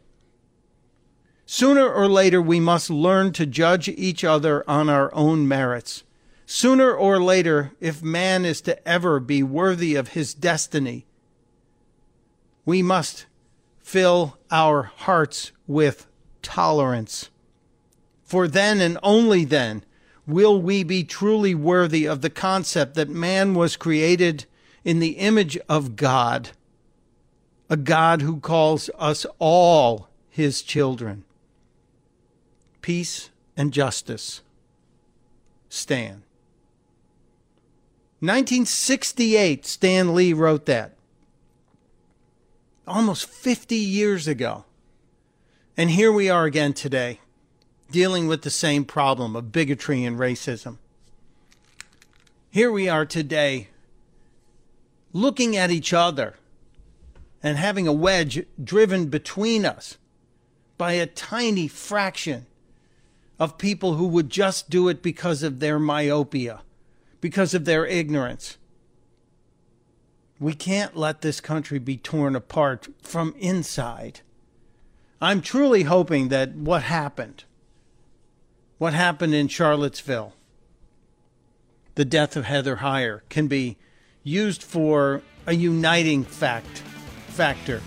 [1.47, 6.05] Sooner or later, we must learn to judge each other on our own merits.
[6.45, 11.07] Sooner or later, if man is to ever be worthy of his destiny,
[12.67, 13.25] we must
[13.79, 16.07] fill our hearts with
[16.43, 17.31] tolerance.
[18.25, 19.85] For then and only then
[20.27, 24.45] will we be truly worthy of the concept that man was created
[24.85, 26.51] in the image of God,
[27.71, 31.25] a God who calls us all his children.
[32.83, 34.43] Peace and justice.
[35.69, 36.25] Stan.
[38.19, 40.96] 1968, Stan Lee wrote that.
[42.87, 44.65] Almost 50 years ago.
[45.77, 47.19] And here we are again today,
[47.91, 50.79] dealing with the same problem of bigotry and racism.
[52.49, 53.69] Here we are today,
[55.13, 56.37] looking at each other
[57.43, 59.99] and having a wedge driven between us
[60.79, 62.47] by a tiny fraction
[63.39, 66.63] of people who would just do it because of their myopia,
[67.21, 68.59] because of their ignorance.
[70.39, 74.21] We can't let this country be torn apart from inside.
[75.21, 77.45] I'm truly hoping that what happened,
[78.79, 80.35] what happened in Charlottesville,
[81.95, 83.79] the death of Heather Heyer, can be
[84.23, 86.83] used for a uniting fact
[87.29, 87.81] factor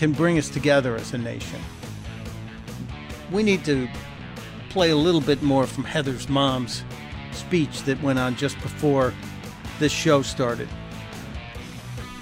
[0.00, 1.60] can bring us together as a nation.
[3.30, 3.86] We need to
[4.70, 6.84] play a little bit more from Heather's mom's
[7.32, 9.12] speech that went on just before
[9.78, 10.70] this show started.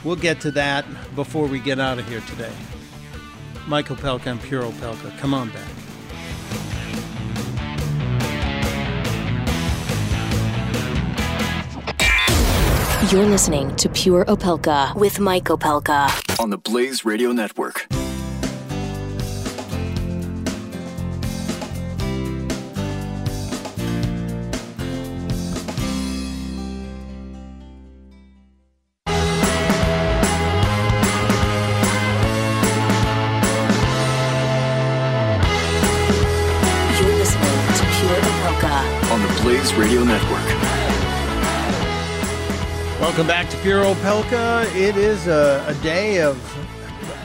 [0.05, 0.85] We'll get to that
[1.15, 2.53] before we get out of here today.
[3.67, 5.69] Michael Opelka and Pure Opelka, come on back.
[13.13, 17.87] You're listening to Pure Opelka with Mike Opelka on the Blaze Radio Network.
[43.09, 44.67] Welcome back to Pure Opelka.
[44.77, 46.37] It is a, a day of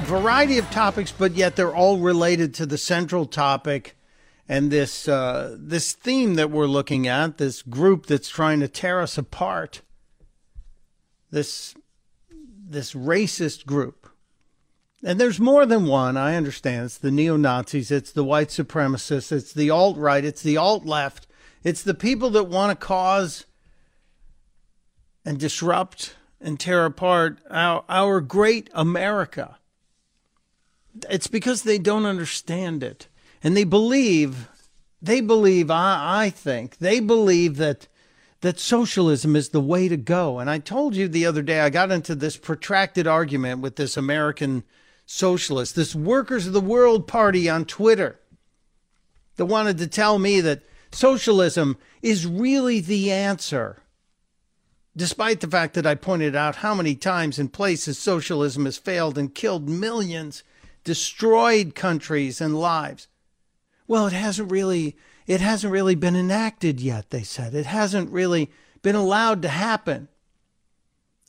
[0.05, 3.97] variety of topics, but yet they're all related to the central topic
[4.47, 7.38] and this uh, this theme that we're looking at.
[7.38, 9.81] This group that's trying to tear us apart.
[11.31, 11.76] This
[12.31, 14.10] this racist group,
[15.03, 16.15] and there's more than one.
[16.15, 16.85] I understand.
[16.85, 17.91] It's the neo Nazis.
[17.91, 19.34] It's the white supremacists.
[19.34, 20.23] It's the alt right.
[20.23, 21.27] It's the alt left.
[21.61, 23.45] It's the people that want to cause
[25.25, 29.57] and disrupt and tear apart our, our great America.
[31.09, 33.07] It's because they don't understand it.
[33.41, 34.49] And they believe,
[35.01, 37.87] they believe, I, I think, they believe that
[38.43, 40.37] that socialism is the way to go.
[40.39, 43.95] And I told you the other day, I got into this protracted argument with this
[43.95, 44.65] American
[45.05, 48.19] socialist, this Workers of the World Party on Twitter,
[49.37, 53.82] that wanted to tell me that socialism is really the answer
[54.95, 59.17] despite the fact that I pointed out how many times and places socialism has failed
[59.17, 60.43] and killed millions,
[60.83, 63.07] destroyed countries and lives.
[63.87, 64.95] Well, it hasn't really
[65.25, 67.55] it hasn't really been enacted yet, they said.
[67.55, 68.51] It hasn't really
[68.81, 70.09] been allowed to happen.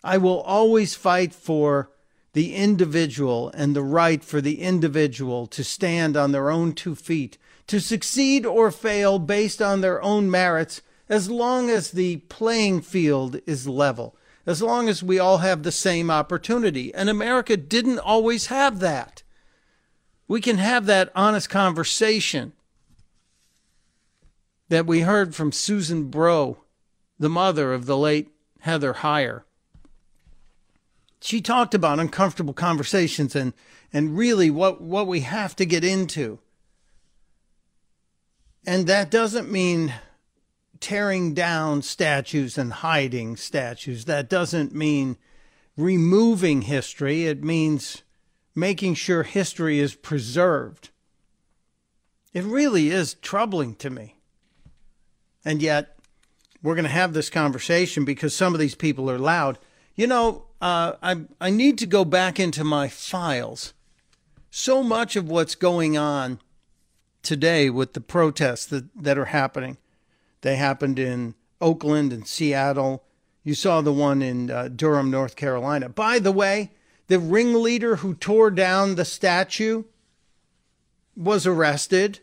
[0.02, 1.90] I will always fight for
[2.32, 7.38] the individual and the right for the individual to stand on their own two feet,
[7.68, 10.82] to succeed or fail based on their own merits,
[11.14, 14.16] as long as the playing field is level,
[14.46, 16.94] as long as we all have the same opportunity.
[16.94, 19.22] And America didn't always have that.
[20.26, 22.52] We can have that honest conversation
[24.68, 26.58] that we heard from Susan Bro,
[27.18, 28.30] the mother of the late
[28.60, 29.42] Heather Heyer
[31.24, 33.54] she talked about uncomfortable conversations and
[33.94, 36.38] and really what what we have to get into.
[38.66, 39.94] And that doesn't mean
[40.80, 44.04] tearing down statues and hiding statues.
[44.04, 45.16] That doesn't mean
[45.76, 47.26] removing history.
[47.26, 48.02] It means
[48.54, 50.90] making sure history is preserved.
[52.32, 54.16] It really is troubling to me.
[55.44, 55.98] And yet,
[56.62, 59.58] we're going to have this conversation because some of these people are loud.
[59.94, 63.74] You know, uh, I I need to go back into my files.
[64.50, 66.40] So much of what's going on
[67.22, 69.78] today with the protests that, that are happening,
[70.44, 73.02] they happened in Oakland and Seattle.
[73.42, 75.88] You saw the one in uh, Durham, North Carolina.
[75.88, 76.70] By the way,
[77.06, 79.84] the ringleader who tore down the statue
[81.16, 82.20] was arrested,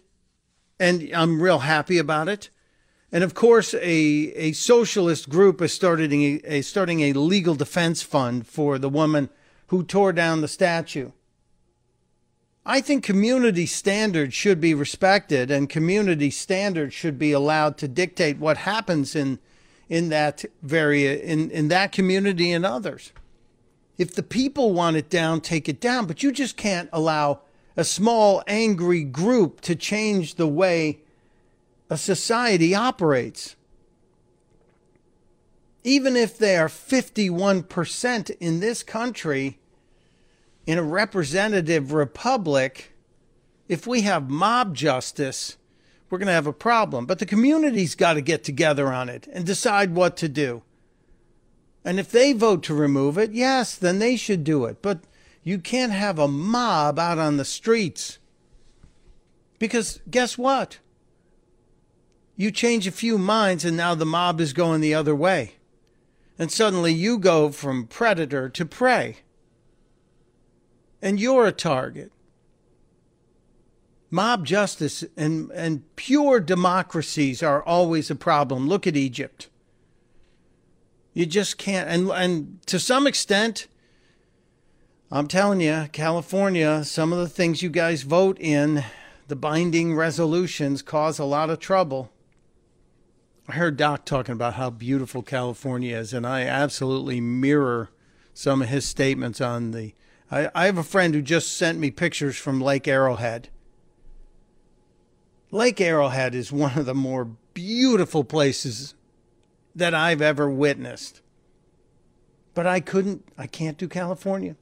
[0.79, 2.51] and I'm real happy about it.
[3.11, 8.03] And of course, a, a socialist group is starting a, a, starting a legal defense
[8.03, 9.29] fund for the woman
[9.67, 11.09] who tore down the statue.
[12.65, 18.37] I think community standards should be respected, and community standards should be allowed to dictate
[18.37, 19.39] what happens in
[19.89, 23.11] in that very in, in that community and others.
[23.97, 27.41] If the people want it down, take it down, but you just can't allow
[27.75, 30.99] a small angry group to change the way
[31.89, 33.55] a society operates.
[35.83, 39.59] Even if they are 51% in this country,
[40.65, 42.93] in a representative republic,
[43.67, 45.57] if we have mob justice,
[46.09, 47.05] we're going to have a problem.
[47.05, 50.61] But the community's got to get together on it and decide what to do.
[51.83, 54.81] And if they vote to remove it, yes, then they should do it.
[54.81, 54.99] But
[55.43, 58.19] you can't have a mob out on the streets.
[59.57, 60.79] Because guess what?
[62.35, 65.53] You change a few minds, and now the mob is going the other way.
[66.37, 69.17] And suddenly you go from predator to prey.
[71.01, 72.11] And you're a target.
[74.09, 78.67] Mob justice and, and pure democracies are always a problem.
[78.67, 79.49] Look at Egypt.
[81.13, 81.89] You just can't.
[81.89, 83.67] And, and to some extent,
[85.09, 88.83] I'm telling you, California, some of the things you guys vote in,
[89.27, 92.11] the binding resolutions, cause a lot of trouble.
[93.47, 97.89] I heard Doc talking about how beautiful California is, and I absolutely mirror
[98.33, 99.93] some of his statements on the.
[100.31, 103.49] I, I have a friend who just sent me pictures from Lake Arrowhead.
[105.51, 108.95] Lake Arrowhead is one of the more beautiful places
[109.75, 111.21] that I've ever witnessed.
[112.53, 114.55] But I couldn't, I can't do California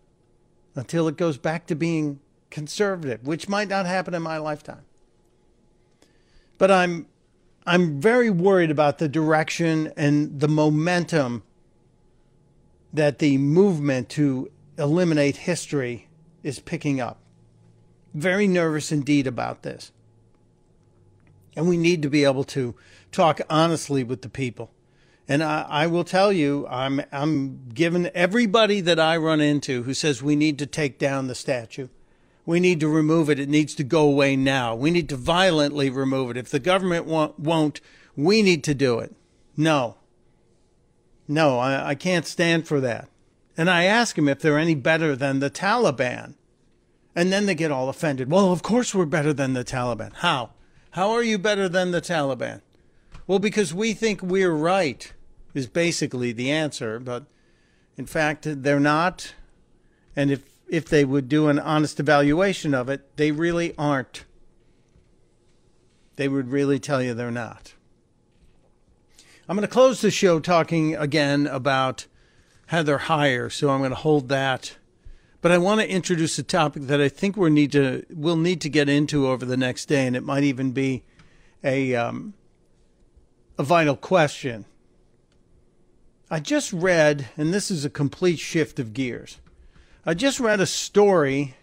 [0.76, 2.20] until it goes back to being
[2.50, 4.84] conservative, which might not happen in my lifetime.
[6.58, 7.08] But I'm
[7.66, 11.44] I'm very worried about the direction and the momentum
[12.91, 16.07] that the movement to eliminate history
[16.41, 17.19] is picking up.
[18.14, 19.91] Very nervous indeed about this.
[21.56, 22.73] And we need to be able to
[23.11, 24.72] talk honestly with the people.
[25.27, 29.93] And I, I, will tell you, I'm I'm giving everybody that I run into who
[29.93, 31.89] says we need to take down the statue.
[32.47, 33.39] We need to remove it.
[33.39, 34.73] It needs to go away now.
[34.73, 36.38] We need to violently remove it.
[36.38, 37.81] If the government won't,
[38.15, 39.14] we need to do it.
[39.56, 39.97] No.
[41.27, 43.07] No, I, I can't stand for that.
[43.60, 46.36] And I ask them if they're any better than the Taliban.
[47.14, 48.31] And then they get all offended.
[48.31, 50.14] Well, of course we're better than the Taliban.
[50.14, 50.52] How?
[50.91, 52.61] How are you better than the Taliban?
[53.27, 55.11] Well, because we think we're right,
[55.53, 57.02] is basically the answer.
[57.02, 57.26] But
[57.98, 59.34] in fact, they're not.
[60.15, 64.23] And if if they would do an honest evaluation of it, they really aren't.
[66.15, 67.73] They would really tell you they're not.
[69.49, 72.06] I'm going to close the show talking again about
[72.70, 74.78] Heather Heyer, so I'm going to hold that.
[75.41, 78.62] But I want to introduce a topic that I think we need to we'll need
[78.62, 81.04] to get into over the next day, and it might even be
[81.64, 82.36] a um,
[83.58, 84.66] a vital question.
[86.30, 89.40] I just read, and this is a complete shift of gears.
[90.06, 91.56] I just read a story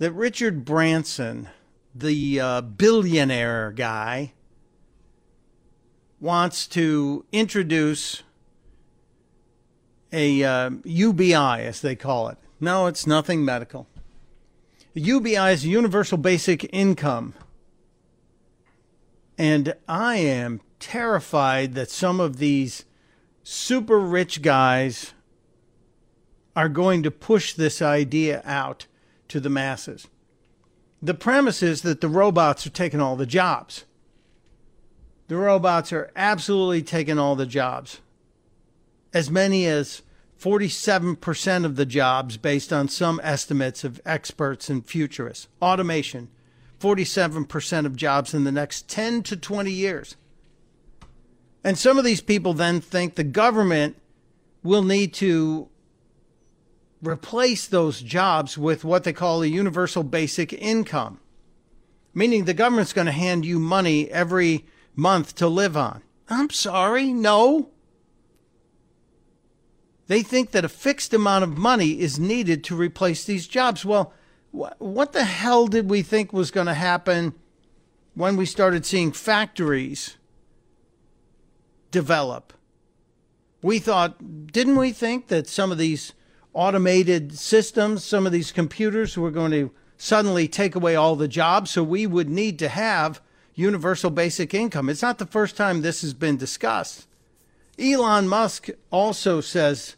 [0.00, 1.48] that Richard Branson,
[1.94, 4.34] the uh, billionaire guy,
[6.20, 8.22] wants to introduce
[10.12, 12.38] a uh, UBI, as they call it.
[12.60, 13.86] No, it's nothing medical.
[14.94, 17.34] A UBI is Universal Basic Income.
[19.38, 22.84] And I am terrified that some of these
[23.42, 25.14] super rich guys
[26.54, 28.86] are going to push this idea out
[29.28, 30.08] to the masses.
[31.00, 33.84] The premise is that the robots are taking all the jobs.
[35.28, 38.00] The robots are absolutely taking all the jobs.
[39.12, 40.02] As many as
[40.40, 45.48] 47% of the jobs, based on some estimates of experts and futurists.
[45.60, 46.30] Automation,
[46.80, 50.16] 47% of jobs in the next 10 to 20 years.
[51.62, 53.96] And some of these people then think the government
[54.62, 55.68] will need to
[57.02, 61.20] replace those jobs with what they call a universal basic income,
[62.14, 64.64] meaning the government's going to hand you money every
[64.96, 66.02] month to live on.
[66.30, 67.68] I'm sorry, no.
[70.10, 73.84] They think that a fixed amount of money is needed to replace these jobs.
[73.84, 74.12] Well,
[74.50, 77.32] wh- what the hell did we think was going to happen
[78.14, 80.16] when we started seeing factories
[81.92, 82.52] develop?
[83.62, 86.12] We thought, didn't we think that some of these
[86.54, 91.70] automated systems, some of these computers were going to suddenly take away all the jobs,
[91.70, 93.22] so we would need to have
[93.54, 94.88] universal basic income.
[94.88, 97.06] It's not the first time this has been discussed.
[97.78, 99.94] Elon Musk also says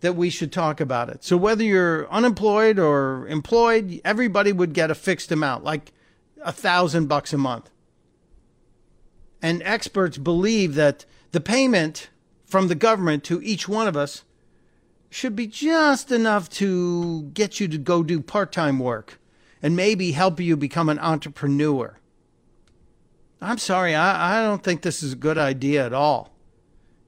[0.00, 1.22] that we should talk about it.
[1.22, 5.92] So whether you're unemployed or employed, everybody would get a fixed amount, like
[6.42, 7.70] a thousand bucks a month.
[9.42, 12.10] And experts believe that the payment
[12.46, 14.24] from the government to each one of us
[15.10, 19.20] should be just enough to get you to go do part time work
[19.62, 21.98] and maybe help you become an entrepreneur.
[23.42, 26.34] I'm sorry, I, I don't think this is a good idea at all.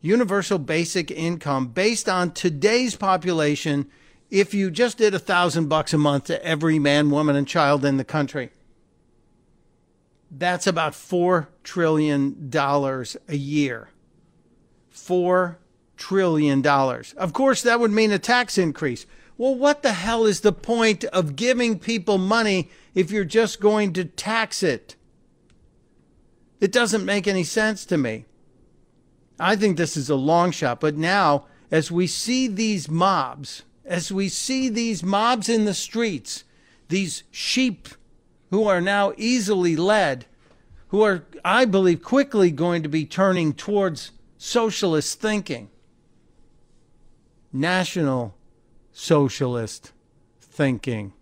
[0.02, 3.88] Universal basic income based on today's population,
[4.30, 7.84] if you just did a thousand bucks a month to every man, woman, and child
[7.84, 8.50] in the country,
[10.30, 13.90] that's about $4 trillion a year.
[14.92, 15.56] $4
[15.96, 16.66] trillion.
[16.66, 19.06] Of course, that would mean a tax increase.
[19.38, 23.92] Well, what the hell is the point of giving people money if you're just going
[23.92, 24.96] to tax it?
[26.60, 28.24] It doesn't make any sense to me.
[29.42, 34.12] I think this is a long shot, but now, as we see these mobs, as
[34.12, 36.44] we see these mobs in the streets,
[36.88, 37.88] these sheep
[38.50, 40.26] who are now easily led,
[40.88, 45.70] who are, I believe, quickly going to be turning towards socialist thinking.
[47.52, 48.36] National
[48.92, 49.90] socialist
[50.40, 51.14] thinking.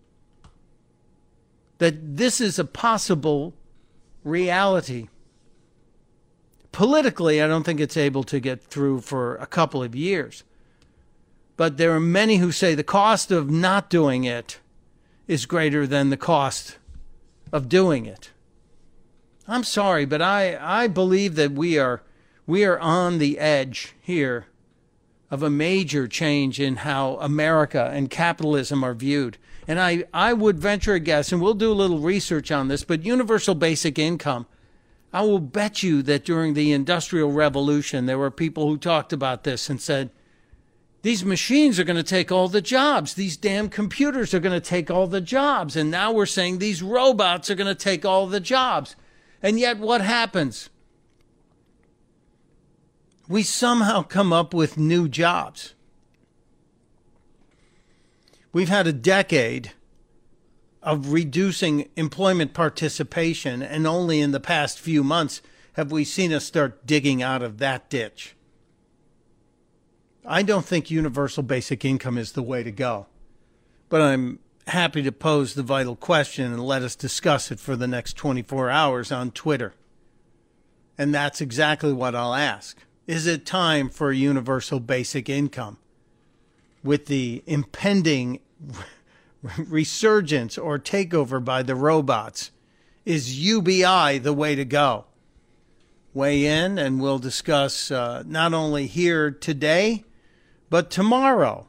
[1.78, 3.54] That this is a possible
[4.24, 5.08] reality.
[6.72, 10.44] Politically, I don't think it's able to get through for a couple of years.
[11.56, 14.60] But there are many who say the cost of not doing it
[15.26, 16.78] is greater than the cost
[17.52, 18.30] of doing it.
[19.46, 22.02] I'm sorry, but I, I believe that we are
[22.46, 24.46] we are on the edge here
[25.30, 29.38] of a major change in how America and capitalism are viewed.
[29.68, 32.82] And I, I would venture a guess, and we'll do a little research on this,
[32.82, 34.46] but universal basic income,
[35.12, 39.44] I will bet you that during the Industrial Revolution, there were people who talked about
[39.44, 40.10] this and said,
[41.02, 43.14] these machines are going to take all the jobs.
[43.14, 45.74] These damn computers are going to take all the jobs.
[45.74, 48.96] And now we're saying these robots are going to take all the jobs.
[49.42, 50.68] And yet, what happens?
[53.30, 55.74] we somehow come up with new jobs.
[58.52, 59.70] We've had a decade
[60.82, 65.42] of reducing employment participation, and only in the past few months
[65.74, 68.34] have we seen us start digging out of that ditch.
[70.26, 73.06] I don't think universal basic income is the way to go,
[73.88, 77.88] but I'm happy to pose the vital question and let us discuss it for the
[77.88, 79.74] next 24 hours on Twitter.
[80.96, 82.78] And that's exactly what I'll ask.
[83.06, 85.78] Is it time for a universal basic income?
[86.84, 88.40] With the impending
[89.42, 92.50] resurgence or takeover by the robots,
[93.04, 95.06] is UBI the way to go?
[96.12, 100.04] Weigh in and we'll discuss uh, not only here today,
[100.68, 101.68] but tomorrow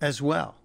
[0.00, 0.56] as well.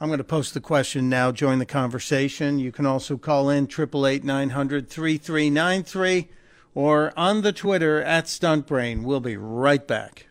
[0.00, 1.32] I'm going to post the question now.
[1.32, 2.58] Join the conversation.
[2.58, 6.28] You can also call in 888 900 3393
[6.74, 9.02] or on the Twitter at StuntBrain.
[9.02, 10.26] We'll be right back.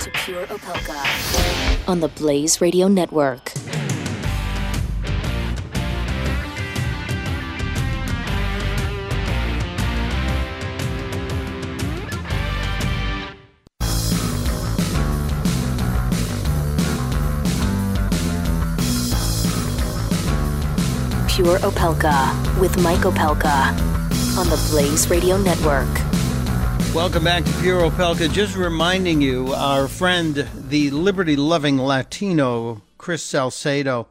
[0.00, 3.52] To Pure Opelka on the Blaze Radio Network.
[21.28, 23.68] Pure Opelka with Mike Opelka
[24.38, 26.09] on the Blaze Radio Network.
[26.94, 28.30] Welcome back to Pure Opelka.
[28.32, 34.08] Just reminding you, our friend, the liberty loving Latino, Chris Salcedo,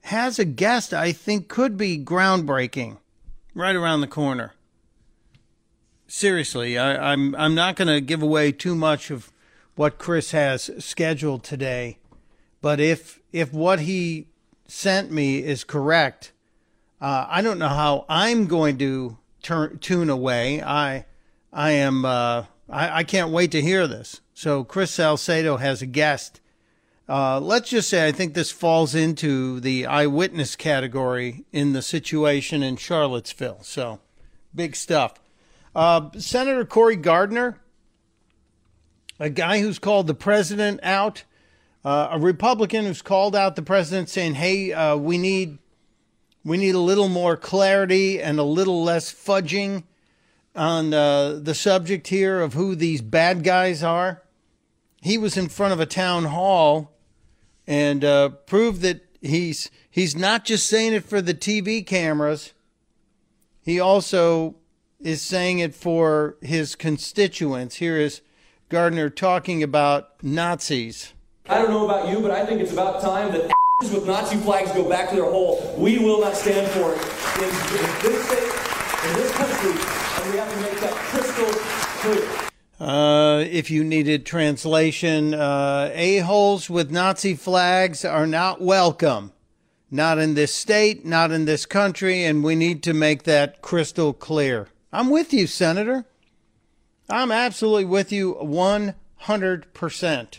[0.00, 2.96] has a guest I think could be groundbreaking
[3.54, 4.54] right around the corner.
[6.08, 9.30] Seriously, I, I'm I'm not going to give away too much of
[9.74, 11.98] what Chris has scheduled today,
[12.62, 14.28] but if if what he
[14.66, 16.32] sent me is correct,
[16.98, 20.62] uh, I don't know how I'm going to turn tune away.
[20.62, 21.04] I
[21.56, 24.20] I am uh, I, I can't wait to hear this.
[24.34, 26.42] So Chris Salcedo has a guest.
[27.08, 32.62] Uh, let's just say I think this falls into the eyewitness category in the situation
[32.62, 33.60] in Charlottesville.
[33.62, 34.00] So
[34.54, 35.14] big stuff.
[35.74, 37.58] Uh, Senator Cory Gardner,
[39.18, 41.24] a guy who's called the president out,
[41.86, 45.56] uh, a Republican who's called out the president saying, "Hey, uh, we need
[46.44, 49.84] we need a little more clarity and a little less fudging
[50.56, 54.22] on uh, the subject here of who these bad guys are.
[55.02, 56.92] He was in front of a town hall
[57.66, 62.52] and uh, proved that he's he's not just saying it for the TV cameras.
[63.62, 64.56] He also
[65.00, 67.76] is saying it for his constituents.
[67.76, 68.22] Here is
[68.68, 71.12] Gardner talking about Nazis.
[71.48, 73.52] I don't know about you, but I think it's about time that
[73.82, 75.74] with Nazi flags go back to their hole.
[75.76, 77.00] We will not stand for it
[77.38, 78.65] in, in this state,
[79.06, 81.46] in this country, and we have to make that crystal
[82.00, 82.28] clear.
[82.78, 89.32] Uh, if you needed translation, uh, a-holes with Nazi flags are not welcome.
[89.90, 94.12] Not in this state, not in this country, and we need to make that crystal
[94.12, 94.68] clear.
[94.92, 96.04] I'm with you, Senator.
[97.08, 100.38] I'm absolutely with you 100%.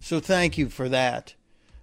[0.00, 1.34] So thank you for that.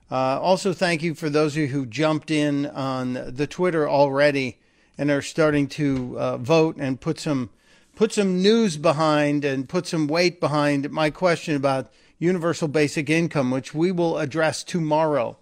[0.09, 4.59] Uh, also, thank you for those of you who jumped in on the Twitter already
[4.97, 7.49] and are starting to uh, vote and put some
[7.95, 13.51] put some news behind and put some weight behind my question about universal basic income,
[13.51, 15.37] which we will address tomorrow.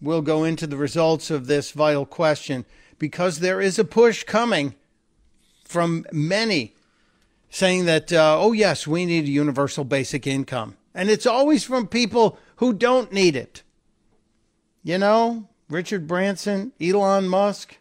[0.00, 2.64] We'll go into the results of this vital question
[2.98, 4.74] because there is a push coming
[5.64, 6.74] from many
[7.50, 10.76] saying that, uh, oh, yes, we need a universal basic income.
[10.94, 13.62] And it's always from people who don't need it.
[14.82, 17.78] You know, Richard Branson, Elon Musk.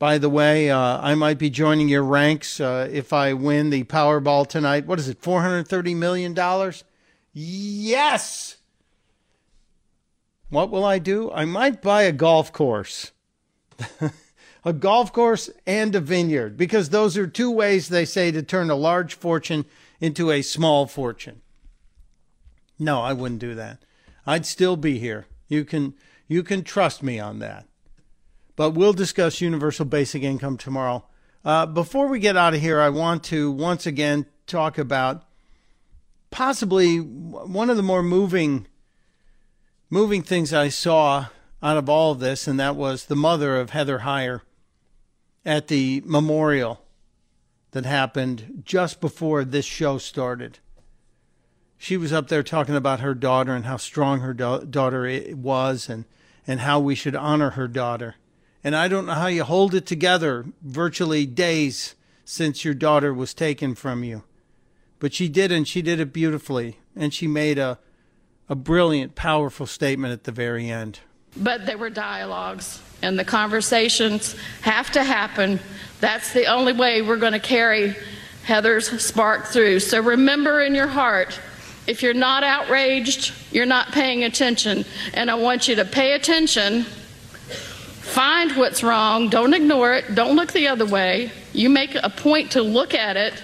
[0.00, 3.84] By the way, uh, I might be joining your ranks uh, if I win the
[3.84, 4.86] Powerball tonight.
[4.86, 6.34] What is it, $430 million?
[7.34, 8.56] Yes!
[10.48, 11.30] What will I do?
[11.32, 13.12] I might buy a golf course.
[14.64, 18.70] a golf course and a vineyard, because those are two ways they say to turn
[18.70, 19.66] a large fortune
[20.00, 21.42] into a small fortune.
[22.78, 23.84] No, I wouldn't do that.
[24.26, 25.26] I'd still be here.
[25.48, 25.92] You can
[26.26, 27.66] you can trust me on that.
[28.60, 31.06] But we'll discuss universal basic income tomorrow.
[31.42, 35.24] Uh, before we get out of here, I want to once again talk about
[36.30, 38.66] possibly one of the more moving
[39.88, 41.28] moving things I saw
[41.62, 44.42] out of all of this, and that was the mother of Heather Heyer
[45.42, 46.82] at the memorial
[47.70, 50.58] that happened just before this show started
[51.78, 55.88] she was up there talking about her daughter and how strong her da- daughter was
[55.88, 56.04] and,
[56.46, 58.16] and how we should honor her daughter.
[58.62, 63.34] And I don't know how you hold it together virtually days since your daughter was
[63.34, 64.22] taken from you.
[64.98, 66.78] But she did, and she did it beautifully.
[66.94, 67.78] And she made a,
[68.48, 71.00] a brilliant, powerful statement at the very end.
[71.36, 75.60] But there were dialogues, and the conversations have to happen.
[76.00, 77.96] That's the only way we're going to carry
[78.44, 79.80] Heather's spark through.
[79.80, 81.38] So remember in your heart
[81.86, 84.84] if you're not outraged, you're not paying attention.
[85.14, 86.86] And I want you to pay attention,
[88.10, 91.30] find what's wrong, don't ignore it, don't look the other way.
[91.52, 93.34] You make a point to look at it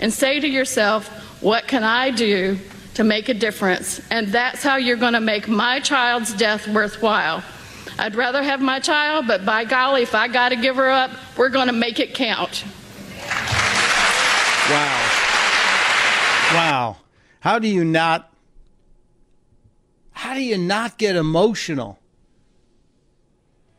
[0.00, 1.08] and say to yourself,
[1.42, 2.58] what can I do
[2.94, 4.00] to make a difference?
[4.10, 7.44] And that's how you're going to make my child's death worthwhile.
[7.98, 11.10] I'd rather have my child, but by golly, if I got to give her up,
[11.36, 12.64] we're going to make it count.
[14.70, 15.18] Wow.
[16.54, 16.96] Wow.
[17.40, 18.32] How do you not
[20.12, 21.98] how do you not get emotional?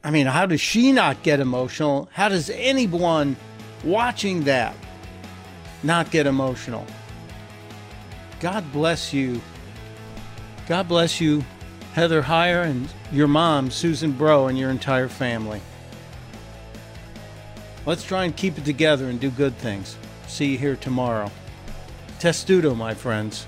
[0.03, 2.09] I mean, how does she not get emotional?
[2.13, 3.35] How does anyone
[3.83, 4.75] watching that
[5.83, 6.85] not get emotional?
[8.39, 9.41] God bless you.
[10.67, 11.43] God bless you,
[11.93, 15.61] Heather Heyer, and your mom, Susan Bro, and your entire family.
[17.85, 19.97] Let's try and keep it together and do good things.
[20.27, 21.31] See you here tomorrow.
[22.19, 23.47] Testudo, my friends.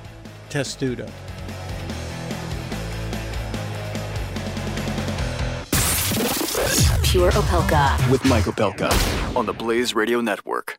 [0.50, 1.08] Testudo.
[7.12, 8.10] Pure Opelka.
[8.10, 8.90] With Mike Opelka
[9.36, 10.78] on the Blaze Radio Network.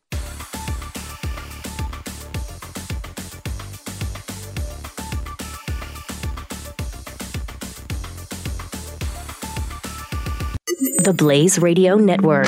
[11.03, 12.47] The Blaze Radio Network.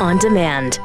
[0.00, 0.80] On demand.